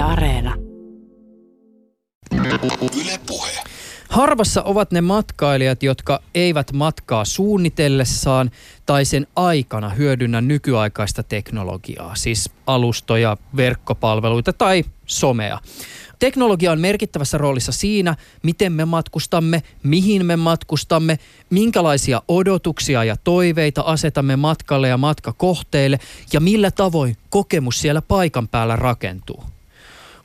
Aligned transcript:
Yle 0.00 0.08
Areena. 0.08 0.54
Yle 3.00 3.20
Puhe. 3.26 3.50
Harvassa 4.08 4.62
ovat 4.62 4.90
ne 4.90 5.00
matkailijat, 5.00 5.82
jotka 5.82 6.22
eivät 6.34 6.72
matkaa 6.72 7.24
suunnitellessaan 7.24 8.50
tai 8.86 9.04
sen 9.04 9.26
aikana 9.36 9.88
hyödynnä 9.88 10.40
nykyaikaista 10.40 11.22
teknologiaa, 11.22 12.14
siis 12.14 12.50
alustoja, 12.66 13.36
verkkopalveluita 13.56 14.52
tai 14.52 14.84
somea. 15.06 15.58
Teknologia 16.18 16.72
on 16.72 16.80
merkittävässä 16.80 17.38
roolissa 17.38 17.72
siinä, 17.72 18.16
miten 18.42 18.72
me 18.72 18.84
matkustamme, 18.84 19.62
mihin 19.82 20.26
me 20.26 20.36
matkustamme, 20.36 21.18
minkälaisia 21.50 22.22
odotuksia 22.28 23.04
ja 23.04 23.16
toiveita 23.24 23.82
asetamme 23.82 24.36
matkalle 24.36 24.88
ja 24.88 24.96
matkakohteille 24.96 25.98
ja 26.32 26.40
millä 26.40 26.70
tavoin 26.70 27.16
kokemus 27.30 27.80
siellä 27.80 28.02
paikan 28.02 28.48
päällä 28.48 28.76
rakentuu. 28.76 29.44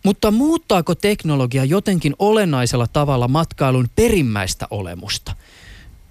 Mutta 0.06 0.32
muuttaako 0.32 0.96
teknologia 0.96 1.66
jotenkin 1.66 2.14
olennaisella 2.20 2.88
tavalla 2.94 3.28
matkailun 3.28 3.88
perimmäistä 3.96 4.68
olemusta? 4.70 5.36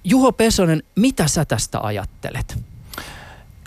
Juho 0.05 0.33
Pesonen, 0.33 0.83
mitä 0.97 1.29
sä 1.29 1.45
tästä 1.45 1.81
ajattelet? 1.81 2.59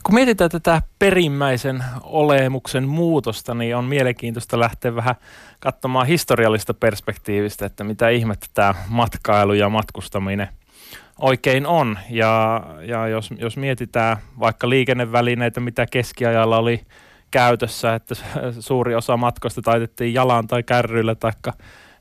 Kun 0.03 0.15
mietitään 0.15 0.49
tätä 0.49 0.81
perimmäisen 0.99 1.83
olemuksen 2.03 2.87
muutosta, 2.87 3.53
niin 3.53 3.75
on 3.75 3.85
mielenkiintoista 3.85 4.59
lähteä 4.59 4.95
vähän 4.95 5.15
katsomaan 5.59 6.07
historiallista 6.07 6.73
perspektiivistä, 6.73 7.65
että 7.65 7.83
mitä 7.83 8.09
ihmettä 8.09 8.47
tämä 8.53 8.75
matkailu 8.87 9.53
ja 9.53 9.69
matkustaminen 9.69 10.47
oikein 11.19 11.65
on. 11.65 11.99
Ja, 12.09 12.61
ja 12.81 13.07
jos, 13.07 13.29
jos 13.37 13.57
mietitään 13.57 14.17
vaikka 14.39 14.69
liikennevälineitä, 14.69 15.59
mitä 15.59 15.85
keskiajalla 15.85 16.57
oli 16.57 16.81
käytössä, 17.31 17.95
että 17.95 18.15
suuri 18.59 18.95
osa 18.95 19.17
matkoista 19.17 19.61
taitettiin 19.61 20.13
jalan 20.13 20.47
tai 20.47 20.63
kärryillä 20.63 21.15
tai 21.15 21.31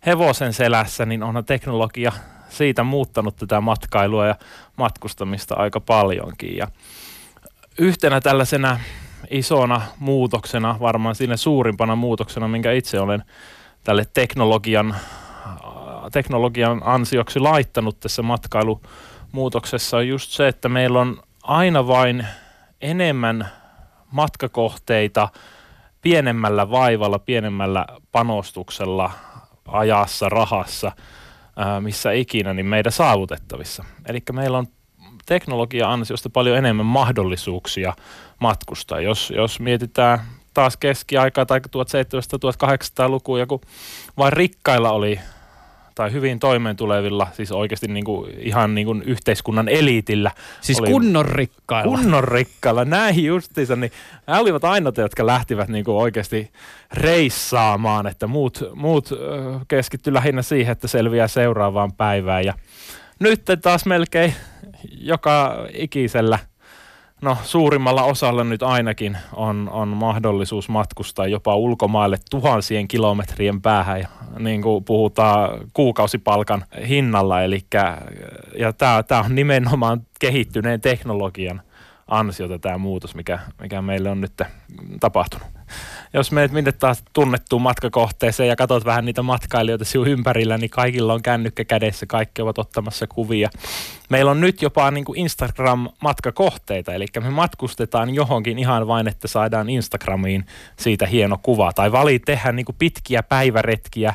hevosen 0.07 0.52
selässä, 0.52 1.07
niin 1.07 1.23
onhan 1.23 1.45
teknologia 1.45 2.13
siitä 2.49 2.83
muuttanut 2.83 3.37
tätä 3.37 3.60
matkailua 3.60 4.27
ja 4.27 4.35
matkustamista 4.77 5.55
aika 5.55 5.80
paljonkin. 5.80 6.57
Ja 6.57 6.68
yhtenä 7.79 8.21
tällaisena 8.21 8.80
isona 9.30 9.83
muutoksena, 9.99 10.77
varmaan 10.80 11.15
siinä 11.15 11.37
suurimpana 11.37 11.96
muutoksena, 11.96 12.49
minkä 12.49 12.73
itse 12.73 13.01
olen 13.01 13.24
tälle 13.85 14.07
teknologian, 14.15 14.96
teknologian 16.13 16.83
ansioksi 16.85 17.40
laittanut 17.40 18.01
tässä 18.01 18.23
matkailumuutoksessa, 18.23 19.96
on 19.96 20.09
just 20.09 20.30
se, 20.30 20.49
että 20.49 20.68
meillä 20.68 21.01
on 21.01 21.23
aina 21.43 21.87
vain 21.87 22.27
enemmän 22.80 23.49
matkakohteita 24.16 25.28
pienemmällä 26.02 26.70
vaivalla, 26.70 27.18
pienemmällä 27.18 27.86
panostuksella, 28.12 29.10
ajassa, 29.68 30.28
rahassa, 30.28 30.92
missä 31.80 32.12
ikinä, 32.12 32.54
niin 32.54 32.66
meidän 32.66 32.92
saavutettavissa. 32.92 33.84
Eli 34.09 34.22
meillä 34.32 34.59
on 34.59 34.66
teknologia 35.26 35.92
ansiosta 35.92 36.30
paljon 36.30 36.59
enemmän 36.59 36.87
mahdollisuuksia 36.87 37.92
matkustaa. 38.40 39.00
Jos, 39.00 39.32
jos 39.37 39.60
mietitään 39.60 40.18
taas 40.54 40.76
keskiaikaa 40.76 41.46
tai 41.46 41.59
1700-1800-lukua, 41.59 43.46
kun 43.46 43.60
vain 44.16 44.32
rikkailla 44.32 44.90
oli 44.90 45.20
tai 45.97 46.13
hyvin 46.13 46.39
toimeentulevilla, 46.39 47.27
siis 47.33 47.52
oikeasti 47.52 47.89
niin 47.89 48.05
kuin, 48.05 48.30
ihan 48.39 48.75
niin 48.75 48.87
kuin 48.87 49.02
yhteiskunnan 49.02 49.69
eliitillä. 49.69 50.30
Siis 50.61 50.80
oli, 50.80 50.91
kunnon 50.91 51.25
rikkailla. 51.25 51.97
Kunnon 51.97 52.25
rikkailla, 52.25 52.85
näin 52.85 53.25
justiinsa, 53.25 53.77
niin 53.77 53.93
nämä 54.27 54.41
olivat 54.41 54.65
ainoat, 54.65 54.97
jotka 54.97 55.27
lähtivät 55.27 55.69
niin 55.69 55.85
kuin 55.85 55.97
oikeasti 55.97 56.51
reissaamaan, 56.93 58.07
että 58.07 58.27
muut, 58.27 58.65
muut 58.74 59.09
keskittyivät 59.69 60.15
lähinnä 60.15 60.43
siihen, 60.43 60.73
että 60.73 60.89
selviää 60.89 61.29
seuraavaan 61.29 61.93
päivään. 61.93 62.45
Ja 62.45 62.55
nyt 63.19 63.43
taas 63.63 63.87
melkein 63.87 64.34
joka 65.01 65.67
ikisellä– 65.75 66.39
no 67.22 67.38
suurimmalla 67.43 68.03
osalla 68.03 68.44
nyt 68.44 68.62
ainakin 68.62 69.19
on, 69.32 69.69
on 69.72 69.88
mahdollisuus 69.88 70.69
matkustaa 70.69 71.27
jopa 71.27 71.56
ulkomaille 71.56 72.16
tuhansien 72.31 72.88
kilometrien 72.88 73.62
päähän, 73.62 74.00
ja, 74.00 74.09
niin 74.38 74.62
kuin 74.62 74.84
puhutaan 74.84 75.60
kuukausipalkan 75.72 76.65
hinnalla. 76.88 77.43
Elikkä, 77.43 77.99
ja 78.59 78.72
tämä 78.72 79.21
on 79.25 79.34
nimenomaan 79.34 80.06
kehittyneen 80.21 80.81
teknologian 80.81 81.62
ansiota 82.06 82.59
tämä 82.59 82.78
muutos, 82.78 83.15
mikä, 83.15 83.38
mikä 83.60 83.82
meille 83.82 84.10
on 84.10 84.21
nyt 84.21 84.43
tapahtunut 85.00 85.56
jos 86.15 86.33
menet 86.33 86.53
minne 86.53 86.72
taas 86.72 87.05
tunnettuun 87.12 87.62
matkakohteeseen 87.62 88.49
ja 88.49 88.56
katsot 88.56 88.84
vähän 88.84 89.05
niitä 89.05 89.22
matkailijoita 89.22 89.84
sinun 89.84 90.09
ympärillä, 90.09 90.59
niin 90.59 90.71
kaikilla 90.71 91.15
on 91.15 91.22
kännykkä 91.22 91.65
kädessä, 91.65 92.06
kaikki 92.06 92.43
ovat 92.43 92.59
ottamassa 92.59 93.06
kuvia. 93.06 93.50
Meillä 94.09 94.31
on 94.31 94.41
nyt 94.41 94.62
jopa 94.62 94.91
niin 94.91 95.05
kuin 95.05 95.19
Instagram-matkakohteita, 95.19 96.93
eli 96.93 97.06
me 97.21 97.31
matkustetaan 97.31 98.15
johonkin 98.15 98.59
ihan 98.59 98.87
vain, 98.87 99.09
että 99.09 99.28
saadaan 99.28 99.69
Instagramiin 99.69 100.47
siitä 100.77 101.06
hieno 101.06 101.39
kuva. 101.43 101.72
Tai 101.72 101.93
vali 101.93 102.19
tehdä 102.19 102.53
niin 102.53 102.67
kuin 102.67 102.77
pitkiä 102.78 103.23
päiväretkiä 103.23 104.15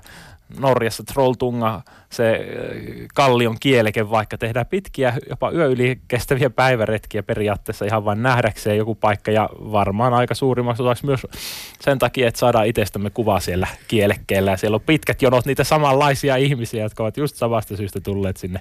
Norjassa 0.60 1.04
Trolltunga, 1.04 1.82
se 2.10 2.32
äh, 2.32 3.08
kallion 3.16 3.58
kieleke, 3.60 4.10
vaikka 4.10 4.38
tehdään 4.38 4.66
pitkiä, 4.66 5.14
jopa 5.30 5.52
yö 5.52 5.66
yli 5.66 6.00
kestäviä 6.08 6.50
päiväretkiä 6.50 7.24
periaatteessa 7.24 7.86
ihan 7.86 8.06
vain 8.06 8.24
nähdäkseen 8.24 8.78
joku 8.78 8.96
paikka 8.96 9.32
ja 9.32 9.50
varmaan 9.54 10.14
aika 10.14 10.36
suurimmaksi 10.36 10.84
osaksi 10.84 11.06
myös 11.06 11.28
sen 11.80 12.00
takia, 12.00 12.28
että 12.28 12.40
saadaan 12.40 12.68
itsestämme 12.68 13.10
kuvaa 13.10 13.40
siellä 13.40 13.68
kielekkeellä 13.88 14.52
ja 14.52 14.58
siellä 14.58 14.76
on 14.76 14.82
pitkät 14.82 15.22
jonot 15.22 15.46
niitä 15.46 15.64
samanlaisia 15.64 16.36
ihmisiä, 16.36 16.84
jotka 16.84 17.04
ovat 17.04 17.18
just 17.18 17.36
samasta 17.36 17.78
syystä 17.78 18.02
tulleet 18.02 18.38
sinne, 18.38 18.60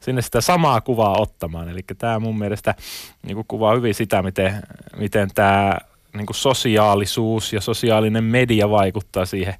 sinne 0.00 0.22
sitä 0.22 0.40
samaa 0.40 0.80
kuvaa 0.80 1.20
ottamaan. 1.20 1.68
Eli 1.68 1.80
tämä 1.98 2.18
mun 2.18 2.38
mielestä 2.38 2.74
niin 3.22 3.44
kuvaa 3.48 3.74
hyvin 3.74 3.94
sitä, 3.94 4.22
miten, 4.22 4.62
miten 4.96 5.28
tämä 5.34 5.78
niin 6.16 6.26
sosiaalisuus 6.30 7.52
ja 7.52 7.60
sosiaalinen 7.60 8.24
media 8.24 8.70
vaikuttaa 8.70 9.26
siihen 9.26 9.54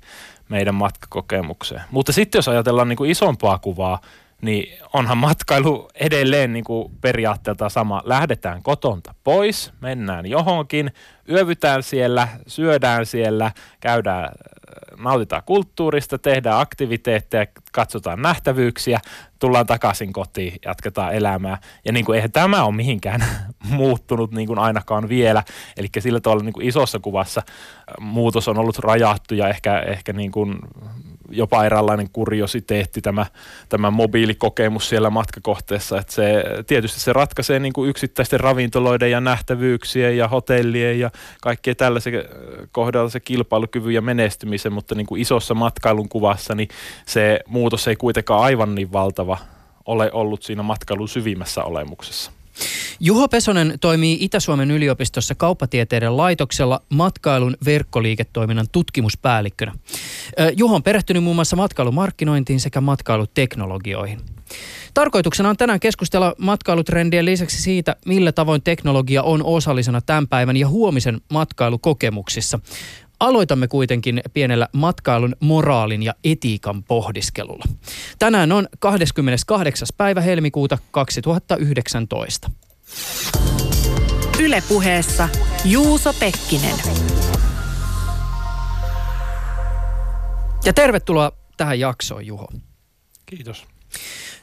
meidän 0.53 0.75
matkakokemukseen. 0.75 1.83
Mutta 1.91 2.13
sitten 2.13 2.39
jos 2.39 2.49
ajatellaan 2.49 2.89
niin 2.89 2.97
kuin 2.97 3.11
isompaa 3.11 3.59
kuvaa, 3.59 4.01
niin 4.43 4.79
onhan 4.93 5.19
matkailu 5.19 5.89
edelleen 5.95 6.53
niin 6.53 6.65
kuin 6.65 6.93
periaatteelta 7.01 7.69
sama. 7.69 8.03
Lähdetään 8.05 8.63
kotonta 8.63 9.15
pois, 9.25 9.73
mennään 9.81 10.27
johonkin, 10.27 10.93
yövytään 11.29 11.83
siellä, 11.83 12.29
syödään 12.47 13.07
siellä, 13.07 13.51
käydään 13.81 14.33
nautitaan 14.99 15.43
kulttuurista, 15.47 16.19
tehdään 16.19 16.61
aktiviteetteja, 16.61 17.47
katsotaan 17.73 18.23
nähtävyyksiä, 18.23 19.01
tullaan 19.39 19.67
takaisin 19.67 20.13
kotiin, 20.13 20.59
jatketaan 20.65 21.15
elämää. 21.15 21.59
Ja 21.85 21.93
niin 21.93 22.05
kuin, 22.05 22.17
eihän 22.17 22.33
tämä 22.33 22.65
ole 22.65 22.75
mihinkään 22.75 23.25
muuttunut 23.71 24.33
niin 24.33 24.47
kuin 24.47 24.59
ainakaan 24.59 25.09
vielä. 25.09 25.43
Eli 25.77 25.89
sillä 25.99 26.21
tavalla 26.21 26.45
niin 26.45 26.53
kuin 26.53 26.67
isossa 26.67 26.99
kuvassa 26.99 27.43
muutos 28.01 28.49
on 28.49 28.59
ollut 28.59 28.79
rajattu 28.79 29.35
ja 29.35 29.49
ehkä, 29.49 29.79
ehkä 29.79 30.13
niin 30.13 30.31
kuin 30.31 30.59
jopa 31.33 31.65
eräänlainen 31.65 32.11
kuriositeetti 32.13 33.01
tämä, 33.01 33.27
tämä 33.69 33.91
mobiilikokemus 33.91 34.89
siellä 34.89 35.11
matkakohteessa. 35.11 35.99
Että 35.99 36.13
se, 36.13 36.45
tietysti 36.67 37.01
se 37.01 37.13
ratkaisee 37.13 37.59
niin 37.59 37.73
kuin 37.73 37.91
yksittäisten 37.91 38.41
ravintoloiden 38.41 39.11
ja 39.11 39.21
nähtävyyksien 39.21 40.17
ja 40.17 40.29
hotellien 40.29 40.99
ja 40.99 41.11
kaikkien 41.41 41.77
tällaisen 41.77 42.15
kohdalla 42.73 43.11
se 43.11 43.21
kilpailukyvyn 43.21 43.95
ja 43.95 44.03
menestymisen, 44.03 44.73
mutta 44.73 44.95
niin 44.95 45.07
kuin 45.07 45.21
isossa 45.21 45.55
matkailun 45.55 46.09
kuvassa 46.09 46.55
niin 46.55 46.69
se 47.07 47.41
muutos 47.47 47.89
ei 47.89 47.97
kuitenkaan 47.97 48.43
aivan 48.43 48.75
niin 48.75 48.93
valtava 48.93 49.39
ole 49.87 50.13
ollut 50.13 50.43
siinä 50.43 50.63
matkailun 50.63 51.09
syvimmässä 51.09 51.65
olemuksessa. 51.65 52.42
Juho 53.01 53.29
Pesonen 53.29 53.75
toimii 53.81 54.19
Itä-Suomen 54.21 54.71
yliopistossa 54.71 55.35
kauppatieteiden 55.35 56.17
laitoksella 56.17 56.83
matkailun 56.89 57.57
verkkoliiketoiminnan 57.65 58.67
tutkimuspäällikkönä. 58.73 59.73
Juho 60.57 60.75
on 60.75 60.83
perehtynyt 60.83 61.25
muun 61.25 61.37
muassa 61.37 61.57
matkailumarkkinointiin 61.57 62.61
sekä 62.61 62.81
matkailuteknologioihin. 62.81 64.21
Tarkoituksena 64.95 65.49
on 65.49 65.57
tänään 65.57 65.81
keskustella 65.81 66.35
matkailutrendien 66.39 67.25
lisäksi 67.25 67.63
siitä, 67.63 67.97
millä 68.07 68.33
tavoin 68.33 68.63
teknologia 68.63 69.23
on 69.23 69.45
osallisena 69.45 70.01
tämän 70.01 70.29
päivän 70.29 70.57
ja 70.57 70.69
huomisen 70.69 71.21
matkailukokemuksissa. 71.33 72.61
Aloitamme 73.23 73.69
kuitenkin 73.69 74.21
pienellä 74.35 74.69
matkailun 74.73 75.37
moraalin 75.41 76.03
ja 76.03 76.15
etiikan 76.25 76.85
pohdiskelulla. 76.85 77.65
Tänään 78.19 78.53
on 78.53 78.69
28. 78.79 79.89
päivä 79.97 80.21
helmikuuta 80.21 80.79
2019. 80.91 82.51
Ylepuheessa 84.41 85.29
Juuso 85.65 86.13
Pekkinen. 86.13 86.75
Ja 90.65 90.73
tervetuloa 90.73 91.33
tähän 91.57 91.81
jaksoon, 91.81 92.27
Juho. 92.27 92.49
Kiitos. 93.27 93.72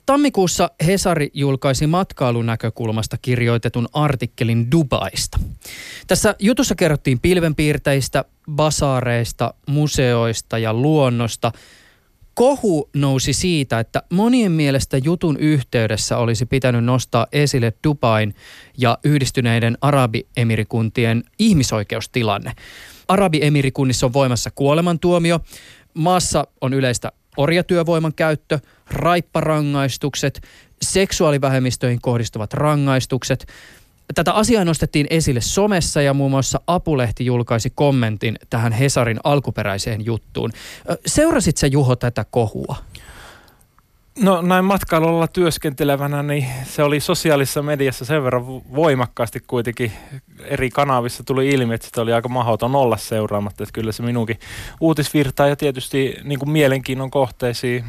Tammikuussa 0.05 0.71
Hesari 0.85 1.29
julkaisi 1.33 1.87
matkailunäkökulmasta 1.87 3.17
kirjoitetun 3.21 3.87
artikkelin 3.93 4.71
Dubaista. 4.71 5.39
Tässä 6.07 6.35
jutussa 6.39 6.75
kerrottiin 6.75 7.19
pilvenpiirteistä, 7.19 8.25
basaareista, 8.51 9.53
museoista 9.67 10.57
ja 10.57 10.73
luonnosta. 10.73 11.51
Kohu 12.33 12.89
nousi 12.95 13.33
siitä, 13.33 13.79
että 13.79 14.03
monien 14.09 14.51
mielestä 14.51 14.97
jutun 14.97 15.37
yhteydessä 15.37 16.17
olisi 16.17 16.45
pitänyt 16.45 16.83
nostaa 16.83 17.27
esille 17.31 17.73
Dubain 17.87 18.35
ja 18.77 18.97
yhdistyneiden 19.03 19.77
Arabiemirikuntien 19.81 21.23
ihmisoikeustilanne. 21.39 22.53
Arabiemirikunnissa 23.07 24.05
on 24.05 24.13
voimassa 24.13 24.51
kuolemantuomio. 24.51 25.39
Maassa 25.93 26.47
on 26.61 26.73
yleistä 26.73 27.11
orjatyövoiman 27.39 28.13
käyttö, 28.15 28.59
raipparangaistukset, 28.91 30.41
seksuaalivähemmistöihin 30.81 32.01
kohdistuvat 32.01 32.53
rangaistukset. 32.53 33.47
Tätä 34.15 34.33
asiaa 34.33 34.65
nostettiin 34.65 35.07
esille 35.09 35.41
somessa 35.41 36.01
ja 36.01 36.13
muun 36.13 36.31
muassa 36.31 36.61
Apulehti 36.67 37.25
julkaisi 37.25 37.69
kommentin 37.75 38.39
tähän 38.49 38.71
Hesarin 38.71 39.19
alkuperäiseen 39.23 40.05
juttuun. 40.05 40.51
Seurasit 41.05 41.57
sä 41.57 41.67
Juho 41.67 41.95
tätä 41.95 42.25
kohua? 42.31 42.75
No 44.19 44.41
näin 44.41 44.65
matkailulla 44.65 45.27
työskentelevänä, 45.27 46.23
niin 46.23 46.45
se 46.63 46.83
oli 46.83 46.99
sosiaalisessa 46.99 47.61
mediassa 47.61 48.05
sen 48.05 48.23
verran 48.23 48.45
voimakkaasti 48.75 49.39
kuitenkin 49.47 49.91
eri 50.43 50.69
kanavissa 50.69 51.23
tuli 51.23 51.49
ilmi, 51.49 51.73
että 51.73 51.87
sitä 51.87 52.01
oli 52.01 52.13
aika 52.13 52.29
mahdoton 52.29 52.75
olla 52.75 52.97
seuraamatta. 52.97 53.63
Että 53.63 53.73
kyllä 53.73 53.91
se 53.91 54.03
minunkin 54.03 54.39
uutisvirtaa 54.79 55.47
ja 55.47 55.55
tietysti 55.55 56.15
niin 56.23 56.39
kuin 56.39 56.49
mielenkiinnon 56.49 57.11
kohteisiin 57.11 57.85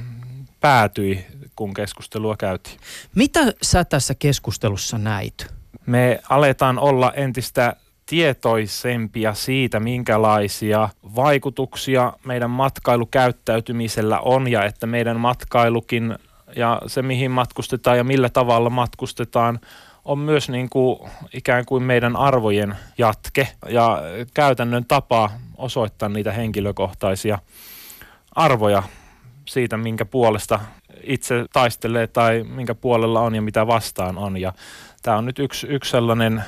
päätyi, 0.60 1.26
kun 1.56 1.74
keskustelua 1.74 2.36
käytiin. 2.36 2.76
Mitä 3.14 3.40
sä 3.62 3.84
tässä 3.84 4.14
keskustelussa 4.14 4.98
näit? 4.98 5.46
Me 5.86 6.20
aletaan 6.28 6.78
olla 6.78 7.12
entistä 7.12 7.76
tietoisempia 8.10 9.34
siitä, 9.34 9.80
minkälaisia 9.80 10.88
vaikutuksia 11.16 12.12
meidän 12.24 12.50
matkailukäyttäytymisellä 12.50 14.20
on 14.20 14.50
ja 14.50 14.64
että 14.64 14.86
meidän 14.86 15.20
matkailukin 15.20 16.18
ja 16.56 16.82
se, 16.86 17.02
mihin 17.02 17.30
matkustetaan 17.30 17.96
ja 17.96 18.04
millä 18.04 18.28
tavalla 18.28 18.70
matkustetaan, 18.70 19.60
on 20.04 20.18
myös 20.18 20.48
niin 20.48 20.70
kuin 20.70 21.10
ikään 21.34 21.64
kuin 21.64 21.82
meidän 21.82 22.16
arvojen 22.16 22.76
jatke 22.98 23.48
ja 23.68 24.02
käytännön 24.34 24.84
tapa 24.88 25.30
osoittaa 25.56 26.08
niitä 26.08 26.32
henkilökohtaisia 26.32 27.38
arvoja 28.34 28.82
siitä, 29.48 29.76
minkä 29.76 30.04
puolesta 30.04 30.60
itse 31.02 31.44
taistelee 31.52 32.06
tai 32.06 32.44
minkä 32.48 32.74
puolella 32.74 33.20
on 33.20 33.34
ja 33.34 33.42
mitä 33.42 33.66
vastaan 33.66 34.18
on. 34.18 34.40
Ja 34.40 34.52
tämä 35.02 35.16
on 35.16 35.26
nyt 35.26 35.38
yksi, 35.38 35.66
yksi 35.66 35.90
sellainen 35.90 36.44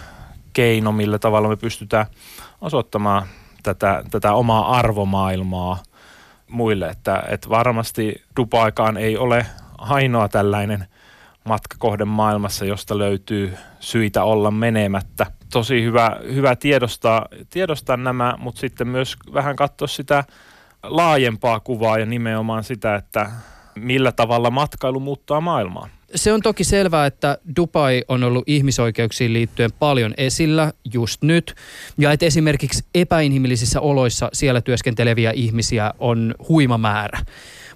keino, 0.52 0.92
millä 0.92 1.18
tavalla 1.18 1.48
me 1.48 1.56
pystytään 1.56 2.06
osoittamaan 2.60 3.26
tätä, 3.62 4.04
tätä 4.10 4.32
omaa 4.32 4.76
arvomaailmaa 4.78 5.82
muille. 6.48 6.88
Että, 6.88 7.22
että 7.28 7.48
varmasti 7.48 8.22
Dubaikaan 8.36 8.96
ei 8.96 9.16
ole 9.16 9.46
ainoa 9.78 10.28
tällainen 10.28 10.86
matkakohde 11.44 12.04
maailmassa, 12.04 12.64
josta 12.64 12.98
löytyy 12.98 13.56
syitä 13.80 14.24
olla 14.24 14.50
menemättä. 14.50 15.26
Tosi 15.52 15.82
hyvä, 15.82 16.16
hyvä 16.34 16.56
tiedostaa, 16.56 17.26
tiedostaa 17.50 17.96
nämä, 17.96 18.34
mutta 18.38 18.60
sitten 18.60 18.88
myös 18.88 19.16
vähän 19.34 19.56
katsoa 19.56 19.88
sitä 19.88 20.24
laajempaa 20.82 21.60
kuvaa 21.60 21.98
ja 21.98 22.06
nimenomaan 22.06 22.64
sitä, 22.64 22.94
että 22.94 23.30
millä 23.74 24.12
tavalla 24.12 24.50
matkailu 24.50 25.00
muuttaa 25.00 25.40
maailmaa. 25.40 25.88
Se 26.14 26.32
on 26.32 26.42
toki 26.42 26.64
selvää, 26.64 27.06
että 27.06 27.38
Dubai 27.56 28.04
on 28.08 28.24
ollut 28.24 28.44
ihmisoikeuksiin 28.46 29.32
liittyen 29.32 29.70
paljon 29.78 30.14
esillä 30.16 30.72
just 30.94 31.22
nyt. 31.22 31.54
Ja 31.98 32.12
että 32.12 32.26
esimerkiksi 32.26 32.84
epäinhimillisissä 32.94 33.80
oloissa 33.80 34.30
siellä 34.32 34.60
työskenteleviä 34.60 35.30
ihmisiä 35.30 35.94
on 35.98 36.34
huima 36.48 36.78
määrä. 36.78 37.18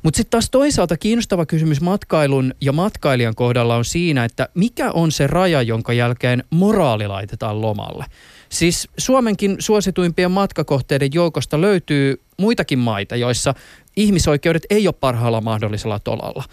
Mutta 0.07 0.17
sitten 0.17 0.31
taas 0.31 0.51
toisaalta 0.51 0.97
kiinnostava 0.97 1.47
kysymys 1.47 1.81
matkailun 1.81 2.55
ja 2.61 2.73
matkailijan 2.73 3.35
kohdalla 3.35 3.77
on 3.77 3.85
siinä, 3.85 4.25
että 4.25 4.49
mikä 4.55 4.91
on 4.91 5.13
se 5.13 5.27
raja, 5.27 5.63
jonka 5.63 5.93
jälkeen 5.93 6.45
moraali 6.51 7.07
laitetaan 7.07 7.61
lomalle. 7.61 8.05
Siis 8.49 8.89
Suomenkin 8.99 9.57
suosituimpien 9.59 10.31
matkakohteiden 10.31 11.11
joukosta 11.15 11.61
löytyy 11.61 12.21
muitakin 12.39 12.79
maita, 12.79 13.17
joissa 13.17 13.55
ihmisoikeudet 13.97 14.63
ei 14.71 14.89
ole 14.89 14.95
parhaalla 15.01 15.41
mahdollisella 15.41 15.99
tolalla. 15.99 16.45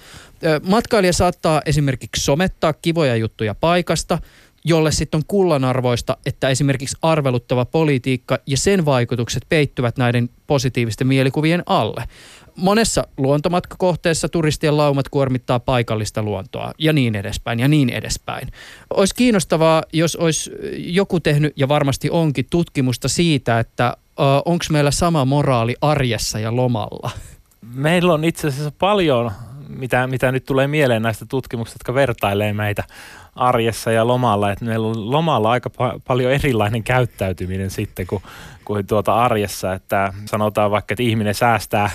Matkailija 0.63 1.13
saattaa 1.13 1.61
esimerkiksi 1.65 2.23
somettaa 2.23 2.73
kivoja 2.73 3.15
juttuja 3.15 3.55
paikasta, 3.55 4.19
jolle 4.65 4.91
sitten 4.91 5.17
on 5.17 5.23
kullanarvoista, 5.27 6.17
että 6.25 6.49
esimerkiksi 6.49 6.97
arveluttava 7.01 7.65
politiikka 7.65 8.39
ja 8.47 8.57
sen 8.57 8.85
vaikutukset 8.85 9.45
peittyvät 9.49 9.97
näiden 9.97 10.29
positiivisten 10.47 11.07
mielikuvien 11.07 11.63
alle. 11.65 12.03
Monessa 12.55 13.07
luontomatkakohteessa 13.17 14.29
turistien 14.29 14.77
laumat 14.77 15.09
kuormittaa 15.09 15.59
paikallista 15.59 16.23
luontoa 16.23 16.71
ja 16.77 16.93
niin 16.93 17.15
edespäin 17.15 17.59
ja 17.59 17.67
niin 17.67 17.89
edespäin. 17.89 18.47
Olisi 18.89 19.15
kiinnostavaa, 19.15 19.83
jos 19.93 20.15
olisi 20.15 20.51
joku 20.77 21.19
tehnyt 21.19 21.53
ja 21.55 21.67
varmasti 21.67 22.09
onkin 22.09 22.45
tutkimusta 22.49 23.07
siitä, 23.07 23.59
että 23.59 23.97
onko 24.45 24.65
meillä 24.71 24.91
sama 24.91 25.25
moraali 25.25 25.75
arjessa 25.81 26.39
ja 26.39 26.55
lomalla. 26.55 27.11
Meillä 27.73 28.13
on 28.13 28.23
itse 28.23 28.47
asiassa 28.47 28.71
paljon, 28.79 29.31
mitä, 29.67 30.07
mitä 30.07 30.31
nyt 30.31 30.45
tulee 30.45 30.67
mieleen 30.67 31.01
näistä 31.01 31.25
tutkimuksista, 31.25 31.75
jotka 31.75 31.93
vertailee 31.93 32.53
meitä 32.53 32.83
arjessa 33.35 33.91
ja 33.91 34.07
lomalla. 34.07 34.51
Että 34.51 34.65
meillä 34.65 34.87
on 34.87 35.11
lomalla 35.11 35.51
aika 35.51 35.69
pa- 35.69 35.99
paljon 36.07 36.31
erilainen 36.31 36.83
käyttäytyminen 36.83 37.69
sitten 37.69 38.07
kuin, 38.07 38.23
kuin 38.65 38.87
tuota 38.87 39.13
arjessa. 39.13 39.73
Että 39.73 40.13
sanotaan 40.25 40.71
vaikka, 40.71 40.93
että 40.93 41.03
ihminen 41.03 41.35
säästää, 41.35 41.89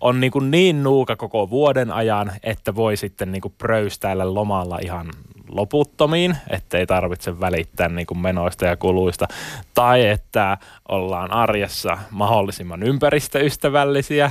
on 0.00 0.20
niin, 0.20 0.30
kuin 0.30 0.50
niin 0.50 0.82
nuuka 0.82 1.16
koko 1.16 1.50
vuoden 1.50 1.92
ajan, 1.92 2.32
että 2.42 2.74
voi 2.74 2.96
sitten 2.96 3.32
niin 3.32 3.42
kuin 3.42 3.54
pröystäillä 3.58 4.34
lomalla 4.34 4.78
ihan 4.82 5.06
loputtomiin, 5.48 6.36
ettei 6.50 6.86
tarvitse 6.86 7.40
välittää 7.40 7.88
niin 7.88 8.06
kuin 8.06 8.18
menoista 8.18 8.66
ja 8.66 8.76
kuluista, 8.76 9.28
tai 9.74 10.06
että 10.06 10.58
ollaan 10.88 11.32
arjessa 11.32 11.98
mahdollisimman 12.10 12.82
ympäristöystävällisiä, 12.82 14.30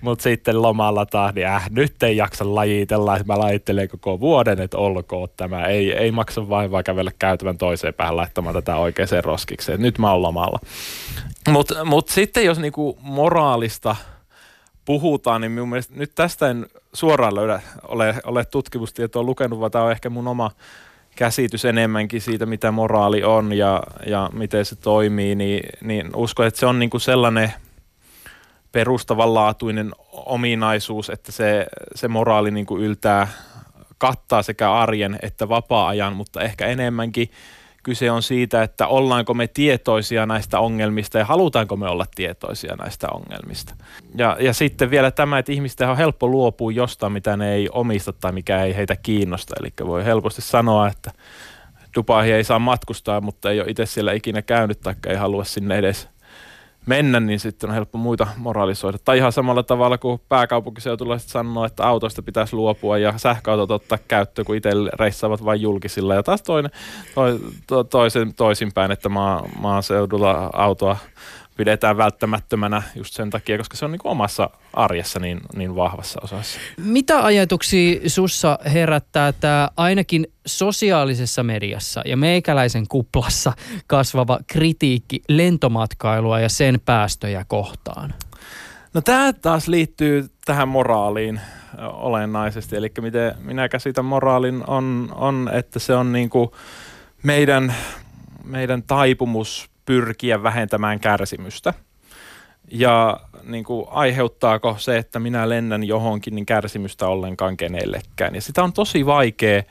mutta 0.00 0.22
sitten 0.22 0.62
lomalla 0.62 1.06
taas, 1.06 1.34
niin 1.34 1.46
äh, 1.46 1.70
nyt 1.70 2.02
ei 2.02 2.16
jaksa 2.16 2.54
lajitella, 2.54 3.16
että 3.16 3.32
mä 3.32 3.38
lajittelen 3.38 3.88
koko 3.88 4.20
vuoden, 4.20 4.60
että 4.60 4.78
olkoon 4.78 5.28
tämä, 5.36 5.64
ei, 5.64 5.92
ei 5.92 6.10
maksa 6.10 6.48
vaivaa 6.48 6.82
kävellä 6.82 7.10
käytävän 7.18 7.58
toiseen 7.58 7.94
päähän 7.94 8.16
laittamaan 8.16 8.54
tätä 8.54 8.76
oikeaan 8.76 9.24
roskikseen, 9.24 9.82
nyt 9.82 9.98
mä 9.98 10.12
oon 10.12 10.22
lomalla. 10.22 10.58
Mutta 11.48 11.84
mut 11.84 12.08
sitten 12.08 12.44
jos 12.44 12.58
niinku 12.58 12.98
moraalista 13.00 13.96
puhutaan, 14.84 15.40
niin 15.40 15.52
minun 15.52 15.68
mielestä 15.68 15.94
nyt 15.96 16.12
tästä 16.14 16.50
en 16.50 16.66
suoraan 16.94 17.34
löydä, 17.34 17.60
ole, 17.88 18.14
ole 18.24 18.44
tutkimustietoa 18.44 19.22
lukenut, 19.22 19.60
vaan 19.60 19.70
tämä 19.70 19.84
on 19.84 19.92
ehkä 19.92 20.10
mun 20.10 20.28
oma 20.28 20.50
käsitys 21.16 21.64
enemmänkin 21.64 22.20
siitä, 22.20 22.46
mitä 22.46 22.70
moraali 22.70 23.24
on 23.24 23.52
ja, 23.52 23.82
ja 24.06 24.30
miten 24.32 24.64
se 24.64 24.76
toimii, 24.76 25.34
niin, 25.34 25.68
niin 25.80 26.16
uskon, 26.16 26.46
että 26.46 26.60
se 26.60 26.66
on 26.66 26.78
niinku 26.78 26.98
sellainen 26.98 27.52
perustavanlaatuinen 28.72 29.90
ominaisuus, 30.12 31.10
että 31.10 31.32
se, 31.32 31.66
se 31.94 32.08
moraali 32.08 32.50
niinku 32.50 32.78
yltää, 32.78 33.28
kattaa 33.98 34.42
sekä 34.42 34.72
arjen 34.72 35.18
että 35.22 35.48
vapaa-ajan, 35.48 36.16
mutta 36.16 36.40
ehkä 36.40 36.66
enemmänkin 36.66 37.30
kyse 37.82 38.10
on 38.10 38.22
siitä, 38.22 38.62
että 38.62 38.86
ollaanko 38.86 39.34
me 39.34 39.46
tietoisia 39.46 40.26
näistä 40.26 40.60
ongelmista 40.60 41.18
ja 41.18 41.24
halutaanko 41.24 41.76
me 41.76 41.88
olla 41.88 42.06
tietoisia 42.14 42.76
näistä 42.76 43.08
ongelmista. 43.10 43.74
Ja, 44.14 44.36
ja 44.40 44.52
sitten 44.52 44.90
vielä 44.90 45.10
tämä, 45.10 45.38
että 45.38 45.52
ihmisten 45.52 45.88
on 45.88 45.96
helppo 45.96 46.28
luopua 46.28 46.72
jostain, 46.72 47.12
mitä 47.12 47.36
ne 47.36 47.54
ei 47.54 47.68
omista 47.72 48.12
tai 48.12 48.32
mikä 48.32 48.62
ei 48.62 48.76
heitä 48.76 48.96
kiinnosta. 48.96 49.54
Eli 49.60 49.72
voi 49.86 50.04
helposti 50.04 50.42
sanoa, 50.42 50.88
että 50.88 51.10
Dubaihin 51.96 52.34
ei 52.34 52.44
saa 52.44 52.58
matkustaa, 52.58 53.20
mutta 53.20 53.50
ei 53.50 53.60
ole 53.60 53.70
itse 53.70 53.86
siellä 53.86 54.12
ikinä 54.12 54.42
käynyt 54.42 54.80
tai 54.80 54.94
ei 55.06 55.16
halua 55.16 55.44
sinne 55.44 55.78
edes 55.78 56.08
mennä, 56.86 57.20
niin 57.20 57.40
sitten 57.40 57.70
on 57.70 57.74
helppo 57.74 57.98
muita 57.98 58.26
moralisoida. 58.36 58.98
Tai 59.04 59.18
ihan 59.18 59.32
samalla 59.32 59.62
tavalla 59.62 59.98
kuin 59.98 60.20
pääkaupunkiseutulla 60.28 61.18
sanoo, 61.18 61.64
että 61.64 61.86
autoista 61.86 62.22
pitäisi 62.22 62.56
luopua 62.56 62.98
ja 62.98 63.18
sähköautot 63.18 63.70
ottaa 63.70 63.98
käyttöön, 64.08 64.46
kun 64.46 64.56
itse 64.56 64.70
reissaavat 64.92 65.44
vain 65.44 65.60
julkisilla. 65.62 66.14
Ja 66.14 66.22
taas 66.22 66.42
toinen, 66.42 66.70
to, 67.14 67.22
to, 67.66 67.84
toisen, 67.84 68.34
toisinpäin, 68.34 68.90
että 68.90 69.08
maa, 69.08 69.48
maaseudulla 69.58 70.50
autoa 70.52 70.96
pidetään 71.62 71.96
välttämättömänä 71.96 72.82
just 72.94 73.14
sen 73.14 73.30
takia, 73.30 73.58
koska 73.58 73.76
se 73.76 73.84
on 73.84 73.92
niin 73.92 73.98
kuin 73.98 74.12
omassa 74.12 74.50
arjessa 74.72 75.18
niin, 75.18 75.40
niin 75.56 75.76
vahvassa 75.76 76.20
osassa. 76.22 76.58
Mitä 76.76 77.24
ajatuksia 77.24 78.00
sussa 78.06 78.58
herättää 78.74 79.32
tämä 79.32 79.68
ainakin 79.76 80.26
sosiaalisessa 80.46 81.42
mediassa 81.42 82.02
ja 82.04 82.16
meikäläisen 82.16 82.88
kuplassa 82.88 83.52
kasvava 83.86 84.38
kritiikki 84.46 85.22
lentomatkailua 85.28 86.40
ja 86.40 86.48
sen 86.48 86.80
päästöjä 86.84 87.44
kohtaan? 87.48 88.14
No 88.94 89.00
tämä 89.00 89.32
taas 89.32 89.68
liittyy 89.68 90.30
tähän 90.44 90.68
moraaliin 90.68 91.40
olennaisesti. 91.92 92.76
Eli 92.76 92.92
miten 93.00 93.34
minä 93.40 93.68
käsitän 93.68 94.04
moraalin 94.04 94.64
on, 94.66 95.08
on 95.14 95.50
että 95.52 95.78
se 95.78 95.94
on 95.94 96.12
niin 96.12 96.30
kuin 96.30 96.50
meidän, 97.22 97.74
meidän 98.44 98.82
taipumus 98.82 99.71
pyrkiä 99.84 100.42
vähentämään 100.42 101.00
kärsimystä. 101.00 101.74
Ja 102.70 103.20
niin 103.42 103.64
kuin, 103.64 103.86
aiheuttaako 103.90 104.76
se, 104.78 104.96
että 104.96 105.20
minä 105.20 105.48
lennän 105.48 105.84
johonkin, 105.84 106.34
niin 106.34 106.46
kärsimystä 106.46 107.06
ollenkaan 107.06 107.56
kenellekään. 107.56 108.34
Ja 108.34 108.40
sitä 108.40 108.64
on 108.64 108.72
tosi 108.72 109.06
vaikea 109.06 109.62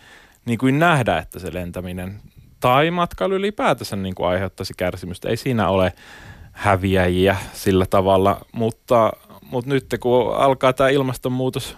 niin 0.45 0.57
kuin 0.57 0.79
nähdä, 0.79 1.17
että 1.17 1.39
se 1.39 1.53
lentäminen 1.53 2.19
tai 2.59 2.91
matkailu 2.91 3.33
ylipäätänsä 3.33 3.95
niin 3.95 4.15
kuin 4.15 4.27
aiheuttaisi 4.27 4.73
kärsimystä. 4.77 5.29
Ei 5.29 5.37
siinä 5.37 5.69
ole 5.69 5.93
häviäjiä 6.51 7.37
sillä 7.53 7.85
tavalla, 7.85 8.45
mutta, 8.51 9.11
mutta 9.41 9.69
nyt 9.69 9.85
kun 9.99 10.35
alkaa 10.35 10.73
tämä 10.73 10.89
ilmastonmuutos 10.89 11.77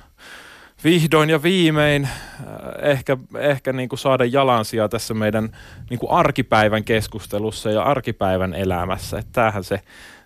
vihdoin 0.84 1.30
ja 1.30 1.44
viimein 1.44 2.04
äh, 2.04 2.90
ehkä, 2.90 3.18
ehkä 3.38 3.74
niin 3.74 3.90
kuin 3.90 4.00
saada 4.00 4.26
jalansia 4.26 4.90
tässä 4.90 5.14
meidän 5.14 5.58
niin 5.90 6.00
kuin 6.00 6.12
arkipäivän 6.12 6.84
keskustelussa 6.84 7.72
ja 7.72 7.84
arkipäivän 7.84 8.54
elämässä. 8.54 9.18
Että 9.18 9.32
tämähän 9.32 9.64
se 9.64 9.80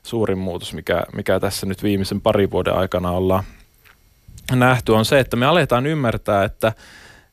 suurin 0.03 0.37
muutos, 0.37 0.73
mikä, 0.73 1.03
mikä 1.15 1.39
tässä 1.39 1.65
nyt 1.65 1.83
viimeisen 1.83 2.21
parin 2.21 2.51
vuoden 2.51 2.73
aikana 2.73 3.11
ollaan 3.11 3.43
nähty, 4.51 4.91
on 4.91 5.05
se, 5.05 5.19
että 5.19 5.35
me 5.35 5.45
aletaan 5.45 5.85
ymmärtää, 5.85 6.43
että, 6.43 6.73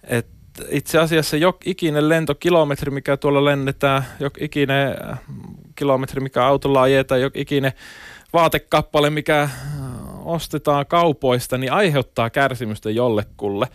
että 0.05 0.35
itse 0.69 0.99
asiassa 0.99 1.37
jok 1.37 1.67
ikinen 1.67 2.09
lentokilometri, 2.09 2.91
mikä 2.91 3.17
tuolla 3.17 3.45
lennetään, 3.45 4.05
jok 4.21 4.43
ikinen 4.43 4.97
kilometri, 5.75 6.21
mikä 6.21 6.47
autolla 6.47 6.83
ajetaan, 6.83 7.21
jok 7.21 7.37
ikinen 7.37 7.73
vaatekappale, 8.33 9.11
mikä 9.11 9.49
ostetaan 10.25 10.87
kaupoista, 10.87 11.59
niin 11.59 11.73
aiheuttaa 11.73 12.31
kärsimystä 12.31 12.91
jollekulle. 12.91 13.67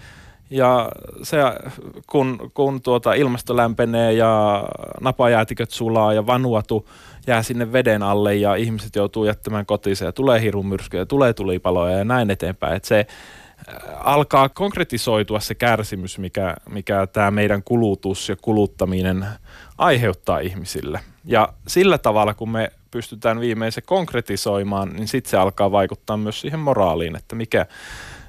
Ja 0.50 0.90
se, 1.24 1.38
kun, 2.08 2.52
kun 2.54 2.82
tuota 2.82 3.14
ilmasto 3.14 3.58
lämpenee 3.58 4.14
ja 4.14 4.64
napajäätiköt 5.02 5.72
sulaa 5.72 6.14
ja 6.14 6.28
vanuatu 6.28 6.90
jää 7.28 7.44
sinne 7.44 7.74
veden 7.74 8.04
alle 8.04 8.36
ja 8.36 8.56
ihmiset 8.56 8.96
joutuu 8.96 9.26
jättämään 9.26 9.66
kotiinsa 9.66 10.06
ja 10.06 10.12
tulee 10.12 10.42
hirumyrskyjä, 10.42 11.06
tulee 11.06 11.34
tulipaloja 11.34 11.98
ja 11.98 12.04
näin 12.04 12.32
eteenpäin. 12.32 12.76
Että 12.76 12.88
se 12.88 13.00
äh, 13.00 13.76
alkaa 14.00 14.50
konkretisoitua 14.50 15.40
se 15.40 15.56
kärsimys, 15.56 16.18
mikä, 16.18 16.56
mikä 16.70 17.08
tämä 17.08 17.32
meidän 17.32 17.64
kulutus 17.64 18.30
ja 18.30 18.36
kuluttaminen 18.42 19.26
aiheuttaa 19.78 20.40
ihmisille. 20.40 21.00
Ja 21.26 21.54
sillä 21.68 21.98
tavalla, 21.98 22.34
kun 22.34 22.50
me 22.50 22.72
pystytään 22.92 23.40
viimein 23.40 23.72
se 23.72 23.82
konkretisoimaan, 23.82 24.90
niin 24.90 25.08
sitten 25.08 25.32
se 25.32 25.38
alkaa 25.38 25.72
vaikuttaa 25.72 26.18
myös 26.18 26.42
siihen 26.42 26.60
moraaliin, 26.60 27.16
että 27.16 27.36
mikä, 27.36 27.66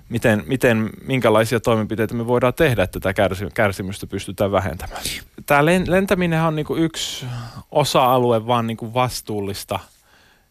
miten, 0.08 0.44
miten, 0.46 0.90
minkälaisia 1.06 1.60
toimenpiteitä 1.60 2.14
me 2.14 2.26
voidaan 2.26 2.54
tehdä, 2.54 2.82
että 2.82 3.00
tätä 3.00 3.28
kärsimystä 3.54 4.06
pystytään 4.06 4.52
vähentämään. 4.52 5.02
Tämä 5.46 5.64
lentäminen 5.64 6.42
on 6.42 6.56
niinku 6.56 6.76
yksi 6.76 7.26
osa-alue 7.70 8.46
vaan 8.46 8.66
niinku 8.66 8.94
vastuullista 8.94 9.78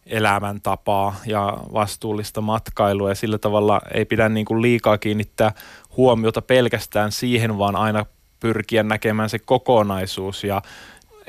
elämäntapaa 0.06 1.16
ja 1.26 1.56
vastuullista 1.72 2.40
matkailua 2.40 3.08
ja 3.08 3.14
sillä 3.14 3.38
tavalla 3.38 3.80
ei 3.94 4.04
pidä 4.04 4.28
niinku 4.28 4.62
liikaa 4.62 4.98
kiinnittää 4.98 5.52
huomiota 5.96 6.42
pelkästään 6.42 7.12
siihen, 7.12 7.58
vaan 7.58 7.76
aina 7.76 8.06
pyrkiä 8.40 8.82
näkemään 8.82 9.30
se 9.30 9.38
kokonaisuus 9.38 10.44
ja 10.44 10.62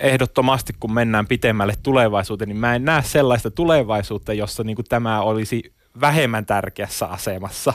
ehdottomasti 0.02 0.74
kun 0.80 0.94
mennään 0.94 1.28
pitemmälle 1.28 1.74
tulevaisuuteen, 1.84 2.48
niin 2.48 2.58
mä 2.58 2.76
en 2.76 2.86
näe 2.86 3.04
sellaista 3.04 3.52
tulevaisuutta, 3.52 4.34
jossa 4.34 4.64
niin 4.64 4.76
kuin 4.76 4.86
tämä 4.90 5.22
olisi 5.22 5.74
vähemmän 6.02 6.46
tärkeässä 6.46 7.06
asemassa. 7.06 7.74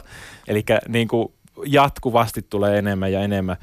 Eli 0.49 0.65
niin 0.89 1.09
kuin 1.09 1.33
jatkuvasti 1.67 2.43
tulee 2.51 2.79
enemmän 2.79 3.13
ja 3.13 3.21
enemmän. 3.21 3.57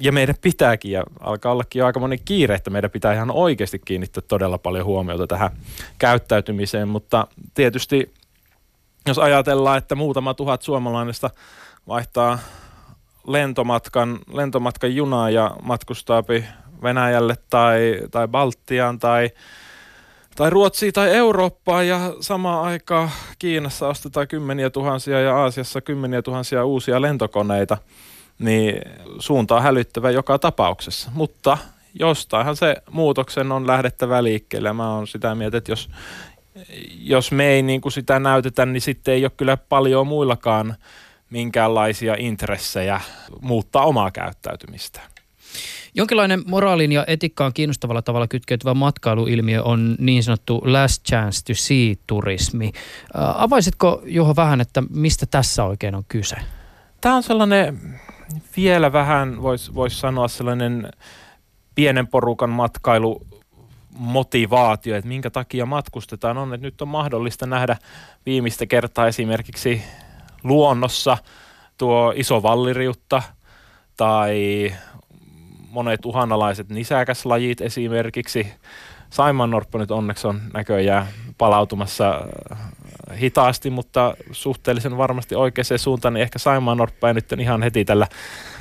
Ja 0.00 0.12
meidän 0.12 0.34
pitääkin, 0.40 0.92
ja 0.92 1.04
alkaa 1.20 1.52
ollakin 1.52 1.80
jo 1.80 1.86
aika 1.86 2.00
moni 2.00 2.18
kiire, 2.18 2.54
että 2.54 2.70
meidän 2.70 2.90
pitää 2.90 3.14
ihan 3.14 3.30
oikeasti 3.30 3.78
kiinnittää 3.78 4.22
todella 4.28 4.58
paljon 4.58 4.84
huomiota 4.84 5.26
tähän 5.26 5.50
käyttäytymiseen, 5.98 6.88
mutta 6.88 7.26
tietysti 7.54 8.14
jos 9.06 9.18
ajatellaan, 9.18 9.78
että 9.78 9.94
muutama 9.94 10.34
tuhat 10.34 10.62
suomalaista 10.62 11.30
vaihtaa 11.88 12.38
lentomatkan, 13.26 14.18
lentomatkan 14.32 14.94
junaa 14.94 15.30
ja 15.30 15.50
matkustaa 15.62 16.22
Venäjälle 16.82 17.34
tai, 17.50 18.00
tai 18.10 18.28
Baltiaan 18.28 18.98
tai, 18.98 19.30
tai 20.36 20.50
Ruotsiin 20.50 20.92
tai 20.92 21.14
Eurooppaan 21.14 21.88
ja 21.88 22.12
samaan 22.20 22.64
aikaan 22.64 23.10
Kiinassa 23.38 23.88
ostetaan 23.88 24.28
kymmeniä 24.28 24.70
tuhansia 24.70 25.20
ja 25.20 25.36
Aasiassa 25.36 25.80
kymmeniä 25.80 26.22
tuhansia 26.22 26.64
uusia 26.64 27.02
lentokoneita, 27.02 27.78
niin 28.38 28.80
suunta 29.18 29.56
on 29.56 29.62
hälyttävä 29.62 30.10
joka 30.10 30.38
tapauksessa. 30.38 31.10
Mutta 31.14 31.58
jostainhan 31.94 32.56
se 32.56 32.76
muutoksen 32.90 33.52
on 33.52 33.66
lähdettävä 33.66 34.24
liikkeelle. 34.24 34.72
Mä 34.72 34.94
oon 34.94 35.06
sitä 35.06 35.34
mieltä, 35.34 35.56
että 35.56 35.72
jos, 35.72 35.90
jos 36.98 37.32
me 37.32 37.46
ei 37.48 37.62
niin 37.62 37.80
kuin 37.80 37.92
sitä 37.92 38.18
näytetä, 38.18 38.66
niin 38.66 38.80
sitten 38.80 39.14
ei 39.14 39.24
ole 39.24 39.32
kyllä 39.36 39.56
paljon 39.56 40.06
muillakaan 40.06 40.76
minkäänlaisia 41.30 42.16
intressejä 42.18 43.00
muuttaa 43.40 43.84
omaa 43.84 44.10
käyttäytymistä. 44.10 45.00
Jonkinlainen 45.96 46.42
moraalin 46.46 46.92
ja 46.92 47.04
etiikkaan 47.06 47.52
kiinnostavalla 47.52 48.02
tavalla 48.02 48.28
kytkeytyvä 48.28 48.74
matkailuilmiö 48.74 49.62
on 49.62 49.96
niin 49.98 50.22
sanottu 50.22 50.62
last 50.64 51.04
chance 51.04 51.44
to 51.44 51.52
see-turismi. 51.54 52.72
Avaisitko 53.14 54.02
Juho 54.04 54.36
vähän, 54.36 54.60
että 54.60 54.82
mistä 54.90 55.26
tässä 55.26 55.64
oikein 55.64 55.94
on 55.94 56.04
kyse? 56.08 56.36
Tämä 57.00 57.16
on 57.16 57.22
sellainen 57.22 58.00
vielä 58.56 58.92
vähän, 58.92 59.42
voisi 59.42 59.74
vois 59.74 60.00
sanoa 60.00 60.28
sellainen 60.28 60.90
pienen 61.74 62.06
porukan 62.06 62.50
matkailu 62.50 63.26
motivaatio, 63.90 64.96
että 64.96 65.08
minkä 65.08 65.30
takia 65.30 65.66
matkustetaan, 65.66 66.38
on, 66.38 66.54
että 66.54 66.66
nyt 66.66 66.82
on 66.82 66.88
mahdollista 66.88 67.46
nähdä 67.46 67.76
viimeistä 68.26 68.66
kertaa 68.66 69.06
esimerkiksi 69.06 69.82
luonnossa 70.44 71.18
tuo 71.78 72.12
iso 72.16 72.42
valliriutta 72.42 73.22
tai 73.96 74.72
monet 75.76 76.04
uhanalaiset 76.04 76.68
nisäkäslajit 76.68 77.60
esimerkiksi. 77.60 78.46
Saimannorppa 79.10 79.78
nyt 79.78 79.90
onneksi 79.90 80.26
on 80.26 80.40
näköjään 80.54 81.06
palautumassa 81.38 82.20
äh, 82.52 82.58
hitaasti, 83.20 83.70
mutta 83.70 84.16
suhteellisen 84.32 84.96
varmasti 84.96 85.34
oikeaan 85.34 85.78
suuntaan, 85.78 86.14
niin 86.14 86.22
ehkä 86.22 86.38
Saimaannorppa 86.38 87.08
ei 87.08 87.14
nyt 87.14 87.32
ihan 87.40 87.62
heti 87.62 87.84
tällä 87.84 88.06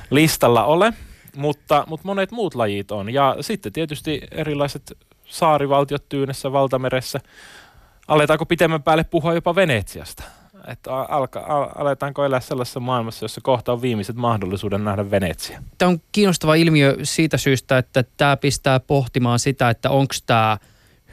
listalla 0.10 0.64
ole, 0.64 0.94
mutta, 1.36 1.84
mutta 1.88 2.06
monet 2.06 2.32
muut 2.32 2.56
lajit 2.56 2.92
on. 2.92 3.14
Ja 3.14 3.36
sitten 3.42 3.74
tietysti 3.74 4.22
erilaiset 4.32 4.98
saarivaltiot 5.26 6.10
Tyynessä, 6.10 6.52
Valtameressä. 6.52 7.20
Aletaanko 8.08 8.46
pitemmän 8.46 8.84
päälle 8.84 9.04
puhua 9.04 9.34
jopa 9.34 9.56
Venetsiasta? 9.56 10.24
Että 10.68 10.96
alka, 10.96 11.40
al, 11.40 11.70
aletaanko 11.76 12.26
elää 12.26 12.40
sellaisessa 12.40 12.80
maailmassa, 12.80 13.26
jossa 13.26 13.42
kohta 13.42 13.74
on 13.74 13.82
viimeiset 13.82 14.16
mahdollisuuden 14.16 14.84
nähdä 14.84 15.12
Venetsia. 15.12 15.64
Tämä 15.78 15.90
on 15.90 16.02
kiinnostava 16.12 16.56
ilmiö 16.56 16.98
siitä 17.04 17.38
syystä, 17.38 17.78
että 17.78 18.04
tämä 18.18 18.38
pistää 18.38 18.80
pohtimaan 18.80 19.40
sitä, 19.40 19.70
että 19.70 19.90
onko 19.90 20.14
tämä 20.26 20.58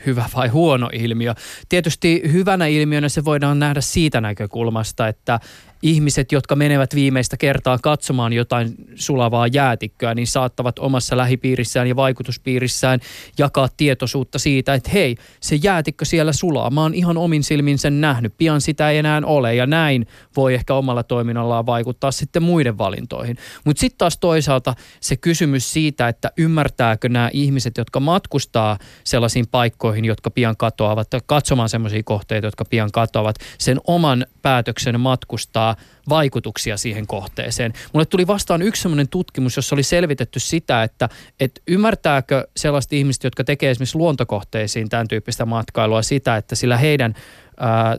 hyvä 0.07 0.25
vai 0.35 0.49
huono 0.49 0.91
ilmiö. 0.93 1.35
Tietysti 1.69 2.23
hyvänä 2.33 2.67
ilmiönä 2.67 3.09
se 3.09 3.25
voidaan 3.25 3.59
nähdä 3.59 3.81
siitä 3.81 4.21
näkökulmasta, 4.21 5.09
että 5.09 5.41
ihmiset, 5.83 6.33
jotka 6.33 6.57
menevät 6.57 6.95
viimeistä 6.95 7.37
kertaa 7.37 7.79
katsomaan 7.79 8.33
jotain 8.33 8.75
sulavaa 8.95 9.47
jäätikköä, 9.47 10.15
niin 10.15 10.27
saattavat 10.27 10.79
omassa 10.79 11.17
lähipiirissään 11.17 11.87
ja 11.87 11.97
vaikutuspiirissään 11.97 13.01
jakaa 13.39 13.69
tietoisuutta 13.77 14.39
siitä, 14.39 14.75
että 14.75 14.91
hei, 14.91 15.17
se 15.41 15.57
jäätikkö 15.63 16.05
siellä 16.05 16.33
sulaa. 16.33 16.71
Mä 16.71 16.83
oon 16.83 16.95
ihan 16.95 17.17
omin 17.17 17.43
silmin 17.43 17.79
sen 17.79 18.01
nähnyt. 18.01 18.35
Pian 18.39 18.61
sitä 18.61 18.91
ei 18.91 18.99
enää 18.99 19.21
ole 19.25 19.55
ja 19.55 19.67
näin 19.67 20.07
voi 20.37 20.55
ehkä 20.55 20.75
omalla 20.75 21.03
toiminnallaan 21.03 21.67
vaikuttaa 21.67 22.11
sitten 22.11 22.43
muiden 22.43 22.79
valintoihin. 22.79 23.37
Mutta 23.65 23.81
sitten 23.81 23.99
taas 23.99 24.19
toisaalta 24.19 24.75
se 25.01 25.17
kysymys 25.17 25.73
siitä, 25.73 26.09
että 26.09 26.33
ymmärtääkö 26.37 27.09
nämä 27.09 27.31
ihmiset, 27.33 27.77
jotka 27.79 28.01
matkustaa 28.01 28.79
sellaisiin 29.05 29.47
paikkoihin, 29.51 30.05
jotka 30.05 30.31
pian 30.31 30.57
katoavat, 30.57 31.09
katsomaan 31.27 31.69
sellaisia 31.69 32.03
kohteita, 32.05 32.47
jotka 32.47 32.65
pian 32.65 32.93
katoavat, 32.93 33.37
sen 33.59 33.81
oman 33.87 34.27
päätöksen 34.43 35.01
matkustaa 35.01 35.72
vaikutuksia 36.09 36.77
siihen 36.77 37.07
kohteeseen. 37.07 37.73
Mulle 37.93 38.07
tuli 38.07 38.27
vastaan 38.27 38.63
yksi 38.63 38.83
sellainen 38.83 39.09
tutkimus, 39.09 39.57
jossa 39.57 39.75
oli 39.75 39.83
selvitetty 39.83 40.41
sitä, 40.41 40.83
että, 40.83 41.09
että 41.41 41.61
ymmärtääkö 41.67 42.49
sellaiset 42.57 42.93
ihmiset, 42.93 43.25
jotka 43.25 43.45
tekee 43.45 43.71
esimerkiksi 43.71 43.99
luontokohteisiin 43.99 44.89
tämän 44.89 45.09
tyyppistä 45.09 45.47
matkailua 45.47 46.03
sitä, 46.03 46.37
että 46.37 46.55
sillä 46.55 46.77
heidän 46.77 47.15
ää, 47.61 47.97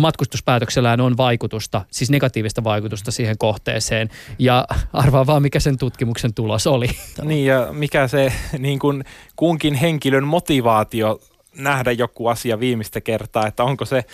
matkustuspäätöksellään 0.00 1.00
on 1.00 1.16
vaikutusta, 1.16 1.84
siis 1.90 2.10
negatiivista 2.10 2.64
vaikutusta 2.64 3.10
siihen 3.10 3.38
kohteeseen. 3.38 4.08
Ja 4.38 4.66
arvaa 4.92 5.26
vaan, 5.26 5.42
mikä 5.42 5.60
sen 5.60 5.78
tutkimuksen 5.78 6.34
tulos 6.34 6.66
oli. 6.66 6.88
Niin 7.22 7.46
ja 7.46 7.68
mikä 7.72 8.08
se 8.08 8.32
niin 8.58 8.78
kuin 8.78 9.04
kunkin 9.36 9.74
henkilön 9.74 10.26
motivaatio 10.26 11.20
nähdä 11.56 11.92
joku 11.92 12.26
asia 12.26 12.60
viimeistä 12.60 13.00
kertaa, 13.00 13.46
että 13.46 13.64
onko 13.64 13.84
se 13.84 14.04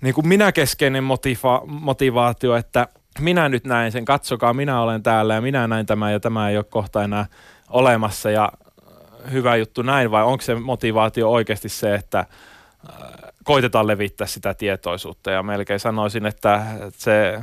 niin 0.00 0.14
kuin 0.14 0.28
minäkeskeinen 0.28 1.04
motiva- 1.04 1.66
motivaatio, 1.66 2.56
että 2.56 2.88
minä 3.20 3.48
nyt 3.48 3.64
näin 3.64 3.92
sen, 3.92 4.04
katsokaa, 4.04 4.54
minä 4.54 4.80
olen 4.80 5.02
täällä 5.02 5.34
ja 5.34 5.40
minä 5.40 5.66
näin 5.68 5.86
tämän 5.86 6.12
ja 6.12 6.20
tämä 6.20 6.50
ei 6.50 6.56
ole 6.56 6.64
kohta 6.64 7.04
enää 7.04 7.26
olemassa 7.70 8.30
ja 8.30 8.52
hyvä 9.32 9.56
juttu 9.56 9.82
näin 9.82 10.10
vai 10.10 10.24
onko 10.24 10.42
se 10.42 10.54
motivaatio 10.54 11.30
oikeasti 11.30 11.68
se, 11.68 11.94
että 11.94 12.26
koitetaan 13.44 13.86
levittää 13.86 14.26
sitä 14.26 14.54
tietoisuutta? 14.54 15.30
Ja 15.30 15.42
melkein 15.42 15.80
sanoisin, 15.80 16.26
että 16.26 16.66
se 16.92 17.40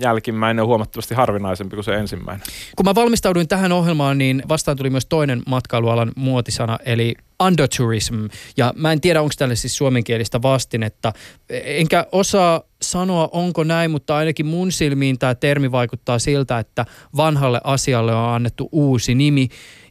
jälkimmäinen 0.00 0.62
on 0.62 0.68
huomattavasti 0.68 1.14
harvinaisempi 1.14 1.76
kuin 1.76 1.84
se 1.84 1.94
ensimmäinen. 1.94 2.46
Kun 2.76 2.86
mä 2.86 2.94
valmistauduin 2.94 3.48
tähän 3.48 3.72
ohjelmaan, 3.72 4.18
niin 4.18 4.42
vastaan 4.48 4.76
tuli 4.76 4.90
myös 4.90 5.06
toinen 5.06 5.42
matkailualan 5.46 6.12
muotisana, 6.16 6.78
eli 6.84 7.14
undertourism. 7.42 8.14
Ja 8.56 8.72
mä 8.76 8.92
en 8.92 9.00
tiedä, 9.00 9.22
onko 9.22 9.34
tälle 9.38 9.56
siis 9.56 9.76
suomenkielistä 9.76 10.42
vastinetta. 10.42 11.12
Enkä 11.50 12.06
osaa 12.12 12.62
sanoa, 12.82 13.28
onko 13.32 13.64
näin, 13.64 13.90
mutta 13.90 14.16
ainakin 14.16 14.46
mun 14.46 14.72
silmiin 14.72 15.18
tämä 15.18 15.34
termi 15.34 15.72
vaikuttaa 15.72 16.18
siltä, 16.18 16.58
että 16.58 16.86
vanhalle 17.16 17.60
asialle 17.64 18.14
on 18.14 18.28
annettu 18.28 18.68
uusi 18.72 19.14
nimi. 19.14 19.48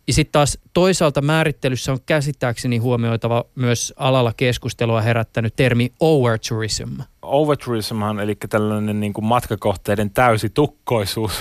Ja 0.10 0.14
sitten 0.14 0.32
taas 0.32 0.58
toisaalta 0.74 1.22
määrittelyssä 1.22 1.92
on 1.92 2.00
käsittääkseni 2.06 2.78
huomioitava 2.78 3.46
myös 3.56 3.94
alalla 3.98 4.34
keskustelua 4.38 5.02
herättänyt 5.02 5.56
termi 5.56 5.92
overtourism. 6.00 6.90
Overtourismhan, 7.22 8.20
eli 8.20 8.36
tällainen 8.50 9.00
niin 9.00 9.14
kuin 9.14 9.26
matkakohteiden 9.26 10.10
täysi 10.10 10.50
tukkoisuus, 10.50 11.32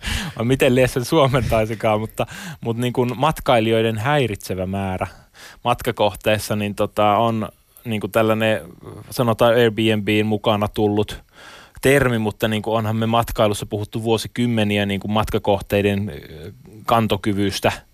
miten 0.42 0.74
liian 0.74 0.88
sen 0.88 1.04
suomentaisikaan, 1.04 2.00
mutta, 2.00 2.26
mutta 2.60 2.80
niin 2.80 2.92
kuin 2.92 3.10
matkailijoiden 3.16 3.98
häiritsevä 3.98 4.66
määrä 4.66 5.06
matkakohteessa 5.64 6.56
niin 6.56 6.74
tota, 6.74 7.16
on 7.16 7.48
niin 7.84 8.00
kuin 8.00 8.12
tällainen, 8.12 8.60
sanotaan 9.10 9.54
Airbnbin 9.54 10.26
mukana 10.26 10.68
tullut 10.68 11.22
termi, 11.82 12.18
mutta 12.18 12.48
niin 12.48 12.62
kuin 12.62 12.76
onhan 12.76 12.96
me 12.96 13.06
matkailussa 13.06 13.66
puhuttu 13.66 14.02
vuosikymmeniä 14.02 14.86
niin 14.86 15.00
kuin 15.00 15.12
matkakohteiden 15.12 16.12
kantokyvystä– 16.86 17.72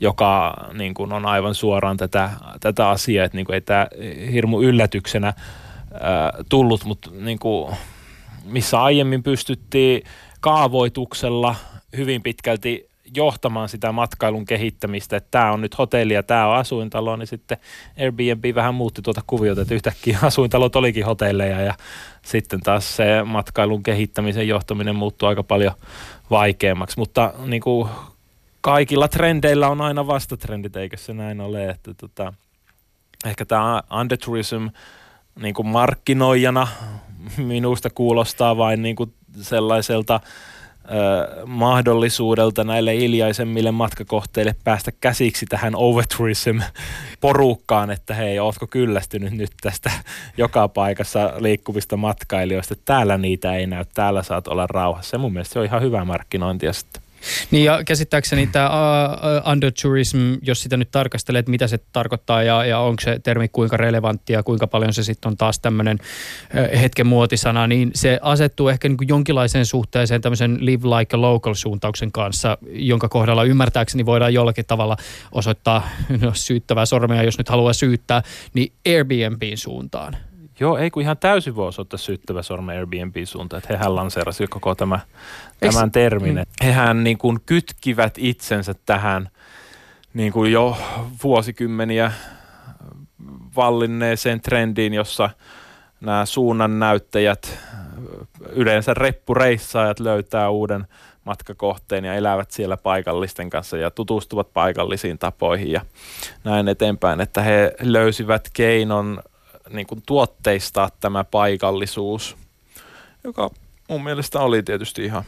joka 0.00 0.56
niin 0.72 0.94
kuin 0.94 1.12
on 1.12 1.26
aivan 1.26 1.54
suoraan 1.54 1.96
tätä, 1.96 2.30
tätä 2.60 2.88
asiaa, 2.88 3.24
että 3.24 3.36
niin 3.36 3.46
kuin 3.46 3.54
ei 3.54 3.60
tämä 3.60 3.86
hirmu 4.32 4.62
yllätyksenä 4.62 5.26
ää, 5.26 6.32
tullut, 6.48 6.84
mutta 6.84 7.10
niin 7.20 7.38
kuin, 7.38 7.76
missä 8.44 8.82
aiemmin 8.82 9.22
pystyttiin 9.22 10.02
kaavoituksella 10.40 11.54
hyvin 11.96 12.22
pitkälti 12.22 12.88
johtamaan 13.16 13.68
sitä 13.68 13.92
matkailun 13.92 14.44
kehittämistä, 14.44 15.16
että 15.16 15.28
tämä 15.30 15.52
on 15.52 15.60
nyt 15.60 15.78
hotelli 15.78 16.14
ja 16.14 16.22
tämä 16.22 16.46
on 16.46 16.56
asuintalo, 16.56 17.16
niin 17.16 17.26
sitten 17.26 17.58
Airbnb 18.00 18.54
vähän 18.54 18.74
muutti 18.74 19.02
tuota 19.02 19.20
kuviota, 19.26 19.60
että 19.60 19.74
yhtäkkiä 19.74 20.18
asuintalot 20.26 20.76
olikin 20.76 21.04
hotelleja 21.04 21.60
ja 21.60 21.74
sitten 22.22 22.60
taas 22.60 22.96
se 22.96 23.22
matkailun 23.24 23.82
kehittämisen 23.82 24.48
johtaminen 24.48 24.96
muuttui 24.96 25.28
aika 25.28 25.42
paljon 25.42 25.74
vaikeammaksi, 26.30 26.98
mutta 26.98 27.32
niin 27.46 27.62
kuin 27.62 27.88
kaikilla 28.60 29.08
trendeillä 29.08 29.68
on 29.68 29.80
aina 29.80 30.06
vastatrendit, 30.06 30.76
eikö 30.76 30.96
se 30.96 31.14
näin 31.14 31.40
ole, 31.40 31.68
että 31.68 31.94
tota, 31.94 32.32
ehkä 33.26 33.44
tämä 33.44 33.82
undertourism 34.00 34.66
niin 35.42 35.54
kuin 35.54 35.66
markkinoijana 35.66 36.68
minusta 37.36 37.90
kuulostaa 37.90 38.56
vain 38.56 38.82
niin 38.82 38.96
kuin 38.96 39.14
sellaiselta 39.40 40.20
ö, 40.20 40.26
mahdollisuudelta 41.46 42.64
näille 42.64 42.94
iljaisemmille 42.94 43.70
matkakohteille 43.70 44.54
päästä 44.64 44.92
käsiksi 44.92 45.46
tähän 45.46 45.72
overtourism-porukkaan, 45.76 47.90
että 47.90 48.14
hei, 48.14 48.38
ootko 48.38 48.66
kyllästynyt 48.66 49.32
nyt 49.32 49.52
tästä 49.60 49.90
joka 50.36 50.68
paikassa 50.68 51.32
liikkuvista 51.38 51.96
matkailijoista. 51.96 52.74
Täällä 52.84 53.18
niitä 53.18 53.54
ei 53.54 53.66
näy, 53.66 53.84
täällä 53.94 54.22
saat 54.22 54.48
olla 54.48 54.66
rauhassa. 54.66 55.14
Ja 55.14 55.18
mun 55.18 55.32
mielestä 55.32 55.52
se 55.52 55.58
on 55.58 55.64
ihan 55.64 55.82
hyvää 55.82 56.04
markkinointia 56.04 56.72
sitten. 56.72 57.07
Niin 57.50 57.64
ja 57.64 57.84
käsittääkseni 57.84 58.46
tämä 58.46 58.68
uh, 58.68 59.50
undertourism, 59.52 60.18
jos 60.42 60.62
sitä 60.62 60.76
nyt 60.76 60.90
tarkastelee, 60.90 61.38
että 61.38 61.50
mitä 61.50 61.66
se 61.66 61.78
tarkoittaa 61.92 62.42
ja, 62.42 62.64
ja 62.64 62.78
onko 62.78 63.00
se 63.00 63.18
termi 63.22 63.48
kuinka 63.48 63.76
relevantti 63.76 64.32
ja 64.32 64.42
kuinka 64.42 64.66
paljon 64.66 64.92
se 64.92 65.02
sitten 65.02 65.28
on 65.28 65.36
taas 65.36 65.60
tämmöinen 65.60 65.98
uh, 66.00 66.80
hetken 66.80 67.06
muotisana, 67.06 67.66
niin 67.66 67.90
se 67.94 68.18
asettuu 68.22 68.68
ehkä 68.68 68.88
niin 68.88 68.98
jonkinlaiseen 69.08 69.66
suhteeseen 69.66 70.20
tämmöisen 70.20 70.58
live 70.60 70.88
like 70.88 71.16
a 71.16 71.20
local 71.20 71.54
suuntauksen 71.54 72.12
kanssa, 72.12 72.58
jonka 72.70 73.08
kohdalla 73.08 73.44
ymmärtääkseni 73.44 74.06
voidaan 74.06 74.34
jollakin 74.34 74.66
tavalla 74.66 74.96
osoittaa 75.32 75.88
no, 76.20 76.32
syyttävää 76.34 76.86
sormea, 76.86 77.22
jos 77.22 77.38
nyt 77.38 77.48
haluaa 77.48 77.72
syyttää, 77.72 78.22
niin 78.54 78.72
Airbnbin 78.86 79.58
suuntaan. 79.58 80.27
Joo, 80.60 80.78
ei 80.78 80.90
kun 80.90 81.02
ihan 81.02 81.18
täysin 81.18 81.56
voi 81.56 81.68
osoittaa 81.68 81.98
syyttävä 81.98 82.42
sormen 82.42 82.76
Airbnb 82.76 83.16
suuntaan, 83.24 83.58
että 83.58 83.72
hehän 83.72 83.94
lanseerasi 83.94 84.46
koko 84.46 84.74
tämä, 84.74 85.00
tämän 85.60 85.90
termin. 85.90 86.34
Mm. 86.34 86.44
Hehän 86.62 87.04
niin 87.04 87.18
kuin 87.18 87.38
kytkivät 87.46 88.14
itsensä 88.18 88.74
tähän 88.86 89.28
niin 90.14 90.32
kuin 90.32 90.52
jo 90.52 90.76
vuosikymmeniä 91.24 92.12
vallinneeseen 93.56 94.40
trendiin, 94.40 94.94
jossa 94.94 95.30
nämä 96.00 96.26
suunnan 96.26 96.78
näyttäjät, 96.78 97.58
yleensä 98.50 98.94
reppureissaajat 98.94 100.00
löytää 100.00 100.50
uuden 100.50 100.86
matkakohteen 101.24 102.04
ja 102.04 102.14
elävät 102.14 102.50
siellä 102.50 102.76
paikallisten 102.76 103.50
kanssa 103.50 103.76
ja 103.76 103.90
tutustuvat 103.90 104.52
paikallisiin 104.52 105.18
tapoihin 105.18 105.70
ja 105.70 105.80
näin 106.44 106.68
eteenpäin, 106.68 107.20
että 107.20 107.42
he 107.42 107.74
löysivät 107.80 108.48
keinon 108.52 109.22
niin 109.70 109.86
kuin 109.86 110.02
tuotteistaa 110.06 110.90
tämä 111.00 111.24
paikallisuus, 111.24 112.36
joka 113.24 113.50
mun 113.88 114.04
mielestä 114.04 114.40
oli 114.40 114.62
tietysti 114.62 115.04
ihan 115.04 115.24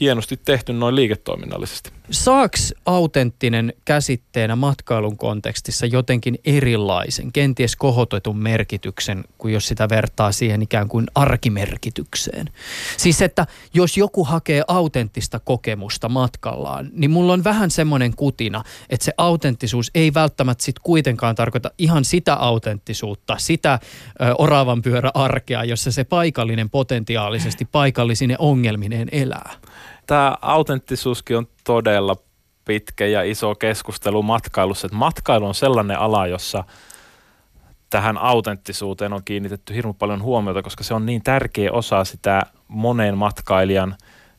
hienosti 0.00 0.36
tehty 0.36 0.72
noin 0.72 0.96
liiketoiminnallisesti. 0.96 1.90
Saaks 2.10 2.74
autenttinen 2.86 3.72
käsitteenä 3.84 4.56
matkailun 4.56 5.16
kontekstissa 5.16 5.86
jotenkin 5.86 6.38
erilaisen, 6.44 7.32
kenties 7.32 7.76
kohotetun 7.76 8.38
merkityksen, 8.38 9.24
kuin 9.38 9.54
jos 9.54 9.68
sitä 9.68 9.88
vertaa 9.88 10.32
siihen 10.32 10.62
ikään 10.62 10.88
kuin 10.88 11.06
arkimerkitykseen? 11.14 12.50
Siis 12.96 13.22
että 13.22 13.46
jos 13.74 13.96
joku 13.96 14.24
hakee 14.24 14.62
autenttista 14.68 15.40
kokemusta 15.40 16.08
matkallaan, 16.08 16.90
niin 16.92 17.10
mulla 17.10 17.32
on 17.32 17.44
vähän 17.44 17.70
semmoinen 17.70 18.16
kutina, 18.16 18.64
että 18.90 19.04
se 19.04 19.12
autenttisuus 19.18 19.90
ei 19.94 20.14
välttämättä 20.14 20.64
sit 20.64 20.78
kuitenkaan 20.78 21.34
tarkoita 21.34 21.70
ihan 21.78 22.04
sitä 22.04 22.34
autenttisuutta, 22.34 23.38
sitä 23.38 23.72
ö, 23.72 24.34
oravan 24.38 24.82
pyörä 24.82 25.10
arkea, 25.14 25.64
jossa 25.64 25.92
se 25.92 26.04
paikallinen 26.04 26.70
potentiaalisesti 26.70 27.64
paikallisine 27.64 28.36
ongelmineen 28.38 29.08
elää 29.12 29.50
tämä 30.10 30.36
autenttisuuskin 30.42 31.36
on 31.36 31.46
todella 31.64 32.16
pitkä 32.64 33.06
ja 33.06 33.22
iso 33.22 33.54
keskustelu 33.54 34.22
matkailussa. 34.22 34.86
Että 34.86 34.96
matkailu 34.96 35.46
on 35.46 35.54
sellainen 35.54 35.98
ala, 35.98 36.26
jossa 36.26 36.64
tähän 37.90 38.18
autenttisuuteen 38.18 39.12
on 39.12 39.24
kiinnitetty 39.24 39.74
hirveän 39.74 39.94
paljon 39.94 40.22
huomiota, 40.22 40.62
koska 40.62 40.84
se 40.84 40.94
on 40.94 41.06
niin 41.06 41.22
tärkeä 41.22 41.72
osa 41.72 42.04
sitä 42.04 42.42
monen 42.68 43.18
matkailijan 43.18 43.96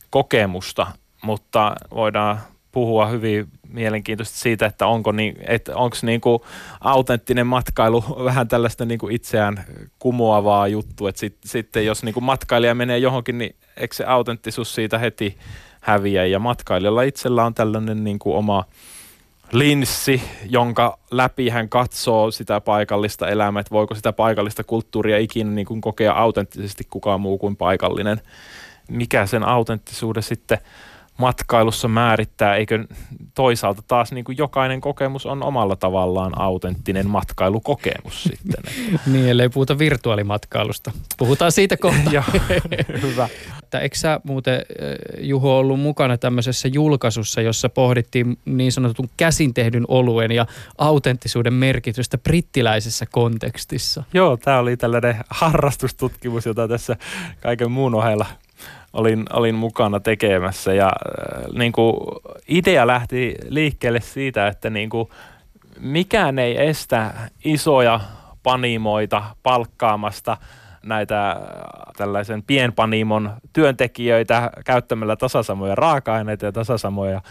kokemusta, 0.10 0.88
mutta 1.24 1.76
voidaan 1.96 2.40
puhua 2.72 3.06
hyvin 3.06 3.48
mielenkiintoisesti 3.72 4.40
siitä, 4.40 4.66
että 4.66 4.88
onko 4.88 5.12
niin, 5.12 5.36
että 5.48 5.76
onko 5.76 5.98
niin 6.02 6.22
kuin 6.22 6.40
autenttinen 6.82 7.48
matkailu 7.48 8.04
vähän 8.24 8.48
tällaista 8.48 8.86
niin 8.86 9.00
kuin 9.00 9.16
itseään 9.16 9.66
kumoavaa 10.00 10.68
juttu, 10.68 11.08
että 11.08 11.20
sit, 11.20 11.38
sitten 11.46 11.86
jos 11.86 12.04
niin 12.04 12.14
kuin 12.14 12.24
matkailija 12.24 12.76
menee 12.76 12.98
johonkin, 12.98 13.38
niin 13.38 13.56
eikö 13.78 13.96
se 13.96 14.06
autenttisuus 14.06 14.76
siitä 14.76 14.98
heti 14.98 15.38
häviä 15.82 16.26
ja 16.26 16.40
matkailijalla 16.40 17.02
itsellä 17.02 17.46
on 17.46 17.54
tällainen 17.54 18.04
niin 18.04 18.20
kuin 18.20 18.36
oma 18.36 18.66
linssi, 19.52 20.22
jonka 20.50 21.00
läpi 21.12 21.50
hän 21.50 21.70
katsoo 21.70 22.32
sitä 22.32 22.62
paikallista 22.62 23.28
elämää, 23.28 23.60
että 23.60 23.72
voiko 23.72 23.96
sitä 23.96 24.14
paikallista 24.14 24.64
kulttuuria 24.64 25.18
ikinä 25.18 25.52
niin 25.52 25.68
kuin 25.68 25.82
kokea 25.82 26.14
autenttisesti 26.14 26.84
kukaan 26.90 27.22
muu 27.22 27.38
kuin 27.38 27.56
paikallinen. 27.56 28.22
Mikä 28.90 29.26
sen 29.26 29.44
autenttisuuden 29.44 30.24
sitten 30.24 30.58
matkailussa 31.18 31.88
määrittää, 31.88 32.56
eikö 32.56 32.86
toisaalta 33.36 33.82
taas 33.88 34.12
niin 34.12 34.26
kuin 34.26 34.38
jokainen 34.38 34.82
kokemus 34.82 35.26
on 35.26 35.44
omalla 35.44 35.76
tavallaan 35.76 36.42
autenttinen 36.42 37.08
matkailukokemus 37.08 38.24
sitten. 38.24 38.64
niin, 39.12 39.28
ellei 39.28 39.50
puhuta 39.50 39.78
virtuaalimatkailusta. 39.78 40.92
Puhutaan 41.18 41.52
siitä 41.52 41.78
kohta. 41.78 42.12
Joo, 42.12 42.24
hyvä. 43.02 43.30
Että 43.64 43.80
eikö 43.80 43.96
sä 43.96 44.20
muuten, 44.24 44.56
eh, 44.56 44.98
Juho, 45.20 45.58
ollut 45.58 45.80
mukana 45.80 46.18
tämmöisessä 46.18 46.68
julkaisussa, 46.68 47.42
jossa 47.42 47.70
pohdittiin 47.70 48.38
niin 48.46 48.72
sanotun 48.72 49.10
käsin 49.18 49.54
tehdyn 49.54 49.86
oluen 49.88 50.32
ja 50.32 50.46
autenttisuuden 50.78 51.54
merkitystä 51.54 52.18
brittiläisessä 52.18 53.06
kontekstissa? 53.12 54.04
Joo, 54.14 54.38
tämä 54.38 54.60
oli 54.60 54.78
tällainen 54.78 55.16
harrastustutkimus, 55.30 56.46
jota 56.46 56.68
tässä 56.68 56.96
kaiken 57.42 57.72
muun 57.72 57.96
ohella 57.96 58.26
olin, 58.94 59.26
olin 59.34 59.56
mukana 59.56 60.00
tekemässä. 60.00 60.74
Ja 60.74 60.86
äh, 60.86 61.54
niin 61.54 61.72
kuin 61.72 61.94
idea 62.48 62.88
lähti 62.88 63.36
liikkeelle 63.50 64.02
siitä, 64.02 64.48
että 64.48 64.70
niin 64.70 64.90
kuin 64.90 65.08
mikään 65.80 66.40
ei 66.40 66.66
estä 66.68 67.14
isoja 67.46 68.00
panimoita 68.44 69.24
palkkaamasta 69.44 70.38
näitä 70.84 71.38
tällaisen 71.98 72.44
pienpanimon 72.44 73.34
työntekijöitä 73.54 74.50
käyttämällä 74.66 75.16
tasasamoja 75.16 75.76
raaka-aineita 75.76 76.46
ja 76.46 76.52
tasasamoja 76.52 77.22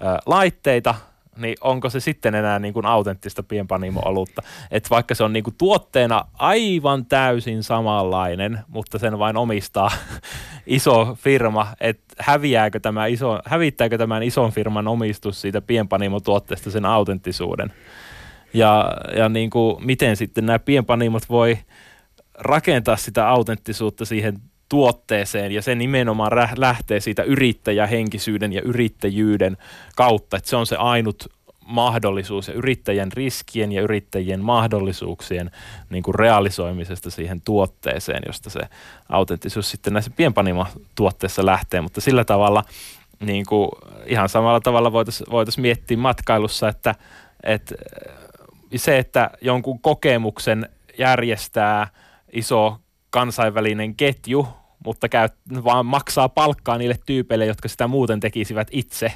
ää, 0.00 0.18
laitteita, 0.26 0.94
niin 1.40 1.56
onko 1.60 1.90
se 1.90 2.00
sitten 2.00 2.34
enää 2.34 2.58
niin 2.58 2.74
kuin 2.74 2.86
autenttista 2.86 3.42
pienpanimo-olutta. 3.42 4.42
Että 4.70 4.90
vaikka 4.90 5.14
se 5.14 5.24
on 5.24 5.32
niin 5.32 5.44
kuin 5.44 5.54
tuotteena 5.58 6.24
aivan 6.34 7.06
täysin 7.06 7.62
samanlainen, 7.62 8.58
mutta 8.68 8.98
sen 8.98 9.18
vain 9.18 9.36
omistaa 9.36 9.90
iso 10.66 11.16
firma, 11.20 11.66
että 11.80 12.14
häviääkö 12.18 12.80
tämä 12.80 13.06
iso, 13.06 13.38
hävittääkö 13.44 13.98
tämän 13.98 14.22
ison 14.22 14.52
firman 14.52 14.88
omistus 14.88 15.40
siitä 15.40 15.60
pienpanimo-tuotteesta 15.60 16.70
sen 16.70 16.84
autenttisuuden. 16.84 17.72
Ja, 18.54 18.92
ja 19.16 19.28
niin 19.28 19.50
kuin, 19.50 19.86
miten 19.86 20.16
sitten 20.16 20.46
nämä 20.46 20.58
pienpanimot 20.58 21.22
voi 21.28 21.58
rakentaa 22.38 22.96
sitä 22.96 23.28
autenttisuutta 23.28 24.04
siihen 24.04 24.38
tuotteeseen 24.70 25.52
ja 25.52 25.62
se 25.62 25.74
nimenomaan 25.74 26.32
lähtee 26.56 27.00
siitä 27.00 27.22
yrittäjähenkisyyden 27.22 28.52
ja 28.52 28.62
yrittäjyyden 28.62 29.56
kautta, 29.96 30.36
että 30.36 30.50
se 30.50 30.56
on 30.56 30.66
se 30.66 30.76
ainut 30.76 31.28
mahdollisuus 31.66 32.48
ja 32.48 32.54
yrittäjän 32.54 33.12
riskien 33.12 33.72
ja 33.72 33.82
yrittäjien 33.82 34.40
mahdollisuuksien 34.40 35.50
niin 35.90 36.02
kuin 36.02 36.14
realisoimisesta 36.14 37.10
siihen 37.10 37.40
tuotteeseen, 37.40 38.22
josta 38.26 38.50
se 38.50 38.60
autenttisuus 39.08 39.70
sitten 39.70 39.92
näissä 39.92 40.10
pienpanimo-tuotteissa 40.16 41.46
lähtee, 41.46 41.80
mutta 41.80 42.00
sillä 42.00 42.24
tavalla 42.24 42.64
niin 43.20 43.46
kuin 43.46 43.70
ihan 44.06 44.28
samalla 44.28 44.60
tavalla 44.60 44.92
voitaisiin 44.92 45.30
voitais 45.30 45.58
miettiä 45.58 45.96
matkailussa, 45.96 46.68
että, 46.68 46.94
että 47.42 47.74
se, 48.76 48.98
että 48.98 49.30
jonkun 49.40 49.80
kokemuksen 49.80 50.68
järjestää 50.98 51.86
iso 52.32 52.78
kansainvälinen 53.10 53.94
ketju, 53.94 54.48
mutta 54.84 55.08
käy, 55.08 55.28
vaan 55.64 55.86
maksaa 55.86 56.28
palkkaa 56.28 56.78
niille 56.78 56.96
tyypeille, 57.06 57.46
jotka 57.46 57.68
sitä 57.68 57.88
muuten 57.88 58.20
tekisivät 58.20 58.68
itse, 58.70 59.12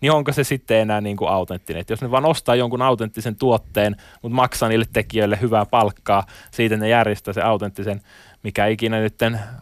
niin 0.00 0.12
onko 0.12 0.32
se 0.32 0.44
sitten 0.44 0.78
enää 0.78 1.00
niin 1.00 1.16
kuin 1.16 1.30
autenttinen? 1.30 1.80
Et 1.80 1.90
jos 1.90 2.02
ne 2.02 2.10
vaan 2.10 2.24
ostaa 2.24 2.54
jonkun 2.54 2.82
autenttisen 2.82 3.36
tuotteen, 3.36 3.96
mutta 4.22 4.36
maksaa 4.36 4.68
niille 4.68 4.86
tekijöille 4.92 5.38
hyvää 5.40 5.66
palkkaa, 5.66 6.26
siitä 6.50 6.76
ne 6.76 6.88
järjestää 6.88 7.34
se 7.34 7.42
autenttisen, 7.42 8.00
mikä 8.42 8.66
ikinä 8.66 9.00
nyt 9.00 9.18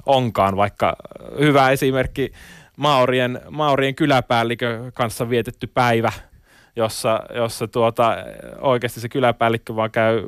onkaan, 0.06 0.56
vaikka 0.56 0.96
hyvä 1.40 1.70
esimerkki 1.70 2.32
Maorien, 2.76 3.40
Maorien 3.50 3.94
kyläpäällikö 3.94 4.92
kanssa 4.94 5.30
vietetty 5.30 5.66
päivä– 5.66 6.12
jossa, 6.76 7.22
jossa 7.34 7.68
tuota, 7.68 8.16
oikeasti 8.60 9.00
se 9.00 9.08
kyläpäällikkö 9.08 9.76
vaan 9.76 9.90
käy 9.90 10.22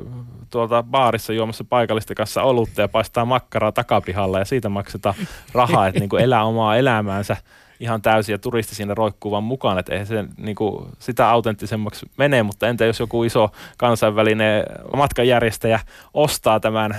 tuolta 0.49 0.83
baarissa 0.83 1.33
juomassa 1.33 1.63
paikallisten 1.63 2.15
kanssa 2.15 2.43
olutta 2.43 2.81
ja 2.81 2.87
paistaa 2.87 3.25
makkaraa 3.25 3.71
takapihalla 3.71 4.39
ja 4.39 4.45
siitä 4.45 4.69
maksetaan 4.69 5.15
rahaa, 5.53 5.87
että 5.87 5.99
niin 5.99 6.09
kuin 6.09 6.23
elää 6.23 6.43
omaa 6.43 6.77
elämäänsä 6.77 7.37
ihan 7.83 8.01
täysin 8.01 8.33
ja 8.33 8.37
turisti 8.37 8.75
siinä 8.75 8.93
roikkuu 8.93 9.31
vaan 9.31 9.43
mukaan, 9.43 9.79
että 9.79 9.93
eihän 9.93 10.07
se 10.07 10.25
niin 10.37 10.55
kuin, 10.55 10.85
sitä 10.99 11.29
autenttisemmaksi 11.29 12.05
mene, 12.17 12.43
mutta 12.43 12.67
entä 12.67 12.85
jos 12.85 12.99
joku 12.99 13.23
iso 13.23 13.49
kansainvälinen 13.77 14.63
matkanjärjestäjä 14.95 15.79
ostaa 16.13 16.59
tämän 16.59 16.95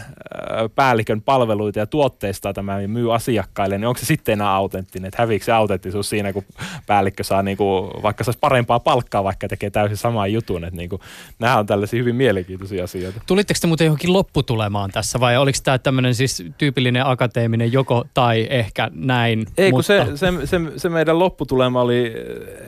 päällikön 0.75 1.23
palveluita 1.23 1.79
ja 1.79 1.87
tuotteistaa 1.87 2.53
tämän 2.53 2.83
ja 2.83 2.88
myy 2.88 3.14
asiakkaille, 3.14 3.79
niin 3.79 3.88
onko 3.88 4.01
se 4.01 4.07
sitten 4.07 4.33
enää 4.33 4.51
autenttinen, 4.51 5.09
että 5.09 5.23
häviikö 5.23 5.44
se 5.44 5.53
autenttisuus 5.53 6.11
siinä, 6.11 6.33
kun 6.33 6.44
päällikkö 6.87 7.25
saa 7.25 7.42
niin 7.42 7.57
kuin, 7.57 7.90
vaikka 8.03 8.25
saisi 8.25 8.38
parempaa 8.40 8.81
palkkaa, 8.81 9.25
vaikka 9.25 9.49
tekee 9.49 9.70
täysin 9.70 9.97
saman 9.97 10.33
jutun, 10.33 10.64
että 10.64 10.77
niin 10.77 10.88
kuin, 10.88 11.01
nämä 11.38 11.59
on 11.59 11.66
tällaisia 11.66 11.99
hyvin 11.99 12.16
mielenkiintoisia 12.16 12.85
asioita. 12.85 13.20
Tulitteko 13.27 13.59
te 13.61 13.66
muuten 13.66 13.85
johonkin 13.85 14.12
lopputulemaan 14.12 14.90
tässä 14.90 15.20
vai 15.20 15.37
oliko 15.37 15.59
tämä 15.64 15.79
tämmöinen 15.79 16.14
siis 16.14 16.44
tyypillinen 16.59 17.07
akateeminen 17.07 17.73
joko 17.73 18.05
tai 18.14 18.47
ehkä 18.51 18.90
näin? 18.94 19.47
Ei, 19.59 19.73
mutta... 19.73 19.94
kun 20.05 20.16
se, 20.16 20.16
se, 20.16 20.47
se, 20.47 20.73
se 20.76 20.88
meidän 20.88 21.18
lopputulema 21.18 21.80
oli 21.80 22.12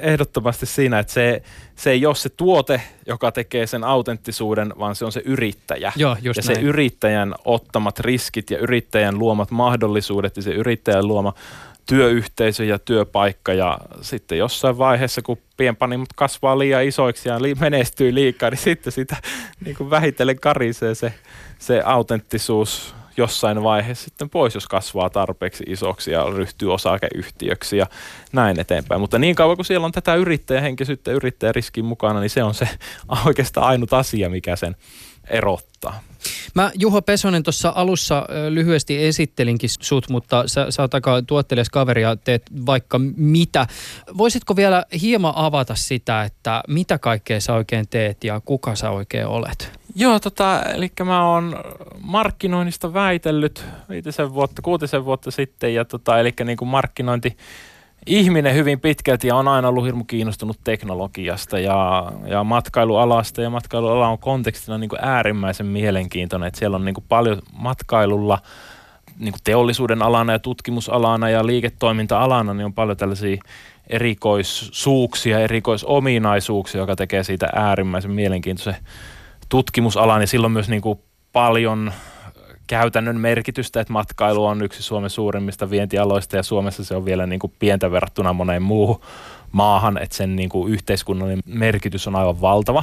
ehdottomasti 0.00 0.66
siinä, 0.66 0.98
että 0.98 1.12
se, 1.12 1.42
se 1.76 1.90
ei 1.90 2.06
ole 2.06 2.14
se 2.14 2.28
tuote, 2.28 2.82
joka 3.06 3.32
tekee 3.32 3.66
sen 3.66 3.84
autenttisuuden, 3.84 4.72
vaan 4.78 4.94
se 4.94 5.04
on 5.04 5.12
se 5.12 5.22
yrittäjä. 5.24 5.92
Joo, 5.96 6.16
just 6.22 6.36
ja 6.36 6.42
näin. 6.46 6.56
se 6.56 6.66
yrittäjän 6.66 7.34
ottamat 7.44 8.00
riskit 8.00 8.50
ja 8.50 8.58
yrittäjän 8.58 9.18
luomat 9.18 9.50
mahdollisuudet 9.50 10.36
ja 10.36 10.42
se 10.42 10.50
yrittäjän 10.50 11.08
luoma 11.08 11.34
työyhteisö 11.86 12.64
ja 12.64 12.78
työpaikka 12.78 13.54
ja 13.54 13.78
sitten 14.00 14.38
jossain 14.38 14.78
vaiheessa, 14.78 15.22
kun 15.22 15.38
pienpanimot 15.56 16.12
kasvaa 16.16 16.58
liian 16.58 16.84
isoiksi 16.84 17.28
ja 17.28 17.38
menestyy 17.60 18.14
liikaa, 18.14 18.50
niin 18.50 18.58
sitten 18.58 18.92
sitä 18.92 19.16
niin 19.64 19.76
kuin 19.76 19.90
vähitellen 19.90 20.40
karisee 20.40 20.94
se, 20.94 21.14
se 21.58 21.82
autenttisuus 21.84 22.94
jossain 23.16 23.62
vaiheessa 23.62 24.05
sitten 24.05 24.31
pois, 24.31 24.55
jos 24.55 24.66
kasvaa 24.66 25.11
tarpeeksi 25.11 25.64
isoksi 25.66 26.11
ja 26.11 26.24
ryhtyy 26.37 26.74
osakeyhtiöksi 26.74 27.76
ja 27.76 27.87
näin 28.33 28.61
eteenpäin. 28.61 29.00
Mutta 29.00 29.18
niin 29.18 29.35
kauan 29.35 29.57
kuin 29.57 29.66
siellä 29.66 29.85
on 29.85 29.92
tätä 29.92 30.14
yrittäjähenkisyyttä 30.14 31.11
ja 31.11 31.16
yrittäjäriskin 31.16 31.85
mukana, 31.85 32.20
niin 32.20 32.31
se 32.31 32.42
on 32.42 32.55
se 32.55 32.68
oikeastaan 33.26 33.66
ainut 33.66 33.92
asia, 33.92 34.31
mikä 34.31 34.57
sen 34.57 34.76
erottaa. 35.31 36.00
Mä 36.55 36.70
Juho 36.79 37.02
Pesonen 37.02 37.42
tuossa 37.42 37.72
alussa 37.76 38.26
lyhyesti 38.48 39.05
esittelinkin 39.05 39.70
sut, 39.81 40.09
mutta 40.09 40.42
sä, 40.46 40.66
sä 40.70 40.83
oot 40.83 40.94
aika 40.94 41.22
tuottelias 41.22 41.70
kaveri 41.70 42.02
ja 42.02 42.16
teet 42.16 42.42
vaikka 42.66 43.00
mitä. 43.16 43.66
Voisitko 44.18 44.57
vielä 44.57 44.85
hieman 45.00 45.33
avata 45.37 45.74
sitä, 45.74 46.22
että 46.22 46.62
mitä 46.68 46.98
kaikkea 46.98 47.40
sä 47.40 47.55
oikein 47.55 47.88
teet 47.88 48.24
ja 48.24 48.40
kuka 48.44 48.74
sä 48.74 48.90
oikein 48.90 49.26
olet? 49.26 49.72
Joo, 49.98 50.20
tota, 50.20 50.62
eli 50.62 50.92
mä 51.04 51.28
oon 51.28 51.56
markkinoinnista 52.00 52.94
väitellyt 52.94 53.64
viitisen 53.88 54.35
vuotta, 54.35 54.62
kuutisen 54.62 55.04
vuotta 55.04 55.30
sitten, 55.30 55.74
ja 55.74 55.85
tota, 55.85 56.18
eli 56.18 56.32
niin 56.44 56.56
kuin 56.56 56.68
markkinointi 56.68 57.37
ihminen 58.06 58.54
hyvin 58.54 58.80
pitkälti 58.80 59.28
ja 59.28 59.37
on 59.37 59.48
aina 59.48 59.68
ollut 59.68 59.85
hirmu 59.85 60.04
kiinnostunut 60.04 60.59
teknologiasta 60.64 61.59
ja, 61.59 62.12
ja 62.26 62.44
matkailualasta 62.44 63.42
ja 63.42 63.50
matkailuala 63.50 64.09
on 64.09 64.18
kontekstina 64.18 64.78
niin 64.78 64.88
kuin 64.88 65.04
äärimmäisen 65.04 65.66
mielenkiintoinen, 65.66 66.46
että 66.46 66.59
siellä 66.59 66.76
on 66.76 66.85
niin 66.85 66.94
kuin 66.94 67.04
paljon 67.09 67.38
matkailulla 67.52 68.38
niin 69.18 69.32
kuin 69.32 69.42
teollisuuden 69.44 70.02
alana 70.02 70.32
ja 70.32 70.38
tutkimusalana 70.38 71.30
ja 71.30 71.46
liiketoiminta-alana, 71.46 72.54
niin 72.54 72.64
on 72.64 72.74
paljon 72.74 72.96
tällaisia 72.96 73.42
erikoissuuksia, 73.87 75.40
erikoisominaisuuksia, 75.40 76.80
joka 76.80 76.96
tekee 76.96 77.24
siitä 77.24 77.48
äärimmäisen 77.54 78.11
mielenkiintoisen 78.11 78.76
tutkimusalan 79.48 80.20
ja 80.20 80.26
silloin 80.26 80.52
myös 80.52 80.68
niin 80.68 80.82
kuin 80.82 80.98
paljon 81.32 81.92
käytännön 82.66 83.20
merkitystä, 83.20 83.80
että 83.80 83.92
matkailu 83.92 84.44
on 84.44 84.62
yksi 84.62 84.82
Suomen 84.82 85.11
suurimmista 85.11 85.70
vientialoista 85.70 86.37
ja 86.37 86.42
Suomessa 86.42 86.85
se 86.85 86.96
on 86.96 87.04
vielä 87.04 87.26
niin 87.26 87.38
kuin 87.38 87.52
pientä 87.59 87.90
verrattuna 87.90 88.32
moneen 88.32 88.62
muuhun 88.62 89.00
maahan, 89.52 89.98
että 90.02 90.16
sen 90.16 90.37
niin 90.37 90.48
kuin 90.48 90.72
yhteiskunnallinen 90.72 91.42
merkitys 91.46 92.06
on 92.06 92.16
aivan 92.16 92.40
valtava. 92.40 92.82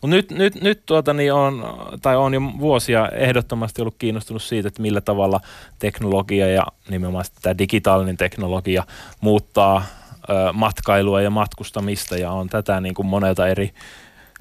Mutta 0.00 0.16
nyt, 0.16 0.30
nyt, 0.30 0.62
nyt 0.62 0.82
tuota, 0.86 1.14
niin 1.14 1.32
on, 1.32 1.64
tai 2.02 2.16
on 2.16 2.34
jo 2.34 2.40
vuosia 2.58 3.08
ehdottomasti 3.08 3.82
ollut 3.82 3.94
kiinnostunut 3.98 4.42
siitä, 4.42 4.68
että 4.68 4.82
millä 4.82 5.00
tavalla 5.00 5.40
teknologia 5.78 6.48
ja 6.48 6.66
nimenomaan 6.90 7.24
tämä 7.42 7.58
digitaalinen 7.58 8.16
teknologia 8.16 8.84
muuttaa 9.20 9.84
ö, 10.30 10.52
matkailua 10.52 11.20
ja 11.20 11.30
matkustamista 11.30 12.16
ja 12.16 12.30
on 12.30 12.48
tätä 12.48 12.80
niin 12.80 12.94
kuin 12.94 13.06
monelta 13.06 13.48
eri 13.48 13.74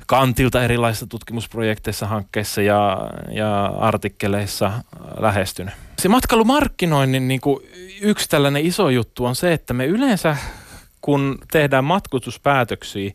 kantilta 0.06 0.64
erilaisissa 0.64 1.08
tutkimusprojekteissa, 1.08 2.08
hankkeissa 2.08 2.62
ja, 2.62 3.12
ja 3.32 3.66
artikkeleissa 3.66 4.72
lähestynyt. 5.20 5.74
Se 6.00 6.10
matkailumarkkinoinnin 6.10 7.28
niin 7.28 7.42
kuin 7.42 7.70
yksi 8.02 8.30
tällainen 8.30 8.66
iso 8.66 8.90
juttu 8.90 9.26
on 9.26 9.36
se, 9.36 9.54
että 9.54 9.74
me 9.74 9.86
yleensä 9.86 10.38
kun 11.02 11.38
tehdään 11.52 11.84
matkustuspäätöksiä, 11.84 13.12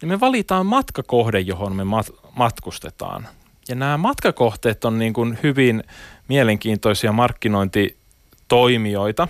niin 0.00 0.08
me 0.08 0.20
valitaan 0.20 0.66
matkakohde, 0.66 1.40
johon 1.40 1.76
me 1.76 1.82
mat- 1.82 2.30
matkustetaan. 2.36 3.28
Ja 3.68 3.74
nämä 3.74 3.96
matkakohteet 3.96 4.84
on 4.84 4.98
niin 4.98 5.12
kuin 5.12 5.38
hyvin 5.42 5.84
mielenkiintoisia 6.28 7.12
markkinointitoimijoita, 7.12 9.28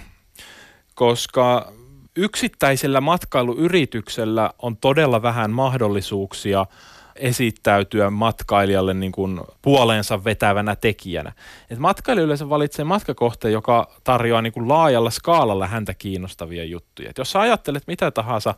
koska 0.94 1.73
yksittäisellä 2.16 3.01
matkailuyrityksellä 3.01 4.51
on 4.59 4.77
todella 4.77 5.23
vähän 5.23 5.51
mahdollisuuksia– 5.51 6.66
esittäytyä 7.20 8.11
matkailijalle 8.11 8.94
niin 8.94 9.12
kuin 9.12 9.40
puoleensa 9.62 10.24
vetävänä 10.24 10.76
tekijänä. 10.76 11.33
Et 11.70 11.78
matkailija 11.78 12.24
yleensä 12.24 12.48
valitsee 12.48 12.85
matkakohteen, 12.85 13.52
joka 13.52 13.90
tarjoaa 14.04 14.42
niin 14.42 14.52
kuin 14.52 14.68
laajalla 14.68 15.11
skaalalla 15.11 15.66
häntä 15.66 15.94
kiinnostavia 15.94 16.64
juttuja. 16.64 17.11
Et 17.11 17.18
jos 17.18 17.31
sä 17.31 17.40
ajattelet 17.40 17.83
mitä 17.87 18.11
tahansa 18.11 18.54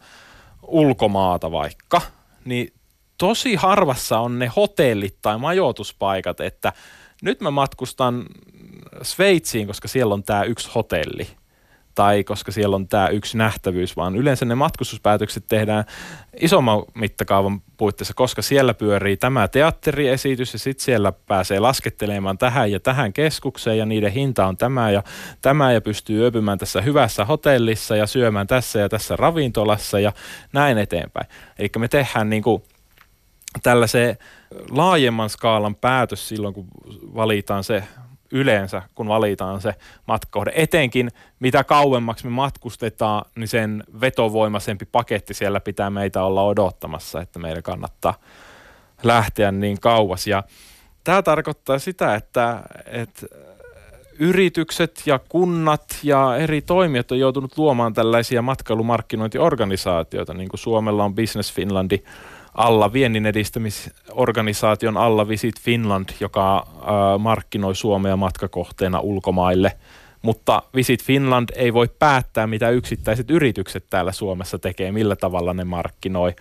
ulkomaata 0.62 1.52
vaikka, 1.52 2.00
niin 2.44 2.72
tosi 3.18 3.54
harvassa 3.54 4.18
on 4.18 4.38
ne 4.38 4.50
hotellit 4.56 5.16
tai 5.22 5.38
majoituspaikat, 5.38 6.40
että 6.40 6.72
nyt 7.22 7.40
mä 7.40 7.50
matkustan 7.50 8.26
Sveitsiin, 9.02 9.66
koska 9.66 9.88
siellä 9.88 10.14
on 10.14 10.22
tämä 10.22 10.44
yksi 10.44 10.70
hotelli– 10.74 11.26
tai 12.00 12.24
koska 12.24 12.52
siellä 12.52 12.76
on 12.76 12.88
tämä 12.88 13.08
yksi 13.08 13.38
nähtävyys, 13.38 13.96
vaan 13.96 14.16
yleensä 14.16 14.44
ne 14.44 14.54
matkustuspäätökset 14.54 15.44
tehdään 15.48 15.84
isomman 16.40 16.82
mittakaavan 16.94 17.62
puitteissa, 17.76 18.14
koska 18.14 18.42
siellä 18.42 18.74
pyörii 18.74 19.16
tämä 19.16 19.48
teatteriesitys 19.48 20.52
ja 20.52 20.58
sitten 20.58 20.84
siellä 20.84 21.12
pääsee 21.12 21.60
laskettelemaan 21.60 22.38
tähän 22.38 22.72
ja 22.72 22.80
tähän 22.80 23.12
keskukseen 23.12 23.78
ja 23.78 23.86
niiden 23.86 24.12
hinta 24.12 24.46
on 24.46 24.56
tämä 24.56 24.90
ja 24.90 25.02
tämä 25.42 25.72
ja 25.72 25.80
pystyy 25.80 26.20
yöpymään 26.20 26.58
tässä 26.58 26.80
hyvässä 26.80 27.24
hotellissa 27.24 27.96
ja 27.96 28.06
syömään 28.06 28.46
tässä 28.46 28.78
ja 28.78 28.88
tässä 28.88 29.16
ravintolassa 29.16 30.00
ja 30.00 30.12
näin 30.52 30.78
eteenpäin. 30.78 31.26
Eli 31.58 31.70
me 31.78 31.88
tehdään 31.88 32.30
niin 32.30 32.42
kuin 32.42 32.62
tällaisen 33.62 34.18
laajemman 34.70 35.30
skaalan 35.30 35.74
päätös 35.74 36.28
silloin, 36.28 36.54
kun 36.54 36.66
valitaan 37.14 37.64
se 37.64 37.82
yleensä, 38.32 38.82
kun 38.94 39.08
valitaan 39.08 39.60
se 39.60 39.74
matkakohde. 40.08 40.52
Etenkin 40.54 41.10
mitä 41.40 41.64
kauemmaksi 41.64 42.26
me 42.26 42.30
matkustetaan, 42.30 43.24
niin 43.36 43.48
sen 43.48 43.84
vetovoimaisempi 44.00 44.84
paketti 44.92 45.34
siellä 45.34 45.60
pitää 45.60 45.90
meitä 45.90 46.22
olla 46.22 46.42
odottamassa, 46.42 47.20
että 47.20 47.38
meidän 47.38 47.62
kannattaa 47.62 48.14
lähteä 49.02 49.52
niin 49.52 49.80
kauas. 49.80 50.26
Ja 50.26 50.42
tämä 51.04 51.22
tarkoittaa 51.22 51.78
sitä, 51.78 52.14
että, 52.14 52.62
että 52.86 53.26
yritykset 54.18 55.02
ja 55.06 55.18
kunnat 55.28 55.98
ja 56.02 56.36
eri 56.36 56.62
toimijat 56.62 57.12
on 57.12 57.18
joutunut 57.18 57.58
luomaan 57.58 57.94
tällaisia 57.94 58.42
matkailumarkkinointiorganisaatioita, 58.42 60.34
niin 60.34 60.48
kuin 60.48 60.60
Suomella 60.60 61.04
on 61.04 61.14
Business 61.14 61.52
Finlandi– 61.54 62.02
alla, 62.54 62.92
viennin 62.92 63.26
edistämisorganisaation 63.26 64.96
alla 64.96 65.28
Visit 65.28 65.60
Finland, 65.60 66.08
joka 66.20 66.66
markkinoi 67.18 67.74
Suomea 67.74 68.16
matkakohteena 68.16 69.00
ulkomaille. 69.00 69.72
Mutta 70.22 70.62
Visit 70.74 71.04
Finland 71.04 71.48
ei 71.56 71.74
voi 71.74 71.88
päättää, 71.98 72.46
mitä 72.46 72.70
yksittäiset 72.70 73.30
yritykset 73.30 73.84
täällä 73.90 74.12
Suomessa 74.12 74.58
tekee, 74.58 74.92
millä 74.92 75.16
tavalla 75.16 75.54
ne 75.54 75.64
markkinoi. 75.64 76.34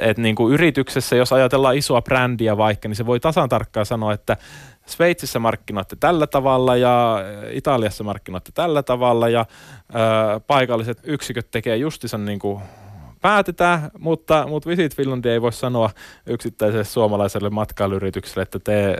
Et, 0.00 0.18
niin 0.18 0.34
kuin 0.34 0.54
yrityksessä, 0.54 1.16
jos 1.16 1.32
ajatellaan 1.32 1.76
isoa 1.76 2.02
brändiä 2.02 2.56
vaikka, 2.56 2.88
niin 2.88 2.96
se 2.96 3.06
voi 3.06 3.20
tasan 3.20 3.48
tarkkaan 3.48 3.86
sanoa, 3.86 4.12
että 4.12 4.36
Sveitsissä 4.86 5.38
markkinoitte 5.38 5.96
tällä 6.00 6.26
tavalla 6.26 6.76
ja 6.76 7.18
Italiassa 7.50 8.04
markkinoitte 8.04 8.52
tällä 8.54 8.82
tavalla 8.82 9.28
ja 9.28 9.40
ö, 9.40 10.40
paikalliset 10.46 10.98
yksiköt 11.02 11.50
tekee 11.50 11.76
justisan 11.76 12.24
niin 12.24 12.38
kuin 12.38 12.62
päätetään, 13.26 13.90
mutta, 13.98 14.46
mutta 14.48 14.68
Visit 14.70 14.96
Finland 14.96 15.24
ei 15.24 15.42
voi 15.42 15.52
sanoa 15.52 15.90
yksittäiselle 16.26 16.84
suomalaiselle 16.84 17.50
matkailuyritykselle, 17.50 18.42
että 18.42 18.58
te, 18.58 18.96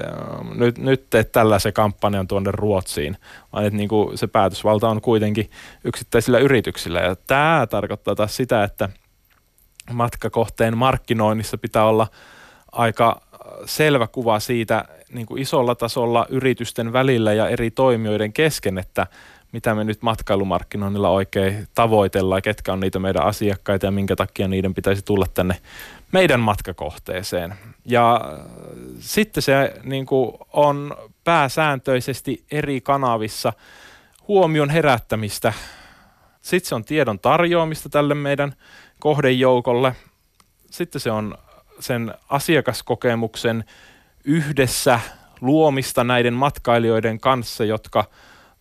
nyt, 0.54 0.78
nyt 0.78 1.10
teet 1.10 1.32
tällaisen 1.32 1.72
kampanjan 1.72 2.28
tuonne 2.28 2.50
Ruotsiin, 2.50 3.16
vaan 3.52 3.64
että 3.64 3.76
niin 3.76 3.88
kuin 3.88 4.18
se 4.18 4.26
päätösvalta 4.26 4.88
on 4.88 5.00
kuitenkin 5.00 5.50
yksittäisillä 5.84 6.38
yrityksillä. 6.38 7.00
Ja 7.00 7.16
tämä 7.16 7.66
tarkoittaa 7.70 8.14
taas 8.14 8.36
sitä, 8.36 8.64
että 8.64 8.88
matkakohteen 9.92 10.76
markkinoinnissa 10.76 11.58
pitää 11.58 11.84
olla 11.84 12.06
aika 12.72 13.20
selvä 13.64 14.06
kuva 14.06 14.40
siitä 14.40 14.84
niin 15.12 15.26
kuin 15.26 15.42
isolla 15.42 15.74
tasolla 15.74 16.26
yritysten 16.28 16.92
välillä 16.92 17.32
ja 17.32 17.48
eri 17.48 17.70
toimijoiden 17.70 18.32
kesken, 18.32 18.78
että 18.78 19.06
mitä 19.52 19.74
me 19.74 19.84
nyt 19.84 20.02
matkailumarkkinoinnilla 20.02 21.08
oikein 21.08 21.68
tavoitellaan, 21.74 22.42
ketkä 22.42 22.72
on 22.72 22.80
niitä 22.80 22.98
meidän 22.98 23.22
asiakkaita 23.22 23.86
ja 23.86 23.90
minkä 23.90 24.16
takia 24.16 24.48
niiden 24.48 24.74
pitäisi 24.74 25.02
tulla 25.04 25.26
tänne 25.34 25.56
meidän 26.12 26.40
matkakohteeseen. 26.40 27.54
Ja 27.84 28.14
äh, 28.14 28.46
sitten 28.98 29.42
se 29.42 29.74
niin 29.84 30.06
kuin 30.06 30.32
on 30.52 30.96
pääsääntöisesti 31.24 32.44
eri 32.50 32.80
kanavissa 32.80 33.52
huomion 34.28 34.70
herättämistä. 34.70 35.52
Sitten 36.42 36.68
se 36.68 36.74
on 36.74 36.84
tiedon 36.84 37.18
tarjoamista 37.18 37.88
tälle 37.88 38.14
meidän 38.14 38.54
kohdejoukolle. 39.00 39.96
Sitten 40.70 41.00
se 41.00 41.10
on 41.10 41.38
sen 41.80 42.14
asiakaskokemuksen 42.28 43.64
yhdessä 44.24 45.00
luomista 45.40 46.04
näiden 46.04 46.34
matkailijoiden 46.34 47.20
kanssa, 47.20 47.64
jotka– 47.64 48.04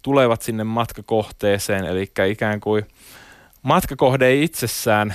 tulevat 0.05 0.41
sinne 0.41 0.63
matkakohteeseen, 0.63 1.85
eli 1.85 2.11
ikään 2.29 2.59
kuin 2.59 2.85
matkakohde 3.61 4.27
ei 4.27 4.43
itsessään 4.43 5.13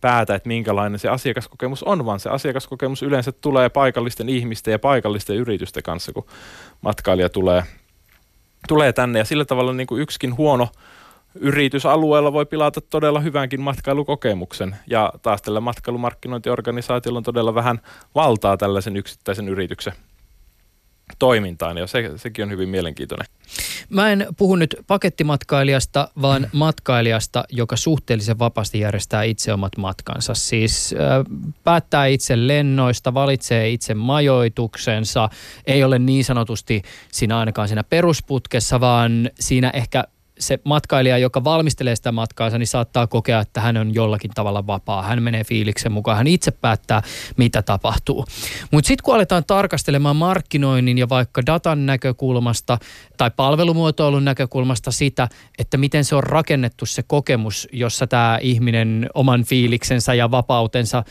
päätä, 0.00 0.34
että 0.34 0.48
minkälainen 0.48 0.98
se 0.98 1.08
asiakaskokemus 1.08 1.82
on, 1.82 2.06
vaan 2.06 2.20
se 2.20 2.30
asiakaskokemus 2.30 3.02
yleensä 3.02 3.32
tulee 3.32 3.68
paikallisten 3.68 4.28
ihmisten 4.28 4.72
ja 4.72 4.78
paikallisten 4.78 5.36
yritysten 5.36 5.82
kanssa, 5.82 6.12
kun 6.12 6.26
matkailija 6.80 7.28
tulee, 7.28 7.62
tulee 8.68 8.92
tänne. 8.92 9.18
Ja 9.18 9.24
sillä 9.24 9.44
tavalla 9.44 9.72
niin 9.72 9.86
kuin 9.86 10.02
yksikin 10.02 10.36
huono 10.36 10.68
yritysalueella 11.34 12.32
voi 12.32 12.46
pilata 12.46 12.80
todella 12.80 13.20
hyvänkin 13.20 13.60
matkailukokemuksen. 13.60 14.76
Ja 14.86 15.12
taas 15.22 15.42
tällä 15.42 15.60
matkailumarkkinointiorganisaatiolla 15.60 17.18
on 17.18 17.24
todella 17.24 17.54
vähän 17.54 17.80
valtaa 18.14 18.56
tällaisen 18.56 18.96
yksittäisen 18.96 19.48
yrityksen 19.48 19.92
toimintaan 21.18 21.76
ja 21.76 21.86
se, 21.86 22.12
sekin 22.16 22.42
on 22.42 22.50
hyvin 22.50 22.68
mielenkiintoinen. 22.68 23.26
Mä 23.88 24.12
en 24.12 24.26
puhu 24.36 24.56
nyt 24.56 24.76
pakettimatkailijasta, 24.86 26.08
vaan 26.22 26.48
matkailijasta, 26.52 27.44
joka 27.50 27.76
suhteellisen 27.76 28.38
vapaasti 28.38 28.80
järjestää 28.80 29.22
itse 29.22 29.52
omat 29.52 29.76
matkansa. 29.76 30.34
Siis 30.34 30.94
äh, 30.94 31.24
päättää 31.64 32.06
itse 32.06 32.46
lennoista, 32.46 33.14
valitsee 33.14 33.70
itse 33.70 33.94
majoituksensa, 33.94 35.28
ei 35.66 35.84
ole 35.84 35.98
niin 35.98 36.24
sanotusti 36.24 36.82
siinä 37.12 37.38
ainakaan 37.38 37.68
siinä 37.68 37.84
perusputkessa, 37.84 38.80
vaan 38.80 39.30
siinä 39.40 39.70
ehkä 39.70 40.04
se 40.42 40.58
matkailija, 40.64 41.18
joka 41.18 41.44
valmistelee 41.44 41.96
sitä 41.96 42.12
matkaansa, 42.12 42.58
niin 42.58 42.66
saattaa 42.66 43.06
kokea, 43.06 43.40
että 43.40 43.60
hän 43.60 43.76
on 43.76 43.94
jollakin 43.94 44.30
tavalla 44.34 44.66
vapaa. 44.66 45.02
Hän 45.02 45.22
menee 45.22 45.44
fiiliksen 45.44 45.92
mukaan, 45.92 46.16
hän 46.16 46.26
itse 46.26 46.50
päättää, 46.50 47.02
mitä 47.36 47.62
tapahtuu. 47.62 48.26
Mutta 48.70 48.88
sitten 48.88 49.04
kun 49.04 49.14
aletaan 49.14 49.44
tarkastelemaan 49.44 50.16
markkinoinnin 50.16 50.98
ja 50.98 51.08
vaikka 51.08 51.46
datan 51.46 51.86
näkökulmasta 51.86 52.78
tai 53.16 53.30
palvelumuotoilun 53.36 54.24
näkökulmasta 54.24 54.90
sitä, 54.90 55.28
että 55.58 55.76
miten 55.76 56.04
se 56.04 56.14
on 56.14 56.24
rakennettu 56.24 56.86
se 56.86 57.02
kokemus, 57.02 57.68
jossa 57.72 58.06
tämä 58.06 58.38
ihminen 58.42 59.10
oman 59.14 59.44
fiiliksensä 59.44 60.14
ja 60.14 60.30
vapautensa 60.30 61.04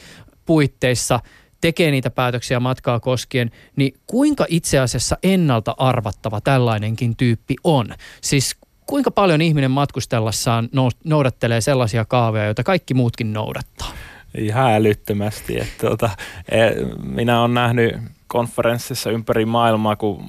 puitteissa 0.45 1.19
tekee 1.61 1.91
niitä 1.91 2.09
päätöksiä 2.09 2.59
matkaa 2.59 2.99
koskien, 2.99 3.51
niin 3.75 3.93
kuinka 4.07 4.45
itse 4.49 4.79
asiassa 4.79 5.17
ennalta 5.23 5.75
arvattava 5.77 6.41
tällainenkin 6.41 7.17
tyyppi 7.17 7.55
on? 7.63 7.89
Siis 8.21 8.55
kuinka 8.91 9.11
paljon 9.11 9.41
ihminen 9.41 9.71
matkustellessaan 9.71 10.69
noudattelee 11.03 11.61
sellaisia 11.61 12.05
kaaveja, 12.05 12.45
joita 12.45 12.63
kaikki 12.63 12.93
muutkin 12.93 13.33
noudattaa? 13.33 13.91
Ihan 14.37 14.73
älyttömästi. 14.73 15.59
Että 15.59 15.87
tuota, 15.87 16.09
e, 16.49 16.57
minä 17.03 17.41
olen 17.41 17.53
nähnyt 17.53 17.95
konferenssissa 18.27 19.11
ympäri 19.11 19.45
maailmaa, 19.45 19.95
kun 19.95 20.25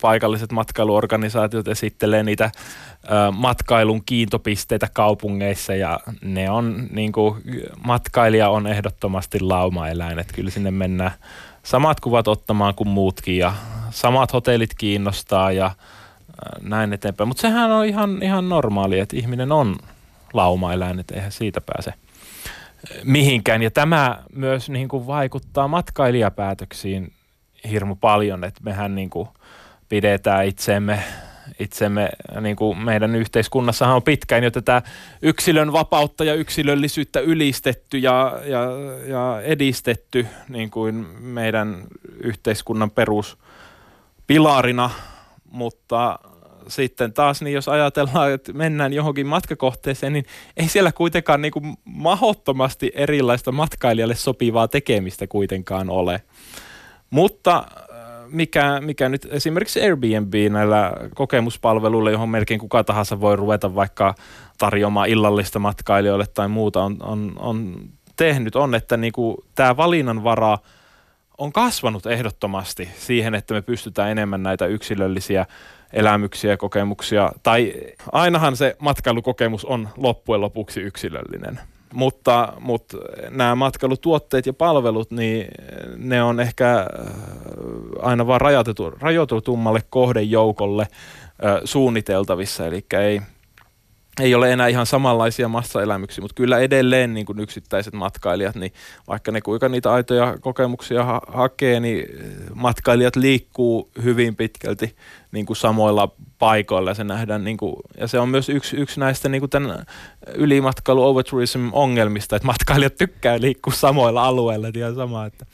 paikalliset 0.00 0.52
matkailuorganisaatiot 0.52 1.68
esittelee 1.68 2.22
niitä 2.22 2.50
matkailun 3.32 4.02
kiintopisteitä 4.06 4.88
kaupungeissa 4.92 5.74
ja 5.74 6.00
ne 6.24 6.50
on 6.50 6.86
niin 6.90 7.12
kuin, 7.12 7.42
matkailija 7.86 8.48
on 8.48 8.66
ehdottomasti 8.66 9.40
laumaeläin, 9.40 10.18
että 10.18 10.34
kyllä 10.34 10.50
sinne 10.50 10.70
mennään 10.70 11.12
samat 11.62 12.00
kuvat 12.00 12.28
ottamaan 12.28 12.74
kuin 12.74 12.88
muutkin 12.88 13.38
ja 13.38 13.52
samat 13.90 14.32
hotellit 14.32 14.74
kiinnostaa 14.74 15.52
ja 15.52 15.70
näin 16.62 16.92
eteenpäin. 16.92 17.28
Mutta 17.28 17.40
sehän 17.40 17.72
on 17.72 17.86
ihan, 17.86 18.22
ihan 18.22 18.48
normaali, 18.48 18.98
että 18.98 19.16
ihminen 19.16 19.52
on 19.52 19.76
laumaeläin, 20.32 20.98
että 20.98 21.14
eihän 21.14 21.32
siitä 21.32 21.60
pääse 21.60 21.94
mihinkään. 23.04 23.62
Ja 23.62 23.70
tämä 23.70 24.22
myös 24.34 24.70
niin 24.70 24.88
kuin 24.88 25.06
vaikuttaa 25.06 25.68
matkailijapäätöksiin 25.68 27.12
hirmu 27.70 27.96
paljon, 27.96 28.44
että 28.44 28.60
mehän 28.64 28.94
niin 28.94 29.10
kuin 29.10 29.28
pidetään 29.88 30.46
itsemme, 30.46 31.02
itsemme 31.58 32.08
niin 32.40 32.56
kuin 32.56 32.78
meidän 32.78 33.16
yhteiskunnassahan 33.16 33.96
on 33.96 34.02
pitkään 34.02 34.44
jo 34.44 34.50
tätä 34.50 34.82
yksilön 35.22 35.72
vapautta 35.72 36.24
ja 36.24 36.34
yksilöllisyyttä 36.34 37.20
ylistetty 37.20 37.98
ja, 37.98 38.38
ja, 38.44 38.60
ja 39.06 39.40
edistetty 39.42 40.26
niin 40.48 40.70
kuin 40.70 40.94
meidän 41.20 41.84
yhteiskunnan 42.20 42.90
peruspilarina, 42.90 44.90
mutta 45.50 46.18
sitten 46.68 47.12
taas, 47.12 47.42
niin 47.42 47.54
jos 47.54 47.68
ajatellaan, 47.68 48.32
että 48.32 48.52
mennään 48.52 48.92
johonkin 48.92 49.26
matkakohteeseen, 49.26 50.12
niin 50.12 50.24
ei 50.56 50.68
siellä 50.68 50.92
kuitenkaan 50.92 51.42
niin 51.42 51.52
kuin 51.52 51.76
mahottomasti 51.84 52.92
erilaista 52.94 53.52
matkailijalle 53.52 54.14
sopivaa 54.14 54.68
tekemistä 54.68 55.26
kuitenkaan 55.26 55.90
ole. 55.90 56.22
Mutta 57.10 57.56
äh, 57.56 57.92
mikä, 58.28 58.80
mikä 58.80 59.08
nyt 59.08 59.28
esimerkiksi 59.30 59.82
Airbnb 59.82 60.34
näillä 60.50 60.92
kokemuspalveluilla, 61.14 62.10
johon 62.10 62.28
melkein 62.28 62.60
kuka 62.60 62.84
tahansa 62.84 63.20
voi 63.20 63.36
ruveta 63.36 63.74
vaikka 63.74 64.14
tarjoamaan 64.58 65.08
illallista 65.08 65.58
matkailijoille 65.58 66.26
tai 66.34 66.48
muuta, 66.48 66.82
on, 66.82 66.96
on, 67.02 67.32
on 67.36 67.88
tehnyt, 68.16 68.56
on, 68.56 68.74
että 68.74 68.96
niin 68.96 69.12
kuin 69.12 69.36
tämä 69.54 69.76
valinnanvara 69.76 70.58
on 71.38 71.52
kasvanut 71.52 72.06
ehdottomasti 72.06 72.88
siihen, 72.98 73.34
että 73.34 73.54
me 73.54 73.62
pystytään 73.62 74.10
enemmän 74.10 74.42
näitä 74.42 74.66
yksilöllisiä 74.66 75.46
elämyksiä 75.92 76.50
ja 76.50 76.56
kokemuksia. 76.56 77.32
Tai 77.42 77.74
ainahan 78.12 78.56
se 78.56 78.76
matkailukokemus 78.78 79.64
on 79.64 79.88
loppujen 79.96 80.40
lopuksi 80.40 80.80
yksilöllinen. 80.80 81.60
Mutta, 81.94 82.52
mutta 82.60 82.96
nämä 83.30 83.54
matkailutuotteet 83.54 84.46
ja 84.46 84.52
palvelut, 84.52 85.10
niin 85.10 85.48
ne 85.96 86.22
on 86.22 86.40
ehkä 86.40 86.86
aina 88.02 88.26
vaan 88.26 88.40
rajoitetummalle 89.00 89.80
kohdejoukolle 89.90 90.86
suunniteltavissa, 91.64 92.66
eli 92.66 92.84
ei, 93.00 93.20
ei 94.20 94.34
ole 94.34 94.52
enää 94.52 94.68
ihan 94.68 94.86
samanlaisia 94.86 95.48
massaelämyksiä, 95.48 96.22
mutta 96.22 96.34
kyllä 96.34 96.58
edelleen 96.58 97.14
niin 97.14 97.26
kuin 97.26 97.40
yksittäiset 97.40 97.94
matkailijat, 97.94 98.54
niin 98.54 98.72
vaikka 99.08 99.32
ne 99.32 99.40
kuinka 99.40 99.68
niitä 99.68 99.92
aitoja 99.92 100.38
kokemuksia 100.40 101.04
ha- 101.04 101.22
hakee, 101.28 101.80
niin 101.80 102.06
matkailijat 102.54 103.16
liikkuu 103.16 103.90
hyvin 104.02 104.36
pitkälti 104.36 104.96
niin 105.32 105.46
kuin 105.46 105.56
samoilla 105.56 106.08
paikoilla. 106.38 106.94
Se 106.94 107.04
nähdään, 107.04 107.44
niin 107.44 107.56
kuin, 107.56 107.76
ja 107.98 108.06
se 108.06 108.18
on 108.18 108.28
myös 108.28 108.48
yksi, 108.48 108.76
yksi 108.76 109.00
näistä 109.00 109.28
niin 109.28 109.40
kuin 109.40 109.50
tämän 109.50 109.84
ylimatkailu 110.34 111.04
overtourism 111.04 111.68
ongelmista, 111.72 112.36
että 112.36 112.46
matkailijat 112.46 112.96
tykkää 112.96 113.40
liikkua 113.40 113.72
samoilla 113.72 114.24
alueilla, 114.24 114.68
ihan 114.76 114.94
sama, 114.94 115.26
että, 115.26 115.46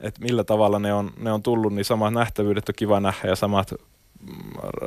että 0.00 0.20
millä 0.20 0.44
tavalla 0.44 0.78
ne 0.78 0.92
on, 0.92 1.10
ne 1.16 1.32
on 1.32 1.42
tullut, 1.42 1.74
niin 1.74 1.84
samat 1.84 2.14
nähtävyydet 2.14 2.68
on 2.68 2.74
kiva 2.76 3.00
nähdä 3.00 3.28
ja 3.28 3.36
samat 3.36 3.74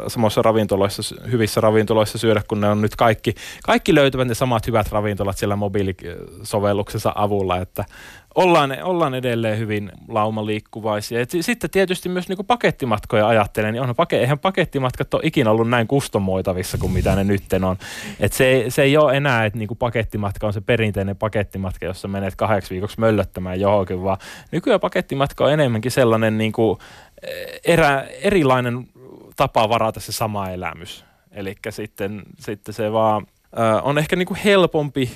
samoissa 0.07 0.41
ravintoloissa, 0.41 1.15
hyvissä 1.31 1.61
ravintoloissa 1.61 2.17
syödä, 2.17 2.41
kun 2.47 2.61
ne 2.61 2.69
on 2.69 2.81
nyt 2.81 2.95
kaikki, 2.95 3.35
kaikki 3.63 3.95
löytyvät 3.95 4.27
ne 4.27 4.33
samat 4.33 4.67
hyvät 4.67 4.91
ravintolat 4.91 5.37
siellä 5.37 5.55
mobiilisovelluksensa 5.55 7.11
avulla, 7.15 7.57
että 7.57 7.85
ollaan, 8.35 8.77
ollaan 8.83 9.13
edelleen 9.13 9.59
hyvin 9.59 9.91
laumaliikkuvaisia. 10.07 11.21
Et 11.21 11.31
sitten 11.41 11.69
tietysti 11.69 12.09
myös 12.09 12.29
niin 12.29 12.45
pakettimatkoja 12.47 13.27
ajattelen, 13.27 13.73
niin 13.73 13.81
on, 13.81 13.95
pake, 13.95 14.19
eihän 14.19 14.39
pakettimatkat 14.39 15.13
ole 15.13 15.21
ikinä 15.25 15.51
ollut 15.51 15.69
näin 15.69 15.87
kustomoitavissa 15.87 16.77
kuin 16.77 16.91
mitä 16.91 17.15
ne 17.15 17.23
nyt 17.23 17.43
on. 17.67 17.77
Et 18.19 18.33
se, 18.33 18.65
se 18.69 18.81
ei 18.81 18.97
ole 18.97 19.17
enää, 19.17 19.45
että 19.45 19.59
niin 19.59 19.69
pakettimatka 19.79 20.47
on 20.47 20.53
se 20.53 20.61
perinteinen 20.61 21.15
pakettimatka, 21.15 21.85
jossa 21.85 22.07
menet 22.07 22.35
kahdeksi 22.35 22.71
viikoksi 22.71 22.99
möllöttämään 22.99 23.59
johonkin, 23.59 24.03
vaan 24.03 24.17
nykyään 24.51 24.79
pakettimatka 24.79 25.45
on 25.45 25.53
enemmänkin 25.53 25.91
sellainen 25.91 26.37
niin 26.37 26.51
kuin 26.51 26.79
erä, 27.65 28.05
erilainen 28.21 28.87
tapa 29.35 29.69
varata 29.69 29.99
se 29.99 30.11
sama 30.11 30.49
elämys. 30.49 31.05
Eli 31.31 31.55
sitten, 31.69 32.23
sitten 32.39 32.73
se 32.73 32.91
vaan 32.91 33.27
äh, 33.59 33.85
on 33.87 33.97
ehkä 33.97 34.15
niinku 34.15 34.37
helpompi 34.45 35.11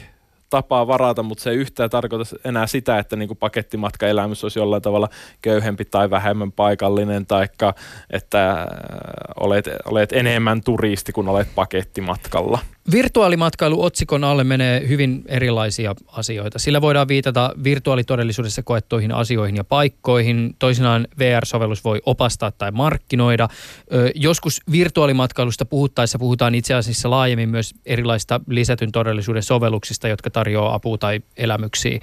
tapa 0.49 0.87
varata, 0.87 1.23
mutta 1.23 1.43
se 1.43 1.49
ei 1.49 1.55
yhtään 1.55 1.89
tarkoita 1.89 2.35
enää 2.43 2.67
sitä, 2.67 2.99
että 2.99 3.15
niin 3.15 3.27
kuin 3.27 3.37
pakettimatkaelämys 3.37 4.43
olisi 4.43 4.59
jollain 4.59 4.81
tavalla 4.81 5.09
köyhempi 5.41 5.85
tai 5.85 6.09
vähemmän 6.09 6.51
paikallinen, 6.51 7.25
tai 7.25 7.47
että 8.09 8.67
olet, 9.39 9.65
olet 9.85 10.13
enemmän 10.13 10.63
turisti, 10.63 11.11
kun 11.11 11.29
olet 11.29 11.47
pakettimatkalla. 11.55 12.59
Virtuaalimatkailu 12.91 13.83
otsikon 13.83 14.23
alle 14.23 14.43
menee 14.43 14.87
hyvin 14.87 15.23
erilaisia 15.27 15.95
asioita. 16.07 16.59
Sillä 16.59 16.81
voidaan 16.81 17.07
viitata 17.07 17.51
virtuaalitodellisuudessa 17.63 18.63
koettuihin 18.63 19.11
asioihin 19.11 19.55
ja 19.55 19.63
paikkoihin. 19.63 20.55
Toisinaan 20.59 21.07
VR-sovellus 21.19 21.83
voi 21.83 22.01
opastaa 22.05 22.51
tai 22.51 22.71
markkinoida. 22.71 23.47
Ö, 23.93 24.11
joskus 24.15 24.61
virtuaalimatkailusta 24.71 25.65
puhuttaessa 25.65 26.19
puhutaan 26.19 26.55
itse 26.55 26.73
asiassa 26.73 27.09
laajemmin 27.09 27.49
myös 27.49 27.73
erilaista 27.85 28.41
lisätyn 28.47 28.91
todellisuuden 28.91 29.43
sovelluksista, 29.43 30.07
jotka 30.07 30.29
tarjoaa 30.37 30.73
apua 30.73 30.97
tai 30.97 31.19
elämyksiä. 31.37 31.99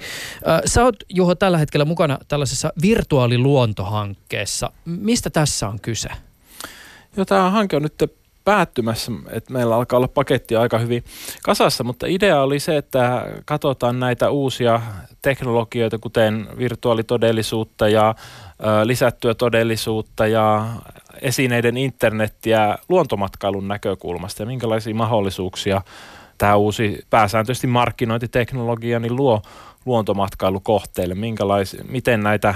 Sä 0.65 0.83
oot 0.83 0.95
Juho 1.09 1.35
tällä 1.35 1.57
hetkellä 1.57 1.85
mukana 1.85 2.17
tällaisessa 2.27 2.73
virtuaaliluontohankkeessa. 2.81 4.71
Mistä 4.85 5.29
tässä 5.29 5.67
on 5.67 5.79
kyse? 5.79 6.09
Joo, 7.17 7.25
tämä 7.25 7.49
hanke 7.49 7.75
on 7.75 7.81
nyt 7.81 8.13
päättymässä, 8.45 9.11
että 9.29 9.53
meillä 9.53 9.75
alkaa 9.75 9.97
olla 9.97 10.07
paketti 10.07 10.55
aika 10.55 10.77
hyvin 10.77 11.03
kasassa, 11.43 11.83
mutta 11.83 12.07
idea 12.07 12.41
oli 12.41 12.59
se, 12.59 12.77
että 12.77 13.25
katsotaan 13.45 13.99
näitä 13.99 14.29
uusia 14.29 14.81
teknologioita, 15.21 15.97
kuten 15.97 16.47
virtuaalitodellisuutta 16.57 17.89
ja 17.89 18.15
lisättyä 18.83 19.33
todellisuutta 19.33 20.27
ja 20.27 20.67
esineiden 21.21 21.77
internettiä 21.77 22.77
luontomatkailun 22.89 23.67
näkökulmasta 23.67 24.41
ja 24.41 24.47
minkälaisia 24.47 24.95
mahdollisuuksia 24.95 25.81
tämä 26.37 26.55
uusi 26.55 27.05
pääsääntöisesti 27.09 27.67
markkinointiteknologia 27.67 28.99
niin 28.99 29.15
luo 29.15 29.41
luontomatkailukohteille, 29.85 31.15
miten 31.89 32.23
näitä 32.23 32.55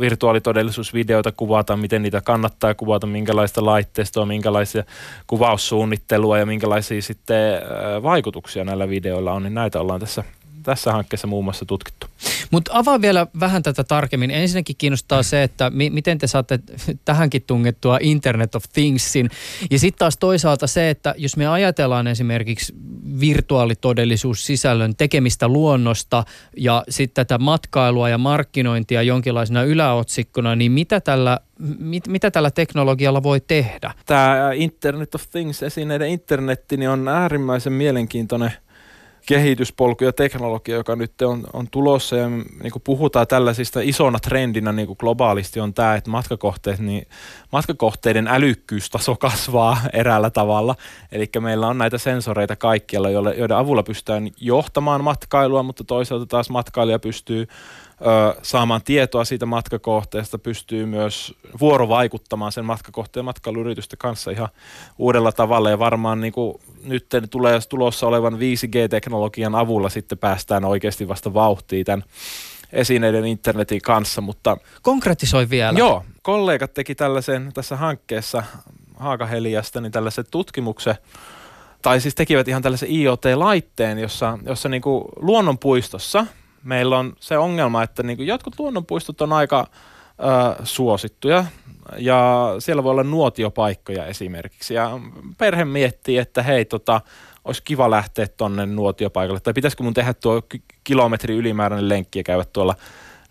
virtuaalitodellisuusvideoita 0.00 1.32
kuvata, 1.32 1.76
miten 1.76 2.02
niitä 2.02 2.20
kannattaa 2.20 2.74
kuvata, 2.74 3.06
minkälaista 3.06 3.64
laitteistoa, 3.64 4.26
minkälaisia 4.26 4.84
kuvaussuunnittelua 5.26 6.38
ja 6.38 6.46
minkälaisia 6.46 7.02
sitten 7.02 7.62
vaikutuksia 8.02 8.64
näillä 8.64 8.88
videoilla 8.88 9.32
on, 9.32 9.42
niin 9.42 9.54
näitä 9.54 9.80
ollaan 9.80 10.00
tässä 10.00 10.24
tässä 10.62 10.92
hankkeessa 10.92 11.26
muun 11.26 11.44
muassa 11.44 11.64
tutkittu. 11.64 12.06
Mutta 12.50 12.70
avaa 12.74 13.00
vielä 13.00 13.26
vähän 13.40 13.62
tätä 13.62 13.84
tarkemmin. 13.84 14.30
Ensinnäkin 14.30 14.76
kiinnostaa 14.78 15.22
se, 15.22 15.42
että 15.42 15.70
mi- 15.70 15.90
miten 15.90 16.18
te 16.18 16.26
saatte 16.26 16.58
tähänkin 17.04 17.42
tungettua 17.42 17.98
Internet 18.00 18.54
of 18.54 18.64
Thingsin. 18.72 19.30
Ja 19.70 19.78
sitten 19.78 19.98
taas 19.98 20.16
toisaalta 20.16 20.66
se, 20.66 20.90
että 20.90 21.14
jos 21.16 21.36
me 21.36 21.46
ajatellaan 21.46 22.06
esimerkiksi 22.06 22.74
virtuaalitodellisuussisällön 23.20 24.96
tekemistä 24.96 25.48
luonnosta 25.48 26.24
ja 26.56 26.84
sitten 26.88 27.26
tätä 27.26 27.38
matkailua 27.38 28.08
ja 28.08 28.18
markkinointia 28.18 29.02
jonkinlaisena 29.02 29.62
yläotsikkona, 29.62 30.56
niin 30.56 30.72
mitä 30.72 31.00
tällä 31.00 31.40
mit, 31.78 32.08
mitä 32.08 32.30
tällä 32.30 32.50
teknologialla 32.50 33.22
voi 33.22 33.40
tehdä? 33.40 33.94
Tämä 34.06 34.52
Internet 34.54 35.14
of 35.14 35.22
Things, 35.30 35.62
esineiden 35.62 36.08
internetti, 36.08 36.76
niin 36.76 36.90
on 36.90 37.08
äärimmäisen 37.08 37.72
mielenkiintoinen– 37.72 38.52
kehityspolku 39.28 40.04
ja 40.04 40.12
teknologia, 40.12 40.76
joka 40.76 40.96
nyt 40.96 41.22
on, 41.22 41.44
on 41.52 41.66
tulossa 41.70 42.16
ja 42.16 42.28
niin 42.28 42.72
kuin 42.72 42.82
puhutaan 42.84 43.26
tällaisista 43.26 43.80
isona 43.82 44.18
trendinä 44.18 44.72
niin 44.72 44.86
kuin 44.86 44.96
globaalisti 45.00 45.60
on 45.60 45.74
tämä, 45.74 45.94
että 45.94 46.10
matkakohteet, 46.10 46.78
niin 46.78 47.06
matkakohteiden 47.52 48.28
älykkyystaso 48.28 49.16
kasvaa 49.16 49.78
eräällä 49.92 50.30
tavalla. 50.30 50.74
Eli 51.12 51.30
meillä 51.40 51.68
on 51.68 51.78
näitä 51.78 51.98
sensoreita 51.98 52.56
kaikkialla, 52.56 53.10
joiden 53.10 53.56
avulla 53.56 53.82
pystytään 53.82 54.30
johtamaan 54.40 55.04
matkailua, 55.04 55.62
mutta 55.62 55.84
toisaalta 55.84 56.26
taas 56.26 56.50
matkailija 56.50 56.98
pystyy 56.98 57.46
saamaan 58.42 58.82
tietoa 58.84 59.24
siitä 59.24 59.46
matkakohteesta, 59.46 60.38
pystyy 60.38 60.86
myös 60.86 61.34
vuorovaikuttamaan 61.60 62.52
sen 62.52 62.64
matkakohteen 62.64 63.24
matkailuyritysten 63.24 63.98
kanssa 63.98 64.30
ihan 64.30 64.48
uudella 64.98 65.32
tavalla. 65.32 65.70
Ja 65.70 65.78
varmaan 65.78 66.20
niin 66.20 66.32
kuin 66.32 66.60
nyt 66.84 67.06
tulee 67.30 67.60
tulossa 67.68 68.06
olevan 68.06 68.34
5G-teknologian 68.34 69.54
avulla 69.54 69.88
sitten 69.88 70.18
päästään 70.18 70.64
oikeasti 70.64 71.08
vasta 71.08 71.34
vauhtiin 71.34 71.86
tämän 71.86 72.04
esineiden 72.72 73.24
internetin 73.24 73.82
kanssa. 73.82 74.20
Mutta, 74.20 74.56
Konkretisoi 74.82 75.50
vielä. 75.50 75.78
Joo, 75.78 76.04
kollegat 76.22 76.74
teki 76.74 76.94
tällaisen 76.94 77.50
tässä 77.54 77.76
hankkeessa 77.76 78.42
Haakaheliasta 78.96 79.80
niin 79.80 79.92
tällaisen 79.92 80.24
tutkimuksen, 80.30 80.94
tai 81.82 82.00
siis 82.00 82.14
tekivät 82.14 82.48
ihan 82.48 82.62
tällaisen 82.62 82.90
IoT-laitteen, 82.90 83.98
jossa, 83.98 84.38
jossa 84.46 84.68
niin 84.68 84.82
kuin 84.82 85.04
luonnonpuistossa– 85.16 86.26
meillä 86.62 86.98
on 86.98 87.12
se 87.20 87.38
ongelma, 87.38 87.82
että 87.82 88.02
niin 88.02 88.26
jotkut 88.26 88.58
luonnonpuistot 88.58 89.20
on 89.20 89.32
aika 89.32 89.66
ö, 89.68 90.64
suosittuja 90.64 91.44
ja 91.96 92.54
siellä 92.58 92.84
voi 92.84 92.90
olla 92.90 93.02
nuotiopaikkoja 93.02 94.06
esimerkiksi. 94.06 94.74
Ja 94.74 95.00
perhe 95.38 95.64
miettii, 95.64 96.18
että 96.18 96.42
hei, 96.42 96.64
tota, 96.64 97.00
olisi 97.44 97.62
kiva 97.62 97.90
lähteä 97.90 98.26
tuonne 98.26 98.66
nuotiopaikalle, 98.66 99.40
tai 99.40 99.54
pitäisikö 99.54 99.82
mun 99.82 99.94
tehdä 99.94 100.14
tuo 100.14 100.42
kilometri 100.84 101.34
ylimääräinen 101.34 101.88
lenkki 101.88 102.18
ja 102.18 102.22
käydä 102.22 102.44
tuolla 102.52 102.74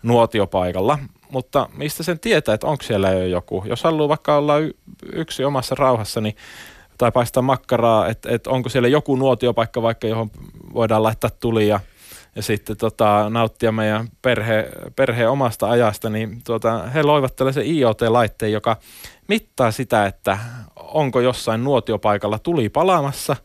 nuotiopaikalla. 0.02 0.98
Mutta 1.30 1.68
mistä 1.76 2.02
sen 2.02 2.20
tietää, 2.20 2.54
että 2.54 2.66
onko 2.66 2.82
siellä 2.82 3.10
jo 3.10 3.26
joku? 3.26 3.64
Jos 3.66 3.84
haluaa 3.84 4.08
vaikka 4.08 4.36
olla 4.36 4.58
y- 4.58 4.74
yksi 5.12 5.44
omassa 5.44 5.74
rauhassa, 5.74 6.20
niin 6.20 6.36
tai 6.98 7.12
paistaa 7.12 7.42
makkaraa, 7.42 8.08
että, 8.08 8.28
että 8.32 8.50
onko 8.50 8.68
siellä 8.68 8.88
joku 8.88 9.16
nuotiopaikka 9.16 9.82
vaikka, 9.82 10.06
johon 10.06 10.30
voidaan 10.74 11.02
laittaa 11.02 11.30
tuli 11.30 11.68
ja 11.68 11.80
ja 12.36 12.42
sitten 12.42 12.76
tota, 12.76 13.30
nauttia 13.30 13.72
meidän 13.72 14.08
perhe, 14.22 14.70
perheen 14.96 15.30
omasta 15.30 15.70
ajasta, 15.70 16.10
niin 16.10 16.42
tuota, 16.44 16.82
he 16.86 17.02
loivat 17.02 17.36
tällaisen 17.36 17.66
IoT-laitteen, 17.66 18.52
joka 18.52 18.76
mittaa 19.28 19.70
sitä, 19.70 20.06
että 20.06 20.38
onko 20.76 21.20
jossain 21.20 21.64
nuotiopaikalla 21.64 22.38
tuli 22.38 22.68
palaamassa 22.68 23.36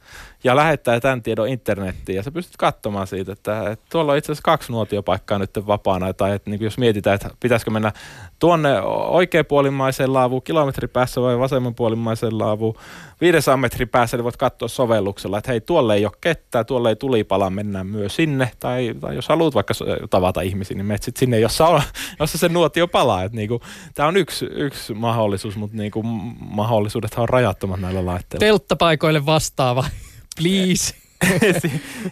ja 0.43 0.55
lähettää 0.55 0.99
tämän 0.99 1.23
tiedon 1.23 1.47
internettiin. 1.47 2.15
Ja 2.15 2.23
sä 2.23 2.31
pystyt 2.31 2.57
katsomaan 2.57 3.07
siitä, 3.07 3.31
että, 3.31 3.69
että 3.69 3.85
tuolla 3.91 4.11
on 4.11 4.17
itse 4.17 4.31
asiassa 4.31 4.43
kaksi 4.43 4.71
nuotiopaikkaa 4.71 5.39
nyt 5.39 5.51
vapaana. 5.67 6.13
Tai 6.13 6.35
että 6.35 6.49
niin 6.49 6.61
jos 6.61 6.77
mietitään, 6.77 7.15
että 7.15 7.29
pitäisikö 7.39 7.71
mennä 7.71 7.91
tuonne 8.39 8.81
oikeapuolimmaiseen 9.07 10.13
laavuun 10.13 10.41
kilometri 10.41 10.87
päässä 10.87 11.21
vai 11.21 11.39
vasemmanpuolimmaiseen 11.39 12.39
laavuun. 12.39 12.75
500 13.21 13.57
metrin 13.57 13.89
päässä, 13.89 14.17
niin 14.17 14.23
voit 14.23 14.37
katsoa 14.37 14.67
sovelluksella, 14.67 15.37
että 15.37 15.51
hei 15.51 15.61
tuolle 15.61 15.95
ei 15.95 16.05
ole 16.05 16.13
kettä, 16.21 16.63
tuolle 16.63 16.89
ei 16.89 16.95
tulipala, 16.95 17.49
mennään 17.49 17.87
myös 17.87 18.15
sinne. 18.15 18.51
Tai, 18.59 18.95
tai 18.99 19.15
jos 19.15 19.29
haluat 19.29 19.53
vaikka 19.53 19.73
tavata 20.09 20.41
ihmisiä, 20.41 20.77
niin 20.77 20.85
menet 20.85 21.11
sinne, 21.17 21.39
jossa, 21.39 21.67
on, 21.67 21.81
jossa 22.19 22.37
se 22.37 22.49
nuotio 22.49 22.87
palaa. 22.87 23.23
Että 23.23 23.35
niin 23.35 23.49
kuin, 23.49 23.61
tämä 23.95 24.07
on 24.07 24.17
yksi, 24.17 24.45
yksi 24.45 24.93
mahdollisuus, 24.93 25.57
mutta 25.57 25.77
niin 25.77 25.91
kuin 25.91 26.05
mahdollisuudet 26.39 27.13
on 27.17 27.29
rajattomat 27.29 27.79
näillä 27.79 28.05
laitteilla. 28.05 28.39
Telttapaikoille 28.39 29.25
vastaava, 29.25 29.85
please. 30.37 30.93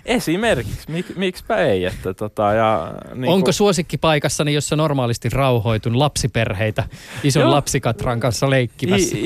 Esimerkiksi, 0.06 0.92
Mik, 0.92 1.06
miksipä 1.16 1.58
ei. 1.58 1.86
Että 1.86 2.14
tota, 2.14 2.54
ja, 2.54 2.94
niin 3.16 3.30
Onko 3.32 3.46
kun... 3.46 3.54
suosikkipaikassani, 3.54 4.54
jossa 4.54 4.76
normaalisti 4.76 5.30
rauhoitun 5.30 6.00
lapsiperheitä 6.00 6.84
ison 7.24 7.42
Joo. 7.42 7.52
lapsikatran 7.52 8.20
kanssa 8.20 8.50
leikkimässä? 8.50 9.18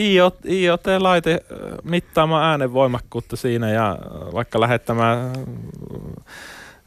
IoT-laite 0.47 1.39
mittaamaan 1.83 2.43
äänen 2.43 2.73
voimakkuutta 2.73 3.35
siinä 3.35 3.69
ja 3.69 3.97
vaikka 4.33 4.59
lähettämään 4.59 5.33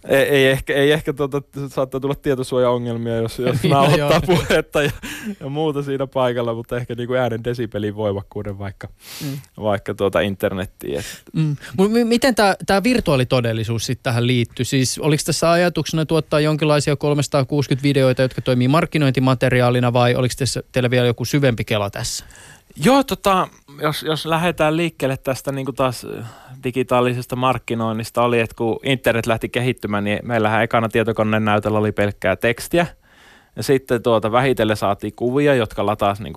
ei, 0.09 0.23
ei 0.23 0.47
ehkä, 0.47 0.75
ei 0.75 0.93
ehkä 0.93 1.13
tuota, 1.13 1.43
saattaa 1.69 2.01
tulla 2.01 2.15
tietosuojaongelmia, 2.15 3.17
jos, 3.17 3.39
jos 3.47 3.63
nauhoittaa 3.63 4.21
puhetta 4.21 4.83
ja, 4.83 4.91
ja, 5.41 5.49
muuta 5.49 5.83
siinä 5.83 6.07
paikalla, 6.07 6.55
mutta 6.55 6.77
ehkä 6.77 6.95
niin 6.95 7.07
kuin 7.07 7.21
äänen 7.21 7.45
desibelin 7.45 7.97
voimakkuuden 7.97 8.59
vaikka, 8.59 8.89
mm. 9.25 9.39
vaikka 9.63 9.95
tuota 9.95 10.21
internettiin. 10.21 11.03
Mm. 11.33 11.57
Miten 12.05 12.35
tämä 12.67 12.83
virtuaalitodellisuus 12.83 13.87
sitten 13.87 14.03
tähän 14.03 14.27
liittyy? 14.27 14.65
Siis 14.65 14.99
oliko 14.99 15.23
tässä 15.27 15.51
ajatuksena 15.51 16.07
tuottaa 16.07 16.41
jonkinlaisia 16.41 16.97
360 16.97 17.83
videoita, 17.83 18.23
jotka 18.23 18.43
toimii 18.43 18.69
markkinointimateriaalina 18.69 19.93
vai 19.93 20.15
oliko 20.15 20.35
tässä, 20.39 20.63
teillä 20.73 20.91
vielä 20.91 21.07
joku 21.07 21.25
syvempi 21.25 21.65
kela 21.65 21.91
tässä? 21.91 22.25
Joo, 22.85 23.05
tota, 23.05 23.49
jos, 23.83 24.03
jos 24.03 24.27
lähdetään 24.27 24.77
liikkeelle 24.77 25.17
tästä 25.17 25.53
niin 25.53 25.65
kuin 25.65 25.75
taas 25.75 26.07
digitaalisesta 26.65 27.37
markkinoinnista 27.37 28.23
oli, 28.23 28.41
että 28.41 28.57
kun 28.57 28.81
internet 28.83 29.27
lähti 29.27 29.49
kehittymään, 29.49 30.05
niin 30.05 30.19
meillähän 30.23 30.63
ekana 30.63 30.89
tietokoneen 30.89 31.45
näytöllä 31.45 31.79
oli 31.79 31.93
pelkkää 31.93 32.37
tekstiä. 32.37 32.87
Ja 33.57 33.63
sitten 33.63 34.03
tuota 34.03 34.33
vähitellen 34.33 34.77
saatiin 34.77 35.13
kuvia, 35.17 35.55
jotka 35.55 35.87
lataas 35.87 36.21
niin 36.21 36.35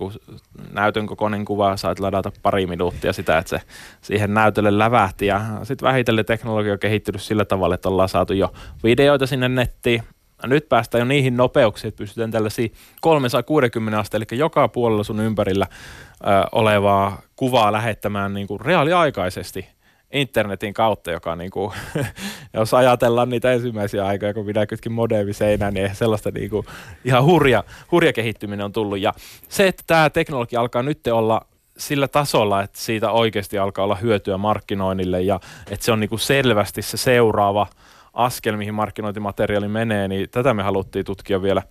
näytön 0.72 1.06
kokoinen 1.06 1.44
kuva, 1.44 1.76
sait 1.76 2.00
ladata 2.00 2.32
pari 2.42 2.66
minuuttia 2.66 3.12
sitä, 3.12 3.38
että 3.38 3.50
se 3.50 3.60
siihen 4.00 4.34
näytölle 4.34 4.78
lävähti. 4.78 5.26
Ja 5.26 5.40
sitten 5.62 5.86
vähitellen 5.86 6.24
teknologia 6.24 6.72
on 6.72 6.78
kehittynyt 6.78 7.22
sillä 7.22 7.44
tavalla, 7.44 7.74
että 7.74 7.88
ollaan 7.88 8.08
saatu 8.08 8.32
jo 8.32 8.52
videoita 8.84 9.26
sinne 9.26 9.48
nettiin. 9.48 10.02
Nyt 10.46 10.68
päästään 10.68 11.00
jo 11.00 11.04
niihin 11.04 11.36
nopeuksiin, 11.36 11.88
että 11.88 11.98
pystytään 11.98 12.30
tällaisia 12.30 12.68
360 13.00 13.98
astetta, 13.98 14.16
eli 14.16 14.40
joka 14.40 14.68
puolella 14.68 15.04
sun 15.04 15.20
ympärillä 15.20 15.66
ö, 15.70 16.26
olevaa 16.52 17.20
kuvaa 17.36 17.72
lähettämään 17.72 18.34
niin 18.34 18.46
kuin 18.46 18.60
reaaliaikaisesti– 18.60 19.66
internetin 20.12 20.74
kautta, 20.74 21.10
joka 21.10 21.36
niin 21.36 21.50
kuin, 21.50 21.72
jos 22.54 22.74
ajatellaan 22.74 23.28
niitä 23.28 23.52
ensimmäisiä 23.52 24.06
aikoja, 24.06 24.34
kun 24.34 24.46
minä 24.46 24.66
kytkin 24.66 24.92
modemi 24.92 25.32
seinään, 25.32 25.74
niin 25.74 25.94
sellaista 25.94 26.30
niin 26.30 26.50
kuin, 26.50 26.66
ihan 27.04 27.24
hurja, 27.24 27.64
hurja 27.92 28.12
kehittyminen 28.12 28.64
on 28.64 28.72
tullut. 28.72 29.00
Ja 29.00 29.12
se, 29.48 29.68
että 29.68 29.82
tämä 29.86 30.10
teknologia 30.10 30.60
alkaa 30.60 30.82
nyt 30.82 31.06
olla 31.06 31.40
sillä 31.78 32.08
tasolla, 32.08 32.62
että 32.62 32.78
siitä 32.78 33.10
oikeasti 33.10 33.58
alkaa 33.58 33.84
olla 33.84 33.94
hyötyä 33.94 34.38
markkinoinnille 34.38 35.22
ja 35.22 35.40
että 35.70 35.84
se 35.84 35.92
on 35.92 36.00
niin 36.00 36.10
kuin 36.10 36.20
selvästi 36.20 36.82
se 36.82 36.96
seuraava 36.96 37.66
askel, 38.12 38.56
mihin 38.56 38.74
markkinointimateriaali 38.74 39.68
menee, 39.68 40.08
niin 40.08 40.30
tätä 40.30 40.54
me 40.54 40.62
haluttiin 40.62 41.04
tutkia 41.04 41.42
vielä 41.42 41.62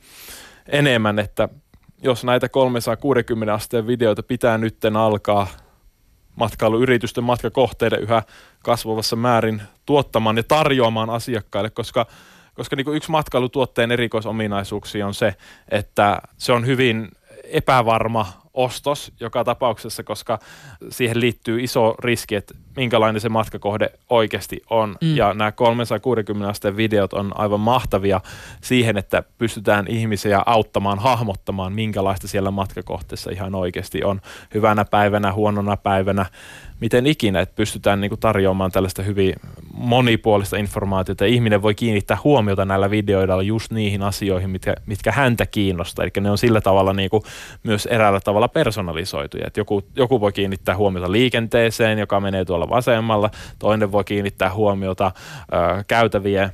enemmän, 0.67 1.19
että 1.19 1.49
jos 2.03 2.23
näitä 2.23 2.49
360 2.49 3.53
asteen 3.53 3.87
videoita 3.87 4.23
pitää 4.23 4.57
nytten 4.57 4.95
alkaa 4.95 5.47
matkailuyritysten 6.35 7.23
matkakohteiden 7.23 7.99
yhä 8.01 8.23
kasvavassa 8.63 9.15
määrin 9.15 9.61
tuottamaan 9.85 10.37
ja 10.37 10.43
tarjoamaan 10.43 11.09
asiakkaille, 11.09 11.69
koska 11.69 12.05
koska 12.53 12.75
niin 12.75 12.95
yksi 12.95 13.11
matkailutuotteen 13.11 13.91
erikoisominaisuuksia 13.91 15.07
on 15.07 15.13
se, 15.13 15.35
että 15.69 16.21
se 16.37 16.53
on 16.53 16.65
hyvin 16.65 17.09
epävarma 17.43 18.40
ostos 18.53 19.11
joka 19.19 19.43
tapauksessa, 19.43 20.03
koska 20.03 20.39
siihen 20.89 21.19
liittyy 21.19 21.63
iso 21.63 21.95
riski, 21.99 22.35
että 22.35 22.53
minkälainen 22.75 23.21
se 23.21 23.29
matkakohde 23.29 23.91
oikeasti 24.09 24.61
on. 24.69 24.95
Mm. 25.01 25.15
Ja 25.15 25.33
nämä 25.33 25.51
360 25.51 26.49
asteen 26.49 26.77
videot 26.77 27.13
on 27.13 27.31
aivan 27.35 27.59
mahtavia 27.59 28.21
siihen, 28.61 28.97
että 28.97 29.23
pystytään 29.37 29.87
ihmisiä 29.87 30.43
auttamaan, 30.45 30.99
hahmottamaan, 30.99 31.73
minkälaista 31.73 32.27
siellä 32.27 32.51
matkakohteessa 32.51 33.31
ihan 33.31 33.55
oikeasti 33.55 34.03
on. 34.03 34.21
Hyvänä 34.53 34.85
päivänä, 34.85 35.33
huonona 35.33 35.77
päivänä, 35.77 36.25
miten 36.81 37.07
ikinä, 37.07 37.39
että 37.39 37.55
pystytään 37.55 38.01
niin 38.01 38.09
kuin 38.09 38.19
tarjoamaan 38.19 38.71
tällaista 38.71 39.03
hyvin 39.03 39.35
monipuolista 39.73 40.57
informaatiota. 40.57 41.25
Ihminen 41.25 41.61
voi 41.61 41.75
kiinnittää 41.75 42.17
huomiota 42.23 42.65
näillä 42.65 42.89
videoilla 42.89 43.43
just 43.43 43.71
niihin 43.71 44.01
asioihin, 44.01 44.49
mitkä, 44.49 44.75
mitkä 44.85 45.11
häntä 45.11 45.45
kiinnostaa. 45.45 46.03
Eli 46.03 46.11
ne 46.19 46.31
on 46.31 46.37
sillä 46.37 46.61
tavalla 46.61 46.93
niin 46.93 47.09
kuin 47.09 47.23
myös 47.63 47.85
eräällä 47.85 48.19
tavalla 48.19 48.47
personalisoituja. 48.47 49.47
Että 49.47 49.59
joku, 49.59 49.83
joku 49.95 50.21
voi 50.21 50.31
kiinnittää 50.31 50.77
huomiota 50.77 51.11
liikenteeseen, 51.11 51.99
joka 51.99 52.19
menee 52.19 52.45
tuolla 52.45 52.69
vasemmalla. 52.69 53.29
Toinen 53.59 53.91
voi 53.91 54.03
kiinnittää 54.03 54.53
huomiota 54.53 55.11
ö, 55.53 55.83
käytävien 55.87 56.51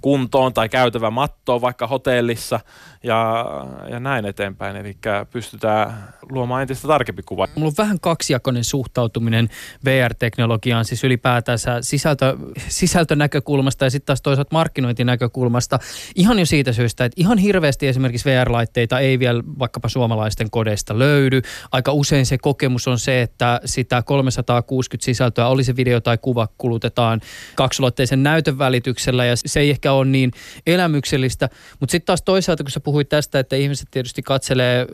kuntoon 0.00 0.54
tai 0.54 0.68
käytävä 0.68 1.10
mattoon 1.10 1.60
vaikka 1.60 1.86
hotellissa– 1.86 2.60
ja, 3.02 3.46
ja 3.90 4.00
näin 4.00 4.24
eteenpäin. 4.24 4.76
Eli 4.76 4.96
pystytään 5.30 6.14
luomaan 6.30 6.62
entistä 6.62 6.88
tarkempi 6.88 7.22
kuva. 7.22 7.48
Mulla 7.54 7.68
on 7.68 7.74
vähän 7.78 8.00
kaksijakoinen 8.00 8.64
suhtautuminen 8.64 9.48
VR-teknologiaan, 9.84 10.84
siis 10.84 11.04
ylipäätänsä 11.04 11.78
sisältö, 11.80 12.36
sisältönäkökulmasta 12.68 13.84
ja 13.84 13.90
sitten 13.90 14.06
taas 14.06 14.22
toisaalta 14.22 14.48
markkinointinäkökulmasta. 14.52 15.78
Ihan 16.14 16.38
jo 16.38 16.46
siitä 16.46 16.72
syystä, 16.72 17.04
että 17.04 17.20
ihan 17.20 17.38
hirveästi 17.38 17.88
esimerkiksi 17.88 18.30
VR-laitteita 18.30 19.00
ei 19.00 19.18
vielä 19.18 19.42
vaikkapa 19.58 19.88
suomalaisten 19.88 20.50
kodeista 20.50 20.98
löydy. 20.98 21.42
Aika 21.72 21.92
usein 21.92 22.26
se 22.26 22.38
kokemus 22.38 22.88
on 22.88 22.98
se, 22.98 23.22
että 23.22 23.60
sitä 23.64 24.02
360 24.02 25.04
sisältöä, 25.04 25.46
oli 25.46 25.64
se 25.64 25.76
video 25.76 26.00
tai 26.00 26.18
kuva, 26.18 26.48
kulutetaan 26.58 27.20
kaksulotteisen 27.54 28.22
näytön 28.22 28.58
välityksellä 28.58 29.24
ja 29.24 29.34
se 29.36 29.60
ei 29.60 29.70
ehkä 29.82 29.92
ole 29.92 30.04
niin 30.04 30.30
elämyksellistä. 30.66 31.48
Mutta 31.80 31.90
sitten 31.90 32.06
taas 32.06 32.22
toisaalta, 32.22 32.64
kun 32.64 32.70
sä 32.70 32.80
puhuit 32.80 33.08
tästä, 33.08 33.38
että 33.38 33.56
ihmiset 33.56 33.88
tietysti 33.90 34.22
katselee, 34.22 34.86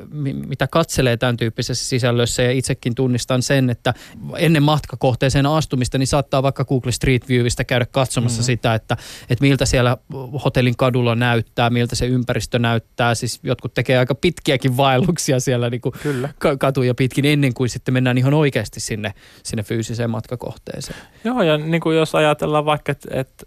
mitä 0.46 0.66
katselee 0.66 1.16
tämän 1.16 1.36
tyyppisessä 1.36 1.84
sisällössä 1.84 2.42
ja 2.42 2.50
itsekin 2.50 2.94
tunnistan 2.94 3.42
sen, 3.42 3.70
että 3.70 3.94
ennen 4.36 4.62
matkakohteeseen 4.62 5.46
astumista 5.46 5.98
niin 5.98 6.06
saattaa 6.06 6.42
vaikka 6.42 6.64
Google 6.64 6.92
Street 6.92 7.28
Viewistä 7.28 7.64
käydä 7.64 7.86
katsomassa 7.86 8.40
mm-hmm. 8.40 8.46
sitä, 8.46 8.74
että, 8.74 8.96
että 9.30 9.44
miltä 9.44 9.66
siellä 9.66 9.96
hotellin 10.44 10.76
kadulla 10.76 11.14
näyttää, 11.14 11.70
miltä 11.70 11.96
se 11.96 12.06
ympäristö 12.06 12.58
näyttää. 12.58 13.14
Siis 13.14 13.40
jotkut 13.42 13.74
tekee 13.74 13.98
aika 13.98 14.14
pitkiäkin 14.14 14.76
vaelluksia 14.76 15.40
siellä 15.40 15.70
niin 15.70 15.80
kuin 15.80 15.92
Kyllä. 16.02 16.28
katuja 16.58 16.94
pitkin 16.94 17.24
ennen 17.24 17.54
kuin 17.54 17.68
sitten 17.68 17.94
mennään 17.94 18.18
ihan 18.18 18.34
oikeasti 18.34 18.80
sinne, 18.80 19.14
sinne 19.42 19.62
fyysiseen 19.62 20.10
matkakohteeseen. 20.10 20.98
Joo 21.24 21.42
ja 21.42 21.58
niin 21.58 21.80
kuin 21.80 21.96
jos 21.96 22.14
ajatellaan 22.14 22.64
vaikka, 22.64 22.92
että, 22.92 23.08
että 23.20 23.46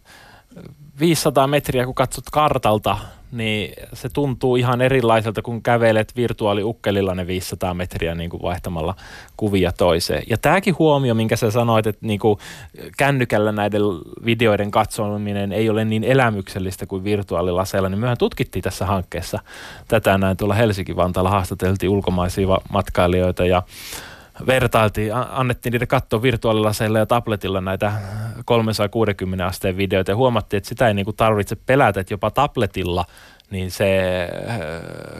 500 1.01 1.47
metriä 1.47 1.85
kun 1.85 1.95
katsot 1.95 2.23
kartalta, 2.31 2.97
niin 3.31 3.73
se 3.93 4.09
tuntuu 4.09 4.55
ihan 4.55 4.81
erilaiselta, 4.81 5.41
kun 5.41 5.63
kävelet 5.63 6.15
virtuaaliukkelilla 6.15 7.15
ne 7.15 7.27
500 7.27 7.73
metriä 7.73 8.15
niin 8.15 8.29
kuin 8.29 8.41
vaihtamalla 8.41 8.95
kuvia 9.37 9.71
toiseen. 9.71 10.23
Ja 10.29 10.37
tämäkin 10.37 10.75
huomio, 10.79 11.13
minkä 11.13 11.35
sä 11.35 11.51
sanoit, 11.51 11.87
että 11.87 12.05
niin 12.07 12.19
kuin 12.19 12.39
kännykällä 12.97 13.51
näiden 13.51 13.81
videoiden 14.25 14.71
katsominen 14.71 15.51
ei 15.51 15.69
ole 15.69 15.85
niin 15.85 16.03
elämyksellistä 16.03 16.85
kuin 16.85 17.03
virtuaalilaseilla, 17.03 17.89
niin 17.89 17.99
mehän 17.99 18.17
tutkittiin 18.17 18.63
tässä 18.63 18.85
hankkeessa 18.85 19.39
tätä 19.87 20.17
näin 20.17 20.37
tuolla 20.37 20.55
Helsinki-Vantaalla 20.55 21.29
haastateltiin 21.29 21.89
ulkomaisia 21.89 22.47
matkailijoita 22.69 23.45
ja 23.45 23.63
vertailtiin, 24.47 25.13
annettiin 25.13 25.71
niitä 25.71 25.87
katsoa 25.87 26.21
virtuaalilaseilla 26.21 26.99
ja 26.99 27.05
tabletilla 27.05 27.61
näitä 27.61 27.91
360 28.45 29.45
asteen 29.45 29.77
videoita 29.77 30.11
ja 30.11 30.15
huomattiin, 30.15 30.57
että 30.57 30.69
sitä 30.69 30.87
ei 30.87 30.93
niinku 30.93 31.13
tarvitse 31.13 31.55
pelätä, 31.55 31.99
että 31.99 32.13
jopa 32.13 32.31
tabletilla 32.31 33.05
niin 33.51 33.71
se 33.71 34.27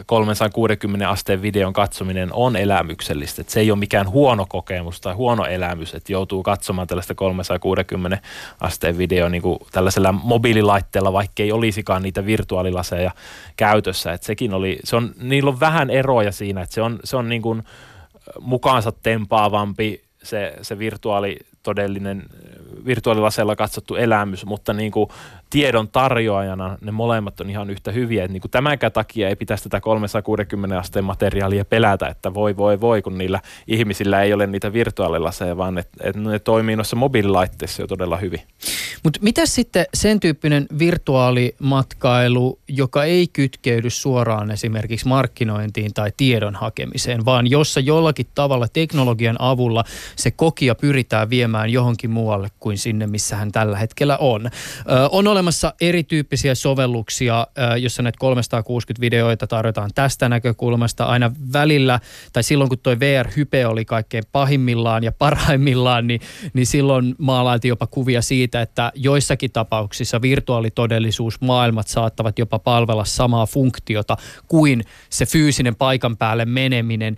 360 0.05 1.05
äh, 1.05 1.11
asteen 1.11 1.41
videon 1.41 1.73
katsominen 1.73 2.29
on 2.33 2.55
elämyksellistä. 2.55 3.41
Että 3.41 3.53
se 3.53 3.59
ei 3.59 3.71
ole 3.71 3.79
mikään 3.79 4.09
huono 4.09 4.45
kokemus 4.49 5.01
tai 5.01 5.13
huono 5.13 5.45
elämys, 5.45 5.93
että 5.95 6.11
joutuu 6.11 6.43
katsomaan 6.43 6.87
tällaista 6.87 7.15
360 7.15 8.17
asteen 8.59 8.97
videoa 8.97 9.29
niin 9.29 9.43
tällaisella 9.71 10.11
mobiililaitteella, 10.11 11.13
vaikka 11.13 11.43
ei 11.43 11.51
olisikaan 11.51 12.03
niitä 12.03 12.25
virtuaalilaseja 12.25 13.11
käytössä. 13.57 14.13
Että 14.13 14.27
sekin 14.27 14.53
oli, 14.53 14.79
se 14.83 14.95
on, 14.95 15.11
niillä 15.19 15.49
on 15.49 15.59
vähän 15.59 15.89
eroja 15.89 16.31
siinä, 16.31 16.61
että 16.61 16.73
se 16.75 16.81
on, 16.81 16.99
se 17.03 17.17
on 17.17 17.29
niin 17.29 17.41
kuin, 17.41 17.63
mukaansa 18.39 18.91
tempaavampi 18.91 20.03
se, 20.23 20.53
se 20.61 20.79
virtuaali 20.79 21.37
todellinen 21.63 22.23
virtuaalilaseella 22.85 23.55
katsottu 23.55 23.95
elämys, 23.95 24.45
mutta 24.45 24.73
niin 24.73 24.91
kuin 24.91 25.09
tiedon 25.51 25.87
tarjoajana 25.87 26.77
ne 26.81 26.91
molemmat 26.91 27.39
on 27.39 27.49
ihan 27.49 27.69
yhtä 27.69 27.91
hyviä. 27.91 28.23
Että 28.23 28.33
niin 28.33 28.41
kuin 28.41 28.51
tämänkään 28.51 28.91
takia 28.91 29.29
ei 29.29 29.35
pitäisi 29.35 29.63
tätä 29.63 29.81
360 29.81 30.79
asteen 30.79 31.05
materiaalia 31.05 31.65
pelätä, 31.65 32.07
että 32.07 32.33
voi 32.33 32.57
voi 32.57 32.81
voi, 32.81 33.01
kun 33.01 33.17
niillä 33.17 33.39
ihmisillä 33.67 34.21
ei 34.21 34.33
ole 34.33 34.47
niitä 34.47 34.73
virtuaalilaseja, 34.73 35.57
vaan 35.57 35.77
että, 35.77 35.97
että 36.03 36.21
ne 36.21 36.39
toimii 36.39 36.75
noissa 36.75 36.95
mobiililaitteissa 36.95 37.81
jo 37.81 37.87
todella 37.87 38.17
hyvin. 38.17 38.41
Mutta 39.03 39.19
mitä 39.23 39.45
sitten 39.45 39.85
sen 39.93 40.19
tyyppinen 40.19 40.65
virtuaalimatkailu, 40.79 42.59
joka 42.67 43.03
ei 43.03 43.27
kytkeydy 43.27 43.89
suoraan 43.89 44.51
esimerkiksi 44.51 45.07
markkinointiin 45.07 45.93
tai 45.93 46.11
tiedon 46.17 46.55
hakemiseen, 46.55 47.25
vaan 47.25 47.47
jossa 47.47 47.79
jollakin 47.79 48.27
tavalla 48.35 48.67
teknologian 48.73 49.35
avulla 49.39 49.83
se 50.15 50.31
kokija 50.31 50.75
pyritään 50.75 51.29
viemään 51.29 51.69
johonkin 51.69 52.09
muualle 52.09 52.49
kuin 52.59 52.77
sinne, 52.77 53.07
missä 53.07 53.35
hän 53.35 53.51
tällä 53.51 53.77
hetkellä 53.77 54.17
on. 54.17 54.45
Ö, 54.45 54.49
on 55.11 55.27
olemassa 55.27 55.40
erityyppisiä 55.81 56.55
sovelluksia, 56.55 57.47
jossa 57.77 58.03
näitä 58.03 58.17
360 58.19 59.01
videoita 59.01 59.47
tarjotaan 59.47 59.89
tästä 59.95 60.29
näkökulmasta 60.29 61.05
aina 61.05 61.31
välillä, 61.53 61.99
tai 62.33 62.43
silloin 62.43 62.69
kun 62.69 62.79
toi 62.79 62.99
VR-hype 62.99 63.67
oli 63.67 63.85
kaikkein 63.85 64.23
pahimmillaan 64.31 65.03
ja 65.03 65.11
parhaimmillaan, 65.11 66.07
niin, 66.07 66.21
niin 66.53 66.65
silloin 66.65 67.15
maalailtiin 67.17 67.69
jopa 67.69 67.87
kuvia 67.87 68.21
siitä, 68.21 68.61
että 68.61 68.91
joissakin 68.95 69.51
tapauksissa 69.51 70.21
virtuaalitodellisuusmaailmat 70.21 71.87
saattavat 71.87 72.39
jopa 72.39 72.59
palvella 72.59 73.05
samaa 73.05 73.45
funktiota 73.45 74.17
kuin 74.47 74.83
se 75.09 75.25
fyysinen 75.25 75.75
paikan 75.75 76.17
päälle 76.17 76.45
meneminen. 76.45 77.15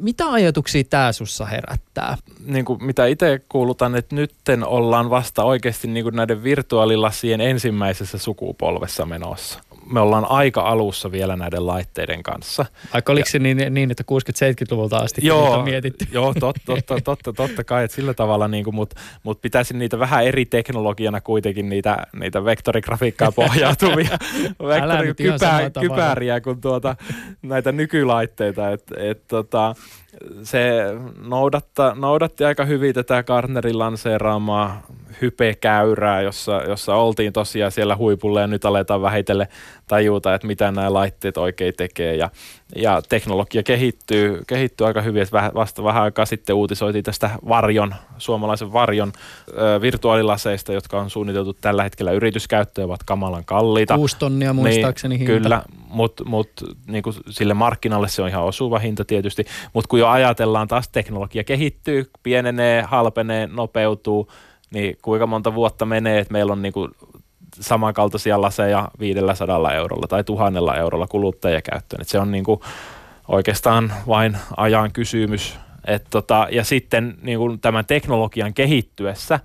Mitä 0.00 0.32
ajatuksia 0.32 0.84
tämä 0.84 1.12
sussa 1.12 1.44
herättää? 1.44 2.18
Niin 2.46 2.64
kuin 2.64 2.84
mitä 2.84 3.06
itse 3.06 3.40
kuulutan, 3.48 3.94
että 3.94 4.14
nytten 4.14 4.64
ollaan 4.64 5.10
vasta 5.10 5.44
oikeasti 5.44 5.88
niin 5.88 6.04
kuin 6.04 6.16
näiden 6.16 6.42
virtuaalilasien 6.44 7.40
ensimmäisessä 7.66 8.18
sukupolvessa 8.18 9.06
menossa 9.06 9.60
me 9.92 10.00
ollaan 10.00 10.30
aika 10.30 10.60
alussa 10.60 11.12
vielä 11.12 11.36
näiden 11.36 11.66
laitteiden 11.66 12.22
kanssa. 12.22 12.66
Aika 12.92 13.12
oliko 13.12 13.28
se 13.28 13.38
niin, 13.38 13.74
niin, 13.74 13.90
että 13.90 14.04
60-70-luvulta 14.12 14.96
asti 14.96 15.26
joo, 15.26 15.52
on 15.52 15.64
mietitty? 15.64 16.06
Joo, 16.12 16.34
totta, 16.40 16.60
totta, 16.66 17.00
totta, 17.04 17.32
totta 17.32 17.64
kai, 17.64 17.84
että 17.84 17.94
sillä 17.94 18.14
tavalla, 18.14 18.48
niin 18.48 18.74
mutta 18.74 19.00
mut 19.22 19.42
pitäisi 19.42 19.76
niitä 19.76 19.98
vähän 19.98 20.24
eri 20.24 20.44
teknologiana 20.44 21.20
kuitenkin 21.20 21.68
niitä, 21.68 22.06
niitä 22.12 22.44
vektorigrafiikkaa 22.44 23.32
pohjautuvia 23.42 24.18
vektorikypäriä 24.68 26.40
kuin 26.40 26.60
tuota, 26.60 26.96
näitä 27.42 27.72
nykylaitteita. 27.72 28.70
Et, 28.70 28.82
et, 28.96 29.28
tota, 29.28 29.74
se 30.42 30.82
noudatta, 31.26 31.94
noudatti 31.98 32.44
aika 32.44 32.64
hyvin 32.64 32.94
tätä 32.94 33.22
Gartnerin 33.22 33.78
lanseeraamaa 33.78 34.86
hypekäyrää, 35.20 36.22
jossa, 36.22 36.62
jossa 36.68 36.94
oltiin 36.94 37.32
tosiaan 37.32 37.72
siellä 37.72 37.96
huipulla 37.96 38.40
ja 38.40 38.46
nyt 38.46 38.64
aletaan 38.64 39.02
vähitellen 39.02 39.46
tajuta, 39.88 40.34
että 40.34 40.46
mitä 40.46 40.72
nämä 40.72 40.92
laitteet 40.92 41.36
oikein 41.36 41.74
tekee 41.76 42.16
ja, 42.16 42.30
ja 42.76 43.02
teknologia 43.08 43.62
kehittyy, 43.62 44.42
kehittyy 44.46 44.86
aika 44.86 45.02
hyvin, 45.02 45.22
että 45.22 45.50
vasta 45.54 45.84
vähän 45.84 46.02
aikaa 46.02 46.26
sitten 46.26 46.56
uutisoitiin 46.56 47.04
tästä 47.04 47.30
varjon, 47.48 47.94
suomalaisen 48.18 48.72
varjon 48.72 49.12
ö, 49.48 49.80
virtuaalilaseista, 49.80 50.72
jotka 50.72 51.00
on 51.00 51.10
suunniteltu 51.10 51.52
tällä 51.52 51.82
hetkellä 51.82 52.12
yrityskäyttöön, 52.12 52.86
ovat 52.88 53.02
kamalan 53.02 53.44
kalliita. 53.44 53.94
Kuusi 53.96 54.18
tonnia 54.18 54.52
muistaakseni 54.52 55.18
niin, 55.18 55.28
hinta. 55.28 55.42
Kyllä, 55.42 55.62
mutta 55.88 56.24
mut, 56.24 56.50
niin 56.86 57.02
sille 57.30 57.54
markkinalle 57.54 58.08
se 58.08 58.22
on 58.22 58.28
ihan 58.28 58.44
osuva 58.44 58.78
hinta 58.78 59.04
tietysti, 59.04 59.44
mutta 59.72 59.88
kun 59.88 59.98
jo 59.98 60.08
ajatellaan 60.08 60.68
taas 60.68 60.88
teknologia 60.88 61.44
kehittyy, 61.44 62.10
pienenee, 62.22 62.82
halpenee, 62.82 63.46
nopeutuu, 63.46 64.28
niin 64.70 64.98
kuinka 65.02 65.26
monta 65.26 65.54
vuotta 65.54 65.86
menee, 65.86 66.18
että 66.18 66.32
meillä 66.32 66.52
on 66.52 66.62
niinku 66.62 66.88
samankaltaisia 67.60 68.40
laseja 68.40 68.88
500 68.98 69.74
eurolla 69.74 70.06
tai 70.06 70.24
tuhannella 70.24 70.76
eurolla 70.76 71.06
kuluttajakäyttöön. 71.06 72.02
Et 72.02 72.08
se 72.08 72.18
on 72.18 72.30
niinku 72.30 72.62
oikeastaan 73.28 73.92
vain 74.06 74.36
ajan 74.56 74.92
kysymys. 74.92 75.58
Et 75.86 76.06
tota, 76.10 76.48
ja 76.50 76.64
sitten 76.64 77.18
niinku 77.22 77.56
tämän 77.56 77.84
teknologian 77.84 78.54
kehittyessä 78.54 79.40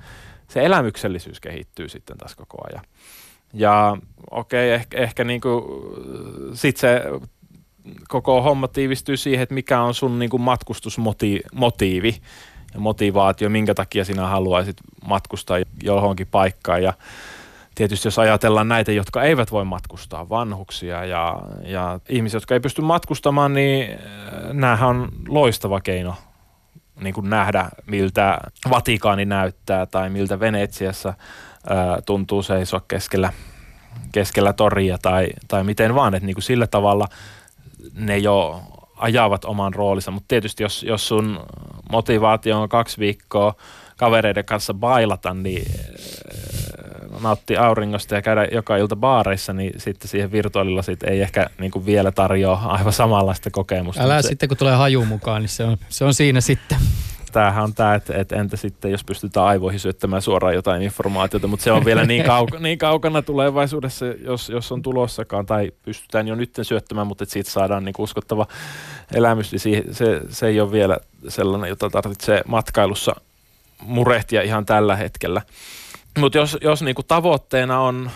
se 0.48 0.66
elämyksellisyys 0.66 1.40
kehittyy 1.40 1.90
sitten 1.90 2.18
taas 2.18 2.36
koko 2.36 2.58
ajan. 2.72 2.86
Ja 3.54 3.98
okei, 4.32 4.68
okay, 4.70 4.76
ehkä, 4.76 4.98
ehkä 4.98 5.24
niinku, 5.24 5.66
sit 6.54 6.78
se 6.78 7.02
koko 8.08 8.42
homma 8.42 8.68
tiivistyy 8.68 9.18
siihen, 9.18 9.44
että 9.44 9.56
mikä 9.56 9.82
on 9.82 9.94
sun 9.94 10.20
niinku 10.20 10.38
matkustusmotiivi 10.38 12.22
ja 12.74 12.80
motivaatio, 12.80 13.50
minkä 13.50 13.74
takia 13.74 14.06
sinä 14.06 14.28
haluaisit 14.28 14.78
matkustaa 15.06 15.58
johonkin 15.84 16.28
paikkaan. 16.28 16.84
Ja 16.84 16.94
tietysti 17.76 18.08
jos 18.08 18.20
ajatellaan 18.20 18.68
näitä, 18.68 18.92
jotka 18.92 19.24
eivät 19.24 19.52
voi 19.52 19.66
matkustaa, 19.66 20.30
vanhuksia 20.30 21.06
ja, 21.06 21.42
ja 21.64 22.00
ihmisiä, 22.10 22.38
jotka 22.38 22.54
ei 22.54 22.60
pysty 22.60 22.82
matkustamaan, 22.82 23.54
niin 23.54 23.92
äh, 23.92 23.98
näähän 24.54 24.90
on 24.90 25.10
loistava 25.28 25.82
keino 25.82 26.16
niin 27.02 27.14
kuin 27.14 27.30
nähdä, 27.30 27.70
miltä 27.86 28.38
Vatikaani 28.70 29.26
näyttää 29.26 29.86
tai 29.86 30.10
miltä 30.10 30.40
Venetsiassa 30.40 31.14
ää, 31.70 31.94
äh, 31.94 31.98
tuntuu 32.06 32.44
seisoa 32.44 32.82
keskellä, 32.88 33.34
keskellä 34.12 34.54
toria 34.54 34.98
tai, 34.98 35.28
tai 35.48 35.64
miten 35.64 35.96
vaan, 35.96 36.14
että 36.16 36.26
niin 36.26 36.36
kuin 36.36 36.44
sillä 36.44 36.68
tavalla 36.68 37.08
ne 37.94 38.18
jo 38.18 38.64
ajavat 39.02 39.46
oman 39.46 39.74
roolinsa, 39.74 40.12
mutta 40.12 40.28
tietysti 40.28 40.64
jos, 40.64 40.84
jos 40.84 41.08
sun 41.08 41.40
motivaatio 41.92 42.62
on 42.62 42.70
kaksi 42.70 43.00
viikkoa 43.00 43.56
kavereiden 43.98 44.46
kanssa 44.46 44.74
bailata, 44.74 45.34
niin 45.34 45.72
äh, 45.72 47.22
nauttia 47.22 47.66
auringosta 47.66 48.16
ja 48.16 48.22
käydä 48.22 48.48
joka 48.52 48.78
ilta 48.78 48.96
baareissa, 48.96 49.54
niin 49.54 49.74
sitten 49.78 50.10
siihen 50.10 50.32
virtuaalilla 50.32 50.82
sit 50.82 51.04
ei 51.04 51.22
ehkä 51.22 51.50
niin 51.60 51.72
kuin 51.72 51.86
vielä 51.86 52.12
tarjoa 52.12 52.62
aivan 52.64 52.94
samanlaista 52.94 53.50
kokemusta. 53.52 54.04
Älä 54.04 54.22
se, 54.22 54.28
sitten 54.28 54.50
kun 54.50 54.58
tulee 54.58 54.76
haju 54.76 55.06
mukaan, 55.06 55.42
niin 55.42 55.50
se 55.50 55.64
on, 55.64 55.78
se 55.90 56.06
on 56.06 56.14
siinä 56.14 56.42
sitten 56.42 56.78
tämähän 57.32 57.64
on 57.64 57.74
tämä, 57.74 57.96
että, 57.96 58.18
että 58.18 58.36
entä 58.36 58.58
sitten, 58.58 58.92
jos 58.92 59.04
pystytään 59.04 59.46
aivoihin 59.46 59.80
syöttämään 59.80 60.22
suoraan 60.22 60.56
jotain 60.56 60.82
informaatiota, 60.82 61.48
mutta 61.48 61.64
se 61.64 61.72
on 61.72 61.86
vielä 61.86 62.06
niin, 62.06 62.24
kauka, 62.24 62.60
niin 62.60 62.78
kaukana 62.78 63.22
tulevaisuudessa, 63.22 64.06
jos, 64.06 64.50
jos 64.50 64.72
on 64.72 64.82
tulossakaan, 64.82 65.46
tai 65.46 65.72
pystytään 65.84 66.28
jo 66.28 66.36
nyt 66.36 66.60
syöttämään, 66.62 67.08
mutta 67.08 67.24
että 67.24 67.34
siitä 67.34 67.52
saadaan 67.52 67.86
niin 67.86 67.96
uskottava 67.98 68.48
elämys, 69.14 69.52
niin 69.52 69.84
se, 69.92 70.22
se 70.30 70.48
ei 70.48 70.62
ole 70.62 70.72
vielä 70.72 70.98
sellainen, 71.28 71.70
jota 71.70 71.90
tarvitsee 71.90 72.42
matkailussa 72.48 73.16
murehtia 73.82 74.42
ihan 74.42 74.66
tällä 74.66 74.96
hetkellä. 74.96 75.42
Mutta 76.20 76.38
jos, 76.38 76.58
jos 76.62 76.82
niin 76.82 76.96
tavoitteena 77.08 77.80
on 77.80 78.12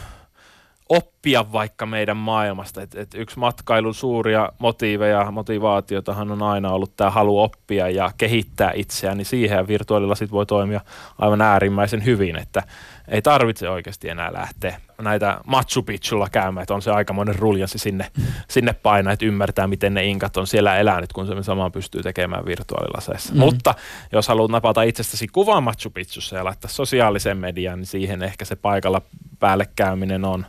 oppia 0.89 1.51
vaikka 1.51 1.85
meidän 1.85 2.17
maailmasta. 2.17 2.81
Et, 2.81 2.95
et 2.95 3.13
yksi 3.15 3.39
matkailun 3.39 3.93
suuria 3.93 4.49
motiiveja, 4.59 5.31
motivaatiotahan 5.31 6.31
on 6.31 6.41
aina 6.41 6.71
ollut 6.71 6.95
tämä 6.95 7.09
halu 7.09 7.39
oppia 7.39 7.89
ja 7.89 8.11
kehittää 8.17 8.71
itseään, 8.75 9.17
niin 9.17 9.25
siihen 9.25 9.67
virtuaalilasit 9.67 10.31
voi 10.31 10.45
toimia 10.45 10.81
aivan 11.17 11.41
äärimmäisen 11.41 12.05
hyvin, 12.05 12.35
että 12.35 12.63
ei 13.07 13.21
tarvitse 13.21 13.69
oikeasti 13.69 14.09
enää 14.09 14.33
lähteä 14.33 14.79
näitä 15.01 15.37
Machu 15.45 15.83
Picchulla 15.83 16.27
käymään, 16.31 16.61
että 16.61 16.73
on 16.73 16.81
se 16.81 16.91
aikamoinen 16.91 17.35
ruljansi 17.35 17.77
sinne, 17.77 18.11
sinne 18.49 18.73
painaa, 18.73 19.13
että 19.13 19.25
ymmärtää, 19.25 19.67
miten 19.67 19.93
ne 19.93 20.05
inkat 20.05 20.37
on 20.37 20.47
siellä 20.47 20.77
elänyt, 20.77 21.13
kun 21.13 21.27
se 21.27 21.43
samaan 21.43 21.71
pystyy 21.71 22.03
tekemään 22.03 22.45
virtuaalilaseissa. 22.45 23.33
Mm. 23.33 23.39
Mutta 23.39 23.75
jos 24.11 24.27
haluat 24.27 24.51
napata 24.51 24.83
itsestäsi 24.83 25.27
kuvaa 25.27 25.61
Machu 25.61 25.89
Picchussa 25.89 26.35
ja 26.35 26.45
laittaa 26.45 26.69
sosiaalisen 26.69 27.37
median, 27.37 27.79
niin 27.79 27.87
siihen 27.87 28.23
ehkä 28.23 28.45
se 28.45 28.55
paikalla 28.55 29.01
päälle 29.39 29.67
käyminen 29.75 30.25
on, 30.25 30.45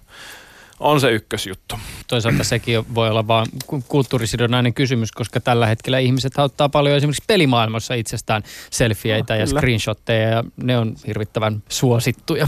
on 0.80 1.00
se 1.00 1.10
ykkösjuttu. 1.10 1.74
Toisaalta 2.06 2.44
sekin 2.44 2.94
voi 2.94 3.10
olla 3.10 3.26
vain 3.26 3.46
kulttuurisidonnainen 3.88 4.74
kysymys, 4.74 5.12
koska 5.12 5.40
tällä 5.40 5.66
hetkellä 5.66 5.98
ihmiset 5.98 6.38
ottaa 6.38 6.68
paljon 6.68 6.96
esimerkiksi 6.96 7.24
pelimaailmassa 7.26 7.94
itsestään 7.94 8.42
selfieitä 8.70 9.34
no, 9.34 9.40
ja 9.40 9.46
screenshotteja 9.46 10.28
ja 10.28 10.44
ne 10.56 10.78
on 10.78 10.96
hirvittävän 11.06 11.62
suosittuja. 11.68 12.46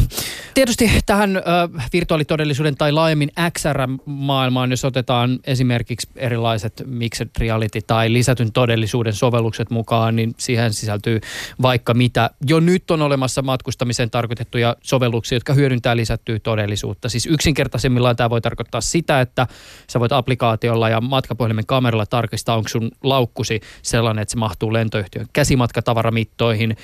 Tietysti 0.55 0.91
tähän 1.07 1.37
ö, 1.37 1.41
virtuaalitodellisuuden 1.93 2.77
tai 2.77 2.93
laajemmin 2.93 3.31
XR-maailmaan, 3.59 4.71
jos 4.71 4.85
otetaan 4.85 5.39
esimerkiksi 5.45 6.09
erilaiset 6.17 6.83
mixed 6.87 7.29
reality 7.39 7.81
tai 7.87 8.13
lisätyn 8.13 8.53
todellisuuden 8.53 9.13
sovellukset 9.13 9.71
mukaan, 9.71 10.17
niin 10.17 10.35
siihen 10.39 10.73
sisältyy 10.73 11.21
vaikka 11.63 11.95
mitä. 11.95 12.31
Jo 12.47 12.61
nyt 12.61 12.91
on 12.91 13.03
olemassa 13.03 13.43
matkustamiseen 13.43 14.11
tarkoitettuja 14.11 14.77
sovelluksia, 14.83 15.37
jotka 15.37 15.55
hyödyntää 15.55 15.97
lisättyä 15.97 16.39
todellisuutta. 16.39 17.09
Siis 17.09 17.27
yksinkertaisemmillaan 17.27 18.18
tämä 18.19 18.31
voi 18.31 18.41
tarkoittaa 18.41 18.81
sitä, 18.81 19.21
että 19.21 19.47
sä 19.91 20.01
voit 20.01 20.13
applikaatiolla 20.13 20.89
ja 20.89 21.01
matkapuhelimen 21.01 21.67
kameralla 21.67 22.07
tarkistaa, 22.07 22.57
onko 22.57 22.69
sun 22.69 22.91
laukkusi 23.03 23.61
sellainen, 23.83 24.23
että 24.23 24.33
se 24.33 24.39
mahtuu 24.39 24.73
lentoyhtiön 24.73 25.27
käsimatkatavaramittoihin. 25.33 26.77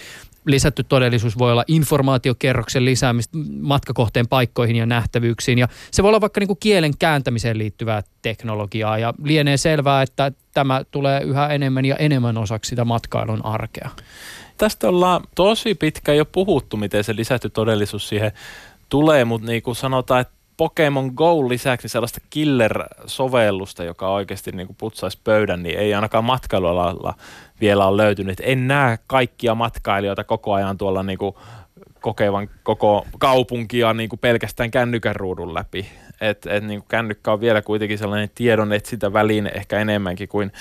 Lisätty 0.46 0.84
todellisuus 0.84 1.38
voi 1.38 1.52
olla 1.52 1.64
informaatiokerroksen 1.68 2.84
lisäämistä 2.84 3.38
matkakohteen 3.60 4.28
paikkoihin 4.28 4.76
ja 4.76 4.86
nähtävyyksiin. 4.86 5.58
Ja 5.58 5.68
se 5.90 6.02
voi 6.02 6.08
olla 6.08 6.20
vaikka 6.20 6.40
niin 6.40 6.48
kuin 6.48 6.58
kielen 6.60 6.98
kääntämiseen 6.98 7.58
liittyvää 7.58 8.02
teknologiaa. 8.22 8.98
Ja 8.98 9.14
lienee 9.24 9.56
selvää, 9.56 10.02
että 10.02 10.32
tämä 10.54 10.82
tulee 10.90 11.20
yhä 11.22 11.46
enemmän 11.46 11.84
ja 11.84 11.96
enemmän 11.96 12.38
osaksi 12.38 12.68
sitä 12.68 12.84
matkailun 12.84 13.44
arkea. 13.44 13.90
Tästä 14.58 14.88
ollaan 14.88 15.24
tosi 15.34 15.74
pitkä 15.74 16.12
jo 16.12 16.24
puhuttu, 16.24 16.76
miten 16.76 17.04
se 17.04 17.16
lisätty 17.16 17.50
todellisuus 17.50 18.08
siihen 18.08 18.32
tulee, 18.88 19.24
mutta 19.24 19.46
niin 19.46 19.62
kuin 19.62 19.76
sanotaan, 19.76 20.20
että 20.20 20.34
Pokemon 20.56 21.12
Go 21.14 21.48
lisäksi 21.48 21.88
sellaista 21.88 22.20
killer-sovellusta, 22.30 23.84
joka 23.84 24.08
oikeasti 24.08 24.52
niin 24.52 24.66
kuin 24.66 24.76
putsaisi 24.76 25.18
pöydän, 25.24 25.62
niin 25.62 25.78
ei 25.78 25.94
ainakaan 25.94 26.24
matkailualalla 26.24 27.14
vielä 27.60 27.86
ole 27.86 28.02
löytynyt. 28.02 28.42
En 28.42 28.68
näe 28.68 28.98
kaikkia 29.06 29.54
matkailijoita 29.54 30.24
koko 30.24 30.52
ajan 30.52 30.78
tuolla 30.78 31.02
niin 31.02 31.18
kuin 31.18 31.34
kokevan 32.00 32.48
koko 32.62 33.06
kaupunkia 33.18 33.92
niin 33.92 34.08
kuin 34.08 34.20
pelkästään 34.20 34.70
kännykän 34.70 35.16
ruudun 35.16 35.54
läpi. 35.54 35.88
Et, 36.20 36.46
et 36.46 36.64
niin 36.64 36.80
kuin 36.80 36.88
kännykkä 36.88 37.32
on 37.32 37.40
vielä 37.40 37.62
kuitenkin 37.62 37.98
sellainen 37.98 38.30
tiedon 38.34 38.72
etsintä 38.72 39.12
väline 39.12 39.50
ehkä 39.54 39.78
enemmänkin 39.78 40.28
kuin 40.28 40.52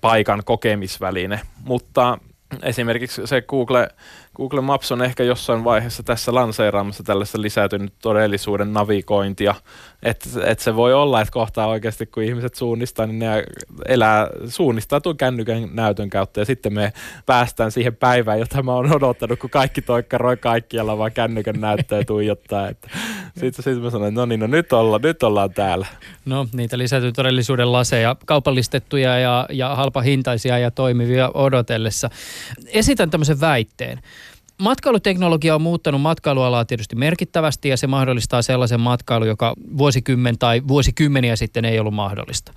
paikan 0.00 0.42
kokemisväline, 0.44 1.40
mutta 1.64 2.18
esimerkiksi 2.62 3.26
se 3.26 3.42
Google, 3.42 3.88
Google 4.36 4.60
Maps 4.60 4.92
on 4.92 5.02
ehkä 5.02 5.22
jossain 5.22 5.64
vaiheessa 5.64 6.02
tässä 6.02 6.34
lanseeraamassa 6.34 7.02
tällaista 7.02 7.42
lisätynyt 7.42 7.92
todellisuuden 8.02 8.72
navigointia, 8.72 9.54
että 10.02 10.28
et 10.44 10.58
se 10.58 10.76
voi 10.76 10.94
olla, 10.94 11.20
että 11.20 11.32
kohtaa 11.32 11.66
oikeasti 11.66 12.06
kun 12.06 12.22
ihmiset 12.22 12.54
suunnistaa, 12.54 13.06
niin 13.06 13.18
ne 13.18 13.44
elää, 13.88 14.28
suunnistaa 14.48 15.00
tuon 15.00 15.16
kännykän 15.16 15.68
näytön 15.72 16.10
kautta 16.10 16.40
ja 16.40 16.44
sitten 16.44 16.74
me 16.74 16.92
päästään 17.26 17.72
siihen 17.72 17.96
päivään, 17.96 18.38
jota 18.38 18.62
mä 18.62 18.72
oon 18.72 18.96
odottanut, 18.96 19.38
kun 19.38 19.50
kaikki 19.50 19.82
toikkaroi 19.82 20.36
kaikkialla 20.36 20.98
vaan 20.98 21.12
kännykän 21.12 21.60
näyttöä 21.60 22.04
tuijottaa. 22.04 22.68
Sitten 23.36 23.62
sit 23.62 23.82
mä 23.82 23.90
sanoin, 23.90 24.08
että 24.08 24.20
no 24.20 24.26
niin, 24.26 24.40
no 24.40 24.46
nyt, 24.46 24.72
olla, 24.72 25.00
nyt 25.02 25.22
ollaan 25.22 25.50
täällä. 25.50 25.86
No 26.24 26.46
niitä 26.52 26.78
lisätyn 26.78 27.12
todellisuuden 27.12 27.72
laseja, 27.72 28.16
kaupallistettuja 28.26 29.18
ja, 29.18 29.46
ja 29.50 29.74
halpahintaisia 29.76 30.58
ja 30.58 30.70
toimivia 30.70 31.30
odotellessa. 31.34 32.10
Esitän 32.66 33.10
tämmöisen 33.10 33.40
väitteen. 33.40 34.02
Matkailuteknologia 34.58 35.54
on 35.54 35.62
muuttanut 35.62 36.00
matkailualaa 36.00 36.64
tietysti 36.64 36.96
merkittävästi 36.96 37.68
ja 37.68 37.76
se 37.76 37.86
mahdollistaa 37.86 38.42
sellaisen 38.42 38.80
matkailu, 38.80 39.24
joka 39.24 39.54
vuosikymmen 39.78 40.38
tai 40.38 40.62
vuosikymmeniä 40.68 41.36
sitten 41.36 41.64
ei 41.64 41.78
ollut 41.78 41.94
mahdollista. 41.94 42.52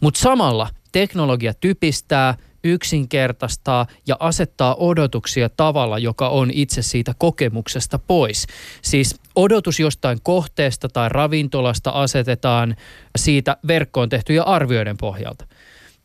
Mutta 0.00 0.20
samalla 0.20 0.68
teknologia 0.92 1.54
typistää, 1.54 2.34
yksinkertaistaa 2.64 3.86
ja 4.06 4.16
asettaa 4.20 4.74
odotuksia 4.74 5.48
tavalla, 5.48 5.98
joka 5.98 6.28
on 6.28 6.50
itse 6.52 6.82
siitä 6.82 7.14
kokemuksesta 7.18 7.98
pois. 7.98 8.46
Siis 8.82 9.20
odotus 9.36 9.80
jostain 9.80 10.18
kohteesta 10.22 10.88
tai 10.88 11.08
ravintolasta 11.08 11.90
asetetaan 11.90 12.76
siitä 13.18 13.56
verkkoon 13.66 14.08
tehtyjä 14.08 14.42
arvioiden 14.42 14.96
pohjalta– 14.96 15.46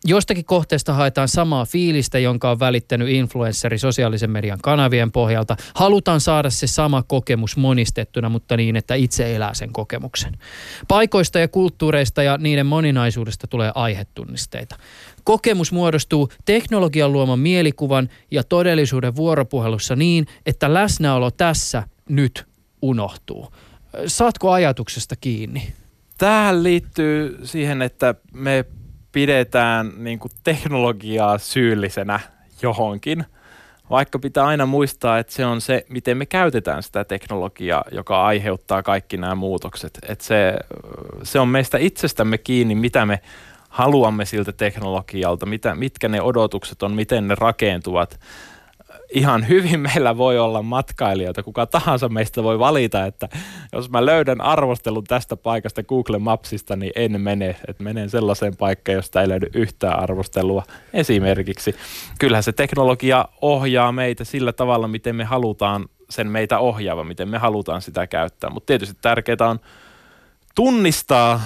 jostakin 0.06 0.46
kohteesta 0.46 0.94
haetaan 0.94 1.28
samaa 1.28 1.66
fiilistä, 1.66 2.20
jonka 2.20 2.52
on 2.52 2.60
välittänyt 2.60 3.10
influenssari 3.10 3.78
sosiaalisen 3.78 4.32
median 4.32 4.60
kanavien 4.64 5.12
pohjalta. 5.12 5.56
Halutaan 5.76 6.22
saada 6.22 6.50
se 6.50 6.68
sama 6.68 7.04
kokemus 7.04 7.58
monistettuna, 7.58 8.30
mutta 8.30 8.58
niin, 8.58 8.76
että 8.76 8.96
itse 8.96 9.36
elää 9.36 9.54
sen 9.54 9.74
kokemuksen. 9.74 10.38
Paikoista 10.88 11.40
ja 11.40 11.48
kulttuureista 11.48 12.24
ja 12.24 12.38
niiden 12.38 12.66
moninaisuudesta 12.66 13.48
tulee 13.48 13.72
aihetunnisteita. 13.76 14.76
Kokemus 15.24 15.72
muodostuu 15.72 16.30
teknologian 16.46 17.14
luoman 17.14 17.40
mielikuvan 17.40 18.10
ja 18.32 18.44
todellisuuden 18.44 19.16
vuoropuhelussa 19.16 19.96
niin, 19.96 20.28
että 20.46 20.74
läsnäolo 20.74 21.32
tässä 21.32 21.84
nyt 22.10 22.46
unohtuu. 22.82 23.48
Saatko 24.08 24.52
ajatuksesta 24.52 25.16
kiinni? 25.16 25.74
Tähän 26.18 26.64
liittyy 26.64 27.40
siihen, 27.44 27.82
että 27.82 28.16
me 28.34 28.66
pidetään 29.16 29.92
niin 29.98 30.20
kuin 30.20 30.32
teknologiaa 30.44 31.38
syyllisenä 31.38 32.20
johonkin, 32.62 33.26
vaikka 33.90 34.20
pitää 34.20 34.46
aina 34.46 34.66
muistaa, 34.66 35.20
että 35.20 35.34
se 35.34 35.46
on 35.46 35.62
se, 35.62 35.86
miten 35.90 36.18
me 36.18 36.26
käytetään 36.26 36.84
sitä 36.84 37.04
teknologiaa, 37.04 37.84
joka 37.92 38.26
aiheuttaa 38.26 38.84
kaikki 38.84 39.18
nämä 39.18 39.36
muutokset. 39.36 40.00
Että 40.10 40.26
se, 40.26 40.54
se 41.24 41.40
on 41.40 41.48
meistä 41.48 41.78
itsestämme 41.78 42.38
kiinni, 42.38 42.76
mitä 42.76 43.06
me 43.06 43.20
haluamme 43.70 44.26
siltä 44.26 44.52
teknologialta, 44.52 45.46
mitä, 45.46 45.76
mitkä 45.76 46.10
ne 46.10 46.22
odotukset 46.22 46.84
on, 46.84 46.92
miten 46.92 47.28
ne 47.28 47.36
rakentuvat 47.36 48.20
ihan 49.14 49.48
hyvin 49.48 49.80
meillä 49.80 50.18
voi 50.18 50.40
olla 50.40 50.62
matkailijoita. 50.62 51.44
Kuka 51.44 51.66
tahansa 51.66 52.10
meistä 52.10 52.44
voi 52.44 52.60
valita, 52.60 53.06
että 53.06 53.30
jos 53.74 53.90
mä 53.90 54.06
löydän 54.06 54.42
arvostelun 54.42 55.04
tästä 55.04 55.36
paikasta 55.36 55.84
Google 55.84 56.20
Mapsista, 56.20 56.76
niin 56.76 56.92
en 56.96 57.22
mene. 57.22 57.56
Että 57.68 57.84
menen 57.84 58.10
sellaiseen 58.10 58.56
paikkaan, 58.58 58.96
josta 58.96 59.22
ei 59.22 59.30
löydy 59.30 59.48
yhtään 59.54 60.00
arvostelua. 60.00 60.64
Esimerkiksi. 60.94 61.76
Kyllähän 62.20 62.44
se 62.44 62.52
teknologia 62.52 63.26
ohjaa 63.42 63.92
meitä 63.92 64.24
sillä 64.24 64.54
tavalla, 64.54 64.88
miten 64.88 65.16
me 65.16 65.24
halutaan 65.24 65.86
sen 66.10 66.28
meitä 66.28 66.60
ohjaava, 66.60 67.04
miten 67.04 67.30
me 67.30 67.38
halutaan 67.38 67.82
sitä 67.82 68.08
käyttää. 68.08 68.50
Mutta 68.50 68.68
tietysti 68.68 68.98
tärkeää 69.02 69.50
on 69.50 69.60
tunnistaa 70.56 71.42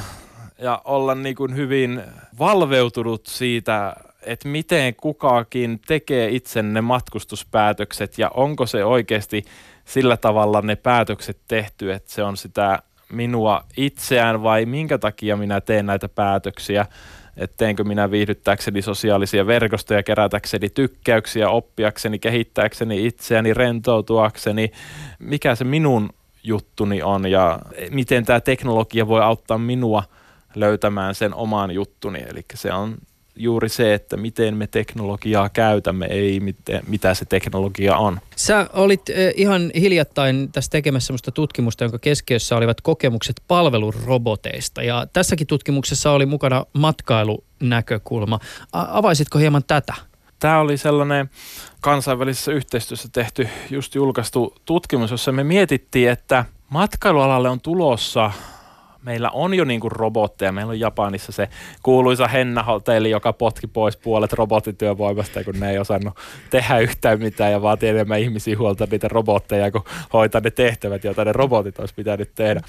ja 0.60 0.82
olla 0.86 1.16
niin 1.16 1.36
kuin 1.36 1.56
hyvin 1.56 2.02
valveutunut 2.40 3.28
siitä 3.28 3.96
että 4.22 4.48
miten 4.48 4.96
kukakin 4.96 5.80
tekee 5.88 6.30
itse 6.30 6.64
ne 6.64 6.82
matkustuspäätökset 6.82 8.18
ja 8.18 8.30
onko 8.34 8.66
se 8.66 8.86
oikeasti 8.86 9.46
sillä 9.86 10.18
tavalla 10.18 10.62
ne 10.62 10.76
päätökset 10.76 11.38
tehty, 11.48 11.94
että 11.94 12.12
se 12.12 12.24
on 12.24 12.38
sitä 12.38 12.80
minua 13.12 13.64
itseään 13.78 14.44
vai 14.44 14.66
minkä 14.66 14.98
takia 14.98 15.38
minä 15.38 15.62
teen 15.62 15.86
näitä 15.86 16.10
päätöksiä, 16.10 16.86
että 17.38 17.58
teenkö 17.58 17.84
minä 17.84 18.12
viihdyttääkseni 18.12 18.82
sosiaalisia 18.82 19.48
verkostoja, 19.48 20.04
kerätäkseni 20.04 20.70
tykkäyksiä, 20.70 21.50
oppiakseni, 21.50 22.20
kehittääkseni 22.20 23.06
itseäni, 23.06 23.54
rentoutuakseni, 23.54 24.72
mikä 25.20 25.56
se 25.56 25.64
minun 25.64 26.10
juttuni 26.44 27.02
on 27.02 27.32
ja 27.32 27.60
miten 27.92 28.26
tämä 28.26 28.40
teknologia 28.40 29.08
voi 29.08 29.22
auttaa 29.22 29.58
minua 29.58 30.04
löytämään 30.56 31.16
sen 31.16 31.34
oman 31.34 31.72
juttuni. 31.72 32.20
Eli 32.20 32.46
se 32.54 32.74
on 32.74 32.98
juuri 33.40 33.70
se, 33.70 33.94
että 33.94 34.18
miten 34.18 34.58
me 34.58 34.68
teknologiaa 34.68 35.50
käytämme, 35.50 36.06
ei 36.06 36.40
miten, 36.40 36.82
mitä 36.88 37.14
se 37.14 37.26
teknologia 37.26 37.98
on. 37.98 38.20
Sä 38.36 38.70
olit 38.74 39.10
eh, 39.10 39.34
ihan 39.36 39.72
hiljattain 39.76 40.52
tässä 40.52 40.72
tekemässä 40.72 41.08
sellaista 41.08 41.32
tutkimusta, 41.32 41.84
jonka 41.84 42.00
keskiössä 42.00 42.58
olivat 42.58 42.82
kokemukset 42.82 43.42
palveluroboteista. 43.48 44.84
Ja 44.84 45.08
tässäkin 45.14 45.48
tutkimuksessa 45.48 46.12
oli 46.12 46.26
mukana 46.26 46.66
matkailunäkökulma. 46.74 48.40
Avaisitko 48.72 49.40
hieman 49.40 49.64
tätä? 49.68 49.94
Tämä 50.40 50.60
oli 50.60 50.78
sellainen 50.78 51.30
kansainvälisessä 51.82 52.52
yhteistyössä 52.52 53.10
tehty, 53.12 53.50
just 53.70 53.96
julkaistu 53.96 54.56
tutkimus, 54.66 55.12
jossa 55.12 55.32
me 55.32 55.44
mietittiin, 55.44 56.10
että 56.10 56.46
matkailualalle 56.70 57.50
on 57.50 57.62
tulossa 57.62 58.32
meillä 59.04 59.30
on 59.30 59.54
jo 59.54 59.66
niin 59.66 59.80
kuin 59.80 59.92
robotteja. 59.92 60.52
Meillä 60.52 60.72
on 60.72 60.80
Japanissa 60.80 61.32
se 61.32 61.50
kuuluisa 61.84 62.28
Henna 62.28 62.64
Hotelli, 62.64 63.10
joka 63.10 63.34
potki 63.34 63.68
pois 63.68 63.98
puolet 63.98 64.34
robottityövoimasta, 64.34 65.44
kun 65.44 65.60
ne 65.60 65.70
ei 65.72 65.80
osannut 65.80 66.14
tehdä 66.50 66.80
yhtään 66.80 67.20
mitään 67.20 67.52
ja 67.52 67.62
vaatii 67.62 67.90
enemmän 67.90 68.20
ihmisiä 68.20 68.58
huolta 68.58 68.88
niitä 68.92 69.08
robotteja, 69.08 69.72
kun 69.72 69.84
hoitaa 70.14 70.42
ne 70.42 70.52
tehtävät, 70.52 71.04
joita 71.04 71.26
ne 71.26 71.34
robotit 71.34 71.80
olisi 71.80 71.96
pitänyt 71.96 72.32
tehdä. 72.36 72.62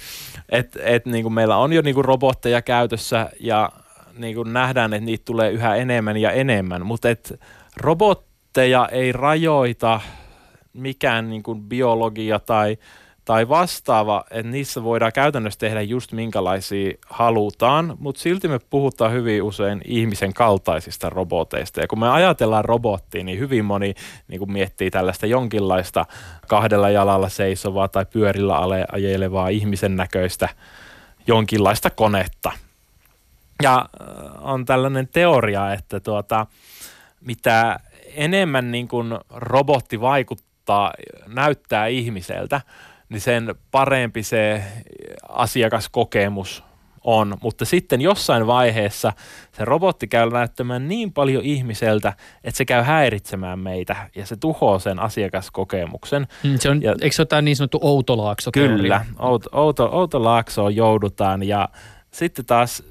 Et, 0.49 0.77
et 0.81 1.05
niin 1.05 1.23
kuin 1.23 1.33
meillä 1.33 1.57
on 1.57 1.73
jo 1.73 1.81
niin 1.81 1.95
kuin 1.95 2.05
robotteja 2.05 2.61
käytössä 2.61 3.29
ja 3.39 3.69
niin 4.17 4.35
kuin 4.35 4.53
nähdään, 4.53 4.93
että 4.93 5.05
niitä 5.05 5.25
tulee 5.25 5.51
yhä 5.51 5.75
enemmän 5.75 6.17
ja 6.17 6.31
enemmän, 6.31 6.85
mutta 6.85 7.09
et 7.09 7.39
robotteja 7.77 8.89
ei 8.91 9.11
rajoita 9.11 10.01
mikään 10.73 11.29
niin 11.29 11.43
kuin 11.43 11.61
biologia 11.61 12.39
tai 12.39 12.77
tai 13.25 13.49
vastaava, 13.49 14.23
että 14.31 14.51
niissä 14.51 14.83
voidaan 14.83 15.11
käytännössä 15.13 15.59
tehdä 15.59 15.81
just 15.81 16.11
minkälaisia 16.11 16.93
halutaan, 17.09 17.97
mutta 17.99 18.21
silti 18.21 18.47
me 18.47 18.59
puhutaan 18.69 19.11
hyvin 19.11 19.43
usein 19.43 19.81
ihmisen 19.85 20.33
kaltaisista 20.33 21.09
roboteista. 21.09 21.81
Ja 21.81 21.87
kun 21.87 21.99
me 21.99 22.09
ajatellaan 22.09 22.65
robottia, 22.65 23.23
niin 23.23 23.39
hyvin 23.39 23.65
moni 23.65 23.93
niin 24.27 24.39
kun 24.39 24.51
miettii 24.51 24.91
tällaista 24.91 25.25
jonkinlaista 25.25 26.05
kahdella 26.47 26.89
jalalla 26.89 27.29
seisovaa 27.29 27.87
tai 27.87 28.05
pyörillä 28.05 28.59
ajelevaa 28.91 29.49
ihmisen 29.49 29.95
näköistä 29.95 30.49
jonkinlaista 31.27 31.89
konetta. 31.89 32.51
Ja 33.63 33.75
äh, 34.01 34.45
on 34.45 34.65
tällainen 34.65 35.07
teoria, 35.07 35.73
että 35.73 35.99
tuota, 35.99 36.47
mitä 37.21 37.79
enemmän 38.15 38.71
niin 38.71 38.87
kun 38.87 39.19
robotti 39.29 40.01
vaikuttaa, 40.01 40.93
näyttää 41.27 41.87
ihmiseltä, 41.87 42.61
niin 43.11 43.21
sen 43.21 43.55
parempi 43.71 44.23
se 44.23 44.63
asiakaskokemus 45.29 46.63
on. 47.03 47.37
Mutta 47.41 47.65
sitten 47.65 48.01
jossain 48.01 48.47
vaiheessa 48.47 49.13
se 49.51 49.65
robotti 49.65 50.07
käy 50.07 50.29
näyttämään 50.29 50.87
niin 50.87 51.13
paljon 51.13 51.43
ihmiseltä, 51.43 52.13
että 52.43 52.57
se 52.57 52.65
käy 52.65 52.83
häiritsemään 52.83 53.59
meitä 53.59 53.95
ja 54.15 54.25
se 54.25 54.35
tuhoaa 54.35 54.79
sen 54.79 54.99
asiakaskokemuksen. 54.99 56.27
Mm, 56.43 56.57
se 56.59 56.69
on, 56.69 56.81
ja, 56.81 56.95
eikö 57.01 57.15
se 57.15 57.21
ole 57.21 57.27
tämä 57.27 57.41
niin 57.41 57.55
sanottu 57.55 57.79
outolaakso? 57.81 58.51
Kyllä, 58.51 59.05
outo, 59.19 59.49
outo, 59.51 59.89
outolaaksoon 59.91 60.75
joudutaan 60.75 61.43
ja 61.43 61.69
sitten 62.11 62.45
taas 62.45 62.83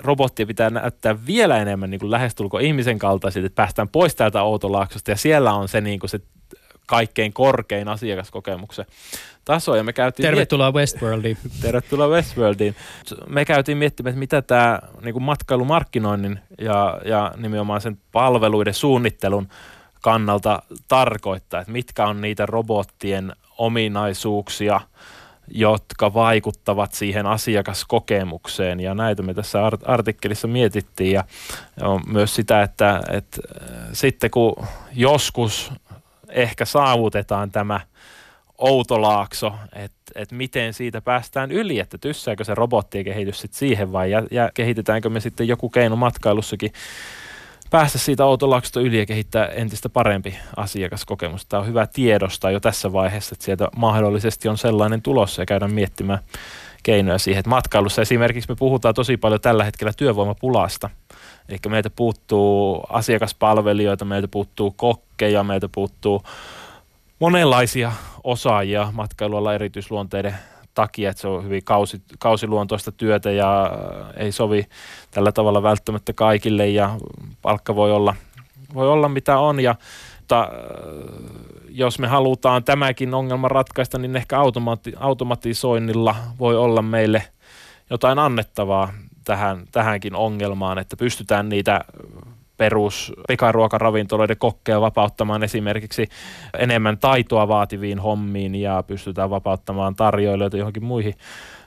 robottia 0.00 0.46
pitää 0.46 0.70
näyttää 0.70 1.26
vielä 1.26 1.58
enemmän 1.58 1.90
niin 1.90 2.00
kuin 2.00 2.10
lähestulko 2.10 2.58
ihmisen 2.58 2.98
kaltaiset, 2.98 3.44
että 3.44 3.56
päästään 3.56 3.88
pois 3.88 4.14
täältä 4.14 4.42
outolaaksosta 4.42 5.10
ja 5.10 5.16
siellä 5.16 5.52
on 5.52 5.68
se, 5.68 5.80
niin 5.80 6.00
kuin 6.00 6.10
se 6.10 6.20
kaikkein 6.88 7.32
korkein 7.32 7.88
asiakaskokemuksen 7.88 8.86
taso. 9.44 9.76
Ja 9.76 9.84
me 9.84 9.92
käytiin 9.92 10.24
Tervetuloa 10.24 10.70
miet- 10.70 10.74
Westworldiin. 10.74 11.38
Tervetuloa 11.60 12.08
Westworldiin. 12.08 12.76
Me 13.26 13.44
käytiin 13.44 13.78
miettimään, 13.78 14.10
että 14.10 14.18
mitä 14.18 14.42
tämä 14.42 14.78
niin 15.02 15.22
matkailumarkkinoinnin 15.22 16.40
ja, 16.60 17.00
ja 17.04 17.34
nimenomaan 17.36 17.80
sen 17.80 17.98
palveluiden 18.12 18.74
suunnittelun 18.74 19.48
kannalta 20.00 20.62
tarkoittaa, 20.88 21.60
että 21.60 21.72
mitkä 21.72 22.06
on 22.06 22.20
niitä 22.20 22.46
robottien 22.46 23.32
ominaisuuksia, 23.58 24.80
jotka 25.50 26.14
vaikuttavat 26.14 26.92
siihen 26.92 27.26
asiakaskokemukseen. 27.26 28.80
Ja 28.80 28.94
näitä 28.94 29.22
me 29.22 29.34
tässä 29.34 29.58
artikkelissa 29.84 30.48
mietittiin. 30.48 31.12
Ja 31.12 31.24
myös 32.06 32.34
sitä, 32.34 32.62
että, 32.62 33.02
että 33.10 33.40
sitten 33.92 34.30
kun 34.30 34.66
joskus 34.92 35.72
ehkä 36.28 36.64
saavutetaan 36.64 37.50
tämä 37.50 37.80
outolaakso, 38.58 39.54
että 39.72 40.12
et 40.14 40.32
miten 40.32 40.74
siitä 40.74 41.00
päästään 41.00 41.52
yli, 41.52 41.78
että 41.78 41.98
tyssääkö 41.98 42.44
se 42.44 42.54
robottien 42.54 43.04
kehitys 43.04 43.40
sitten 43.40 43.58
siihen 43.58 43.92
vai 43.92 44.10
ja, 44.10 44.22
ja 44.30 44.50
kehitetäänkö 44.54 45.10
me 45.10 45.20
sitten 45.20 45.48
joku 45.48 45.68
keino 45.68 45.96
matkailussakin 45.96 46.72
päästä 47.70 47.98
siitä 47.98 48.24
autolaaksosta 48.24 48.80
yli 48.80 48.98
ja 48.98 49.06
kehittää 49.06 49.46
entistä 49.46 49.88
parempi 49.88 50.38
asiakaskokemus. 50.56 51.46
Tämä 51.46 51.60
on 51.60 51.66
hyvä 51.66 51.86
tiedostaa 51.86 52.50
jo 52.50 52.60
tässä 52.60 52.92
vaiheessa, 52.92 53.34
että 53.34 53.44
sieltä 53.44 53.68
mahdollisesti 53.76 54.48
on 54.48 54.58
sellainen 54.58 55.02
tulossa 55.02 55.42
ja 55.42 55.46
käydään 55.46 55.74
miettimään 55.74 56.18
keinoja 56.88 57.18
siihen. 57.18 57.38
Että 57.38 57.50
matkailussa 57.50 58.02
esimerkiksi 58.02 58.48
me 58.48 58.56
puhutaan 58.58 58.94
tosi 58.94 59.16
paljon 59.16 59.40
tällä 59.40 59.64
hetkellä 59.64 59.92
työvoimapulasta. 59.96 60.90
Eli 61.48 61.58
meiltä 61.68 61.90
puuttuu 61.90 62.80
asiakaspalvelijoita, 62.88 64.04
meiltä 64.04 64.28
puuttuu 64.28 64.70
kokkeja, 64.76 65.44
meiltä 65.44 65.68
puuttuu 65.74 66.22
monenlaisia 67.18 67.92
osaajia 68.24 68.88
matkailualla 68.92 69.54
erityisluonteiden 69.54 70.34
takia, 70.74 71.10
että 71.10 71.20
se 71.20 71.28
on 71.28 71.44
hyvin 71.44 71.64
kausi, 71.64 72.02
kausiluontoista 72.18 72.92
työtä 72.92 73.30
ja 73.30 73.62
äh, 73.62 74.12
ei 74.16 74.32
sovi 74.32 74.66
tällä 75.10 75.32
tavalla 75.32 75.62
välttämättä 75.62 76.12
kaikille 76.12 76.68
ja 76.68 76.98
palkka 77.42 77.76
voi 77.76 77.92
olla, 77.92 78.14
voi 78.74 78.88
olla 78.88 79.08
mitä 79.08 79.38
on 79.38 79.60
ja 79.60 79.74
mutta 80.28 80.42
äh, 80.42 81.57
jos 81.68 81.98
me 81.98 82.06
halutaan 82.06 82.64
tämäkin 82.64 83.14
ongelma 83.14 83.48
ratkaista, 83.48 83.98
niin 83.98 84.16
ehkä 84.16 84.36
automati- 84.36 84.96
automatisoinnilla 84.96 86.16
voi 86.38 86.56
olla 86.56 86.82
meille 86.82 87.22
jotain 87.90 88.18
annettavaa 88.18 88.92
tähän, 89.24 89.64
tähänkin 89.72 90.14
ongelmaan, 90.14 90.78
että 90.78 90.96
pystytään 90.96 91.48
niitä 91.48 91.80
perus 92.56 93.12
pikaruokaravintoloiden 93.28 94.38
kokkeja 94.38 94.80
vapauttamaan 94.80 95.42
esimerkiksi 95.42 96.08
enemmän 96.58 96.98
taitoa 96.98 97.48
vaativiin 97.48 97.98
hommiin 97.98 98.54
ja 98.54 98.84
pystytään 98.86 99.30
vapauttamaan 99.30 99.94
tarjoilijoita 99.94 100.56
johonkin 100.56 100.84
muihin, 100.84 101.14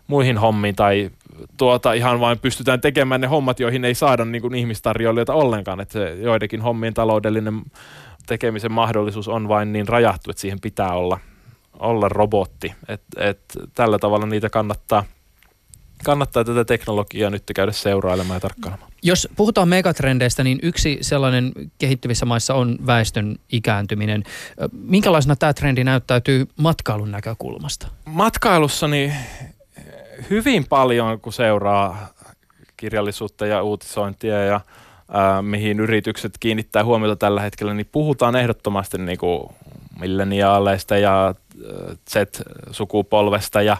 muihin 0.08 0.38
hommiin 0.38 0.76
tai 0.76 1.10
tuota, 1.58 1.93
ihan 1.93 2.20
vain 2.20 2.39
pystytään 2.39 2.82
tekemään 2.82 3.22
ne 3.22 3.28
hommat, 3.28 3.60
joihin 3.60 3.86
ei 3.86 3.95
saada 3.95 4.26
niin 4.26 4.41
kuin 4.41 4.56
ihmistarjoilijoita 4.56 5.34
ollenkaan, 5.34 5.80
että 5.80 5.93
se 5.93 6.16
joidenkin 6.22 6.62
hommien 6.62 6.93
taloudellinen 6.93 7.62
tekemisen 8.26 8.72
mahdollisuus 8.72 9.28
on 9.28 9.47
vain 9.47 9.74
niin 9.74 9.88
rajattu, 9.88 10.32
että 10.32 10.41
siihen 10.41 10.61
pitää 10.61 10.93
olla, 10.93 11.19
olla 11.80 12.09
robotti, 12.09 12.74
että 12.88 13.30
et, 13.30 13.41
tällä 13.76 13.99
tavalla 13.99 14.26
niitä 14.26 14.49
kannattaa– 14.49 15.03
kannattaa 16.03 16.43
tätä 16.43 16.65
teknologiaa 16.65 17.30
nyt 17.30 17.43
käydä 17.55 17.72
seurailemaan 17.72 18.36
ja 18.36 18.39
tarkkailemaan. 18.39 18.91
Jos 19.03 19.28
puhutaan 19.36 19.67
megatrendeistä, 19.67 20.43
niin 20.43 20.59
yksi 20.63 20.97
sellainen 21.01 21.51
kehittyvissä 21.78 22.26
maissa 22.26 22.53
on 22.53 22.78
väestön 22.86 23.36
ikääntyminen. 23.51 24.24
Minkälaisena 24.72 25.36
tämä 25.36 25.53
trendi 25.53 25.84
näyttäytyy 25.84 26.47
matkailun 26.57 27.11
näkökulmasta? 27.11 27.88
Matkailussa 28.05 28.88
niin 28.88 29.13
hyvin 30.30 30.65
paljon, 30.67 31.19
kun 31.19 31.34
seuraa 31.34 32.07
kirjallisuutta 32.78 33.45
ja 33.45 33.63
uutisointia 33.63 34.45
ja 34.45 34.61
mihin 35.41 35.80
yritykset 35.80 36.34
kiinnittää 36.39 36.84
huomiota 36.84 37.16
tällä 37.16 37.41
hetkellä, 37.41 37.74
niin 37.74 37.89
puhutaan 37.91 38.36
ehdottomasti 38.36 38.97
niin 38.97 39.18
kuin 39.18 39.43
milleniaaleista 39.99 40.97
ja 40.97 41.36
Z-sukupolvesta 42.09 43.62
ja 43.62 43.78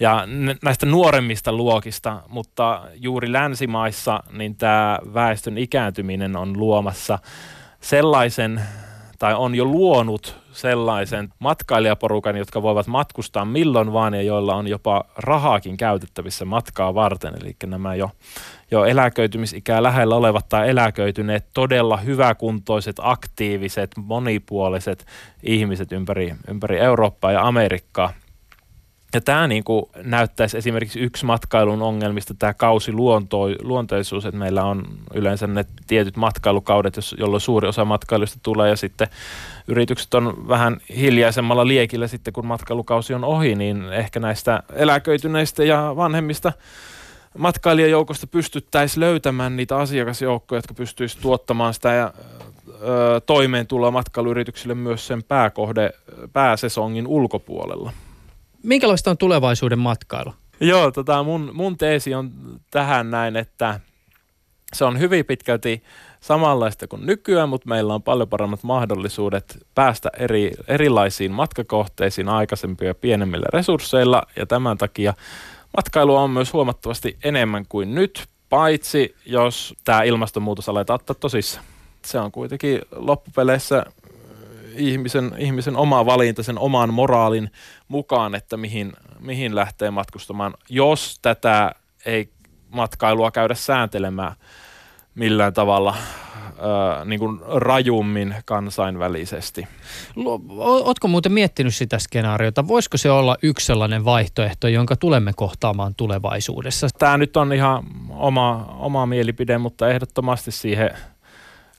ja 0.00 0.24
näistä 0.62 0.86
nuoremmista 0.86 1.52
luokista, 1.52 2.22
mutta 2.28 2.82
juuri 2.94 3.32
länsimaissa 3.32 4.22
niin 4.32 4.56
tämä 4.56 4.98
väestön 5.14 5.58
ikääntyminen 5.58 6.36
on 6.36 6.58
luomassa 6.58 7.18
sellaisen 7.80 8.60
tai 9.18 9.34
on 9.34 9.54
jo 9.54 9.64
luonut 9.64 10.45
sellaisen 10.56 11.28
matkailijaporukan, 11.38 12.36
jotka 12.36 12.62
voivat 12.62 12.86
matkustaa 12.86 13.44
milloin 13.44 13.92
vaan 13.92 14.14
ja 14.14 14.22
joilla 14.22 14.54
on 14.54 14.68
jopa 14.68 15.04
rahaakin 15.16 15.76
käytettävissä 15.76 16.44
matkaa 16.44 16.94
varten. 16.94 17.34
Eli 17.42 17.56
nämä 17.66 17.94
jo, 17.94 18.10
jo 18.70 18.84
eläköitymisikää 18.84 19.82
lähellä 19.82 20.14
olevat 20.14 20.48
tai 20.48 20.68
eläköityneet 20.70 21.46
todella 21.54 21.96
hyväkuntoiset, 21.96 22.96
aktiiviset, 22.98 23.90
monipuoliset 23.96 25.06
ihmiset 25.42 25.92
ympäri, 25.92 26.34
ympäri 26.48 26.78
Eurooppaa 26.78 27.32
ja 27.32 27.46
Amerikkaa– 27.46 28.12
ja 29.16 29.20
tämä 29.20 29.46
niin 29.46 29.64
kuin 29.64 29.86
näyttäisi 30.02 30.58
esimerkiksi 30.58 31.00
yksi 31.00 31.24
matkailun 31.24 31.82
ongelmista, 31.82 32.34
tämä 32.34 32.54
kausiluonteisuus, 32.54 34.24
että 34.24 34.38
meillä 34.38 34.64
on 34.64 34.84
yleensä 35.14 35.46
ne 35.46 35.64
tietyt 35.86 36.16
matkailukaudet, 36.16 36.94
jolloin 37.18 37.40
suuri 37.40 37.68
osa 37.68 37.84
matkailusta 37.84 38.38
tulee 38.42 38.70
ja 38.70 38.76
sitten 38.76 39.08
yritykset 39.68 40.14
on 40.14 40.48
vähän 40.48 40.76
hiljaisemmalla 40.96 41.66
liekillä 41.66 42.06
sitten, 42.06 42.32
kun 42.32 42.46
matkailukausi 42.46 43.14
on 43.14 43.24
ohi, 43.24 43.54
niin 43.54 43.92
ehkä 43.92 44.20
näistä 44.20 44.62
eläköityneistä 44.72 45.64
ja 45.64 45.92
vanhemmista 45.96 46.52
matkailijajoukosta 47.38 48.26
pystyttäisiin 48.26 49.00
löytämään 49.00 49.56
niitä 49.56 49.76
asiakasjoukkoja, 49.76 50.58
jotka 50.58 50.74
pystyisivät 50.74 51.22
tuottamaan 51.22 51.74
sitä 51.74 51.92
ja 51.92 52.12
toimeentuloa 53.26 53.90
matkailuyrityksille 53.90 54.74
myös 54.74 55.06
sen 55.06 55.22
pääkohde, 55.22 55.90
pääsesongin 56.32 57.06
ulkopuolella. 57.06 57.92
Minkälaista 58.66 59.10
on 59.10 59.18
tulevaisuuden 59.18 59.78
matkailu? 59.78 60.34
Joo, 60.60 60.90
tota 60.90 61.22
mun, 61.22 61.50
mun 61.54 61.76
teesi 61.76 62.14
on 62.14 62.32
tähän 62.70 63.10
näin, 63.10 63.36
että 63.36 63.80
se 64.74 64.84
on 64.84 64.98
hyvin 64.98 65.24
pitkälti 65.24 65.82
samanlaista 66.20 66.88
kuin 66.88 67.06
nykyään, 67.06 67.48
mutta 67.48 67.68
meillä 67.68 67.94
on 67.94 68.02
paljon 68.02 68.28
paremmat 68.28 68.62
mahdollisuudet 68.62 69.66
päästä 69.74 70.10
eri, 70.18 70.52
erilaisiin 70.68 71.32
matkakohteisiin 71.32 72.28
aikaisempia 72.28 72.94
pienemmillä 72.94 73.46
resursseilla 73.52 74.22
ja 74.36 74.46
tämän 74.46 74.78
takia 74.78 75.14
matkailu 75.76 76.16
on 76.16 76.30
myös 76.30 76.52
huomattavasti 76.52 77.16
enemmän 77.24 77.64
kuin 77.68 77.94
nyt, 77.94 78.26
paitsi 78.48 79.14
jos 79.26 79.74
tämä 79.84 80.02
ilmastonmuutos 80.02 80.68
aletaan 80.68 80.94
ottaa 80.94 81.16
tosissaan. 81.20 81.64
Se 82.04 82.18
on 82.18 82.32
kuitenkin 82.32 82.80
loppupeleissä 82.96 83.84
ihmisen, 84.76 85.34
ihmisen 85.38 85.76
oma 85.76 86.06
valinta 86.06 86.42
sen 86.42 86.58
oman 86.58 86.94
moraalin 86.94 87.50
mukaan, 87.88 88.34
että 88.34 88.56
mihin, 88.56 88.92
mihin 89.20 89.54
lähtee 89.54 89.90
matkustamaan, 89.90 90.54
jos 90.68 91.18
tätä 91.22 91.74
ei 92.06 92.28
matkailua 92.70 93.30
käydä 93.30 93.54
sääntelemään 93.54 94.32
millään 95.14 95.54
tavalla 95.54 95.96
ö, 96.48 97.04
niin 97.04 97.20
kuin 97.20 97.40
rajummin 97.46 98.34
kansainvälisesti. 98.44 99.68
Oletko 100.58 101.08
muuten 101.08 101.32
miettinyt 101.32 101.74
sitä 101.74 101.98
skenaariota? 101.98 102.68
Voisiko 102.68 102.96
se 102.96 103.10
olla 103.10 103.36
yksi 103.42 103.66
sellainen 103.66 104.04
vaihtoehto, 104.04 104.68
jonka 104.68 104.96
tulemme 104.96 105.32
kohtaamaan 105.36 105.94
tulevaisuudessa? 105.94 106.88
Tämä 106.98 107.18
nyt 107.18 107.36
on 107.36 107.52
ihan 107.52 107.84
oma, 108.10 108.76
oma 108.78 109.06
mielipide, 109.06 109.58
mutta 109.58 109.88
ehdottomasti 109.88 110.50
siihen 110.50 110.90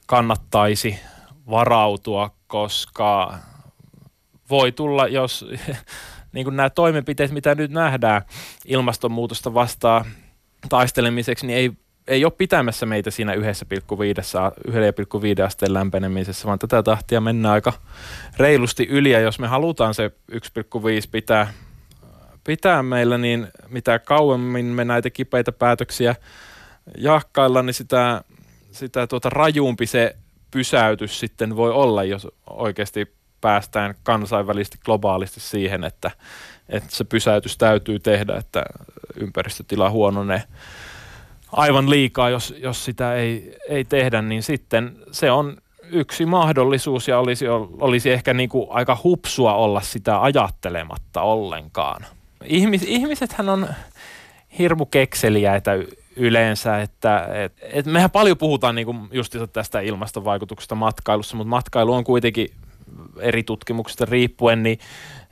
kannattaisi 0.06 1.00
varautua, 1.50 2.30
koska 2.46 3.38
voi 4.50 4.72
tulla, 4.72 5.08
jos 5.08 5.46
niin 6.32 6.44
kuin 6.44 6.56
nämä 6.56 6.70
toimenpiteet, 6.70 7.30
mitä 7.30 7.54
nyt 7.54 7.70
nähdään 7.70 8.22
ilmastonmuutosta 8.64 9.54
vastaan 9.54 10.04
taistelemiseksi, 10.68 11.46
niin 11.46 11.56
ei, 11.56 11.72
ei 12.08 12.24
ole 12.24 12.32
pitämässä 12.38 12.86
meitä 12.86 13.10
siinä 13.10 13.34
1,5, 13.34 13.40
1,5 13.40 13.46
asteen 15.46 15.74
lämpenemisessä, 15.74 16.46
vaan 16.46 16.58
tätä 16.58 16.82
tahtia 16.82 17.20
mennään 17.20 17.54
aika 17.54 17.72
reilusti 18.36 18.86
yli. 18.90 19.10
Ja 19.10 19.20
jos 19.20 19.38
me 19.38 19.46
halutaan 19.46 19.94
se 19.94 20.10
1,5 20.32 20.38
pitää, 21.12 21.52
pitää 22.44 22.82
meillä, 22.82 23.18
niin 23.18 23.48
mitä 23.68 23.98
kauemmin 23.98 24.66
me 24.66 24.84
näitä 24.84 25.10
kipeitä 25.10 25.52
päätöksiä 25.52 26.14
jahkailla, 26.98 27.62
niin 27.62 27.74
sitä, 27.74 28.24
sitä 28.72 29.06
tuota 29.06 29.30
rajumpi 29.30 29.86
se 29.86 30.16
pysäytys 30.50 31.20
sitten 31.20 31.56
voi 31.56 31.70
olla, 31.70 32.04
jos 32.04 32.28
oikeasti 32.50 33.17
päästään 33.40 33.94
kansainvälisesti 34.02 34.78
globaalisti 34.84 35.40
siihen, 35.40 35.84
että, 35.84 36.10
että 36.68 36.96
se 36.96 37.04
pysäytys 37.04 37.58
täytyy 37.58 37.98
tehdä, 37.98 38.36
että 38.36 38.64
ympäristötila 39.20 39.90
huononee 39.90 40.42
aivan 41.52 41.90
liikaa, 41.90 42.30
jos, 42.30 42.54
jos 42.58 42.84
sitä 42.84 43.14
ei, 43.14 43.56
ei 43.68 43.84
tehdä, 43.84 44.22
niin 44.22 44.42
sitten 44.42 44.96
se 45.12 45.30
on 45.30 45.56
yksi 45.90 46.26
mahdollisuus 46.26 47.08
ja 47.08 47.18
olisi, 47.18 47.48
olisi 47.80 48.10
ehkä 48.10 48.34
niin 48.34 48.48
kuin 48.48 48.66
aika 48.70 48.98
hupsua 49.04 49.54
olla 49.54 49.80
sitä 49.80 50.22
ajattelematta 50.22 51.22
ollenkaan. 51.22 52.06
Ihmis, 52.44 52.82
ihmisethän 52.82 53.48
on 53.48 53.68
hirmu 54.58 54.86
kekseliäitä 54.86 55.72
yleensä, 56.16 56.80
että 56.80 57.28
et, 57.44 57.52
et 57.62 57.86
mehän 57.86 58.10
paljon 58.10 58.38
puhutaan 58.38 58.74
niin 58.74 58.86
kuin 58.86 59.08
tästä 59.52 59.80
ilmastovaikutuksesta 59.80 60.74
matkailussa, 60.74 61.36
mutta 61.36 61.50
matkailu 61.50 61.94
on 61.94 62.04
kuitenkin 62.04 62.48
eri 63.20 63.42
tutkimuksista 63.42 64.04
riippuen, 64.04 64.62
niin 64.62 64.78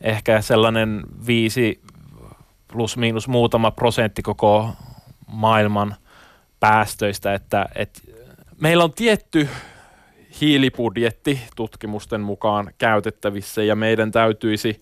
ehkä 0.01 0.41
sellainen 0.41 1.03
viisi 1.27 1.81
plus 2.73 2.97
miinus 2.97 3.29
muutama 3.29 3.71
prosentti 3.71 4.23
koko 4.23 4.71
maailman 5.27 5.97
päästöistä, 6.61 7.35
että, 7.35 7.69
että 7.75 8.01
meillä 8.61 8.85
on 8.85 8.93
tietty 8.93 9.49
hiilibudjetti 10.41 11.41
tutkimusten 11.57 12.21
mukaan 12.21 12.71
käytettävissä 12.79 13.63
ja 13.63 13.77
meidän 13.77 14.11
täytyisi 14.11 14.81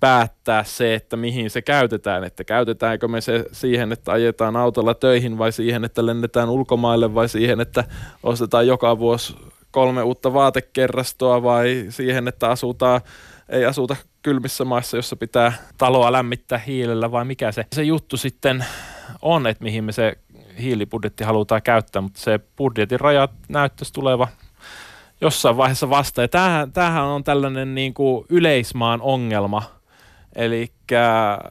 päättää 0.00 0.64
se, 0.64 0.94
että 0.94 1.16
mihin 1.16 1.50
se 1.50 1.62
käytetään, 1.62 2.24
että 2.24 2.44
käytetäänkö 2.44 3.08
me 3.08 3.20
se 3.20 3.44
siihen, 3.52 3.92
että 3.92 4.12
ajetaan 4.12 4.56
autolla 4.56 4.94
töihin 4.94 5.38
vai 5.38 5.52
siihen, 5.52 5.84
että 5.84 6.06
lennetään 6.06 6.50
ulkomaille 6.50 7.14
vai 7.14 7.28
siihen, 7.28 7.60
että 7.60 7.84
ostetaan 8.22 8.66
joka 8.66 8.98
vuosi 8.98 9.36
kolme 9.74 10.02
uutta 10.02 10.32
vaatekerrastoa 10.32 11.42
vai 11.42 11.86
siihen, 11.88 12.28
että 12.28 12.50
asutaan, 12.50 13.00
ei 13.48 13.64
asuta 13.64 13.96
kylmissä 14.22 14.64
maissa, 14.64 14.96
jossa 14.96 15.16
pitää 15.16 15.52
taloa 15.78 16.12
lämmittää 16.12 16.58
hiilellä 16.58 17.10
vai 17.10 17.24
mikä 17.24 17.52
se, 17.52 17.64
se 17.72 17.82
juttu 17.82 18.16
sitten 18.16 18.64
on, 19.22 19.46
että 19.46 19.64
mihin 19.64 19.84
me 19.84 19.92
se 19.92 20.12
hiilibudjetti 20.60 21.24
halutaan 21.24 21.62
käyttää, 21.62 22.02
mutta 22.02 22.20
se 22.20 22.40
budjetin 22.56 23.00
rajat 23.00 23.30
näyttäisi 23.48 23.92
tuleva 23.92 24.28
jossain 25.20 25.56
vaiheessa 25.56 25.90
vasta. 25.90 26.22
Ja 26.22 26.28
tämähän, 26.28 26.72
tämähän 26.72 27.04
on 27.04 27.24
tällainen 27.24 27.74
niin 27.74 27.94
kuin 27.94 28.26
yleismaan 28.28 29.00
ongelma, 29.02 29.62
eli 30.36 30.72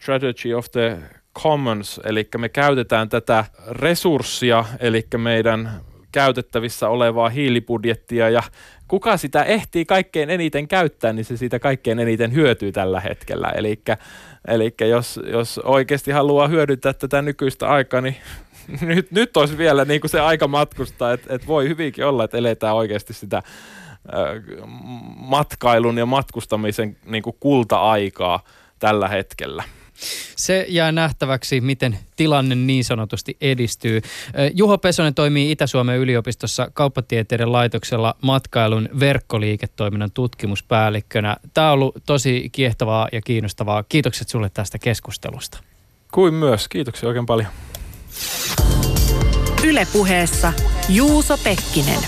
strategy 0.01 0.53
of 0.53 0.65
the 0.71 0.97
commons, 1.39 2.01
eli 2.03 2.29
me 2.37 2.49
käytetään 2.49 3.09
tätä 3.09 3.45
resurssia, 3.69 4.65
eli 4.79 5.07
meidän 5.17 5.81
käytettävissä 6.13 6.89
olevaa 6.89 7.29
hiilibudjettia 7.29 8.29
ja 8.29 8.43
kuka 8.87 9.17
sitä 9.17 9.43
ehtii 9.43 9.85
kaikkein 9.85 10.29
eniten 10.29 10.67
käyttää, 10.67 11.13
niin 11.13 11.25
se 11.25 11.37
siitä 11.37 11.59
kaikkein 11.59 11.99
eniten 11.99 12.33
hyötyy 12.33 12.71
tällä 12.71 12.99
hetkellä. 12.99 13.49
Eli 14.47 14.73
jos, 14.89 15.19
jos 15.31 15.57
oikeasti 15.57 16.11
haluaa 16.11 16.47
hyödyntää 16.47 16.93
tätä 16.93 17.21
nykyistä 17.21 17.67
aikaa, 17.67 18.01
niin 18.01 18.15
nyt, 18.81 19.11
nyt 19.11 19.37
olisi 19.37 19.57
vielä 19.57 19.85
niin 19.85 20.01
kuin 20.01 20.11
se 20.11 20.19
aika 20.19 20.47
matkustaa, 20.47 21.13
että 21.13 21.35
et 21.35 21.47
voi 21.47 21.67
hyvinkin 21.67 22.05
olla, 22.05 22.23
että 22.23 22.37
eletään 22.37 22.75
oikeasti 22.75 23.13
sitä 23.13 23.41
matkailun 25.15 25.97
ja 25.97 26.05
matkustamisen 26.05 26.97
niin 27.05 27.23
kuin 27.23 27.35
kulta-aikaa 27.39 28.43
tällä 28.79 29.07
hetkellä. 29.07 29.63
Se 30.35 30.65
jää 30.69 30.91
nähtäväksi, 30.91 31.61
miten 31.61 31.99
tilanne 32.15 32.55
niin 32.55 32.83
sanotusti 32.83 33.37
edistyy. 33.41 34.01
Juho 34.53 34.77
Pesonen 34.77 35.13
toimii 35.13 35.51
Itä-Suomen 35.51 35.97
yliopistossa 35.97 36.67
kauppatieteiden 36.73 37.51
laitoksella 37.51 38.15
matkailun 38.21 38.89
verkkoliiketoiminnan 38.99 40.11
tutkimuspäällikkönä. 40.11 41.37
Tämä 41.53 41.67
on 41.67 41.73
ollut 41.73 41.95
tosi 42.05 42.49
kiehtovaa 42.51 43.07
ja 43.11 43.21
kiinnostavaa. 43.21 43.83
Kiitokset 43.83 44.29
sulle 44.29 44.49
tästä 44.53 44.79
keskustelusta. 44.79 45.59
Kuin 46.11 46.33
myös. 46.33 46.67
Kiitoksia 46.67 47.09
oikein 47.09 47.25
paljon. 47.25 47.49
Ylepuheessa 49.63 50.53
Juuso 50.89 51.37
Pekkinen. 51.37 51.99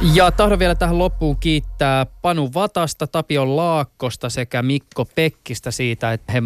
Ja 0.00 0.32
tahdon 0.32 0.58
vielä 0.58 0.74
tähän 0.74 0.98
loppuun 0.98 1.36
kiittää 1.36 2.06
Panu 2.22 2.50
Vatasta, 2.54 3.06
Tapio 3.06 3.56
Laakkosta 3.56 4.30
sekä 4.30 4.62
Mikko 4.62 5.04
Pekkistä 5.04 5.70
siitä, 5.70 6.12
että 6.12 6.32
he 6.32 6.42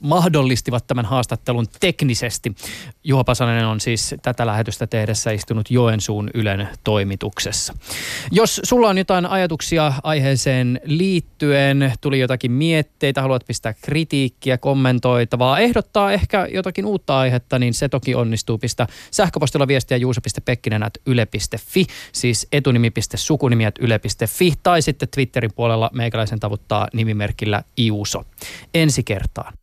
mahdollistivat 0.00 0.86
tämän 0.86 1.04
haastattelun 1.04 1.66
teknisesti. 1.80 2.54
Juha 3.04 3.24
Pasanen 3.24 3.66
on 3.66 3.80
siis 3.80 4.14
tätä 4.22 4.46
lähetystä 4.46 4.86
tehdessä 4.86 5.30
istunut 5.30 5.70
Joensuun 5.70 6.30
Ylen 6.34 6.68
toimituksessa. 6.84 7.74
Jos 8.30 8.60
sulla 8.64 8.88
on 8.88 8.98
jotain 8.98 9.26
ajatuksia 9.26 9.92
aiheeseen 10.02 10.80
liittyen, 10.84 11.92
tuli 12.00 12.20
jotakin 12.20 12.52
mietteitä, 12.52 13.22
haluat 13.22 13.44
pistää 13.46 13.74
kritiikkiä, 13.74 14.58
kommentoitavaa, 14.58 15.58
ehdottaa 15.58 16.12
ehkä 16.12 16.48
jotakin 16.50 16.86
uutta 16.86 17.18
aihetta, 17.18 17.58
niin 17.58 17.74
se 17.74 17.88
toki 17.88 18.14
onnistuu. 18.14 18.58
Pistä 18.58 18.86
sähköpostilla 19.10 19.68
viestiä 19.68 19.96
juuso.pekkinen.yle.fi, 19.96 21.86
siis 22.12 22.48
etunimi 22.52 22.93
yle.sukunimi.yle.fi 22.96 24.52
tai 24.62 24.82
sitten 24.82 25.08
Twitterin 25.14 25.54
puolella 25.54 25.90
meikäläisen 25.92 26.40
tavuttaa 26.40 26.88
nimimerkillä 26.92 27.62
Iuso. 27.78 28.24
Ensi 28.74 29.02
kertaan. 29.02 29.54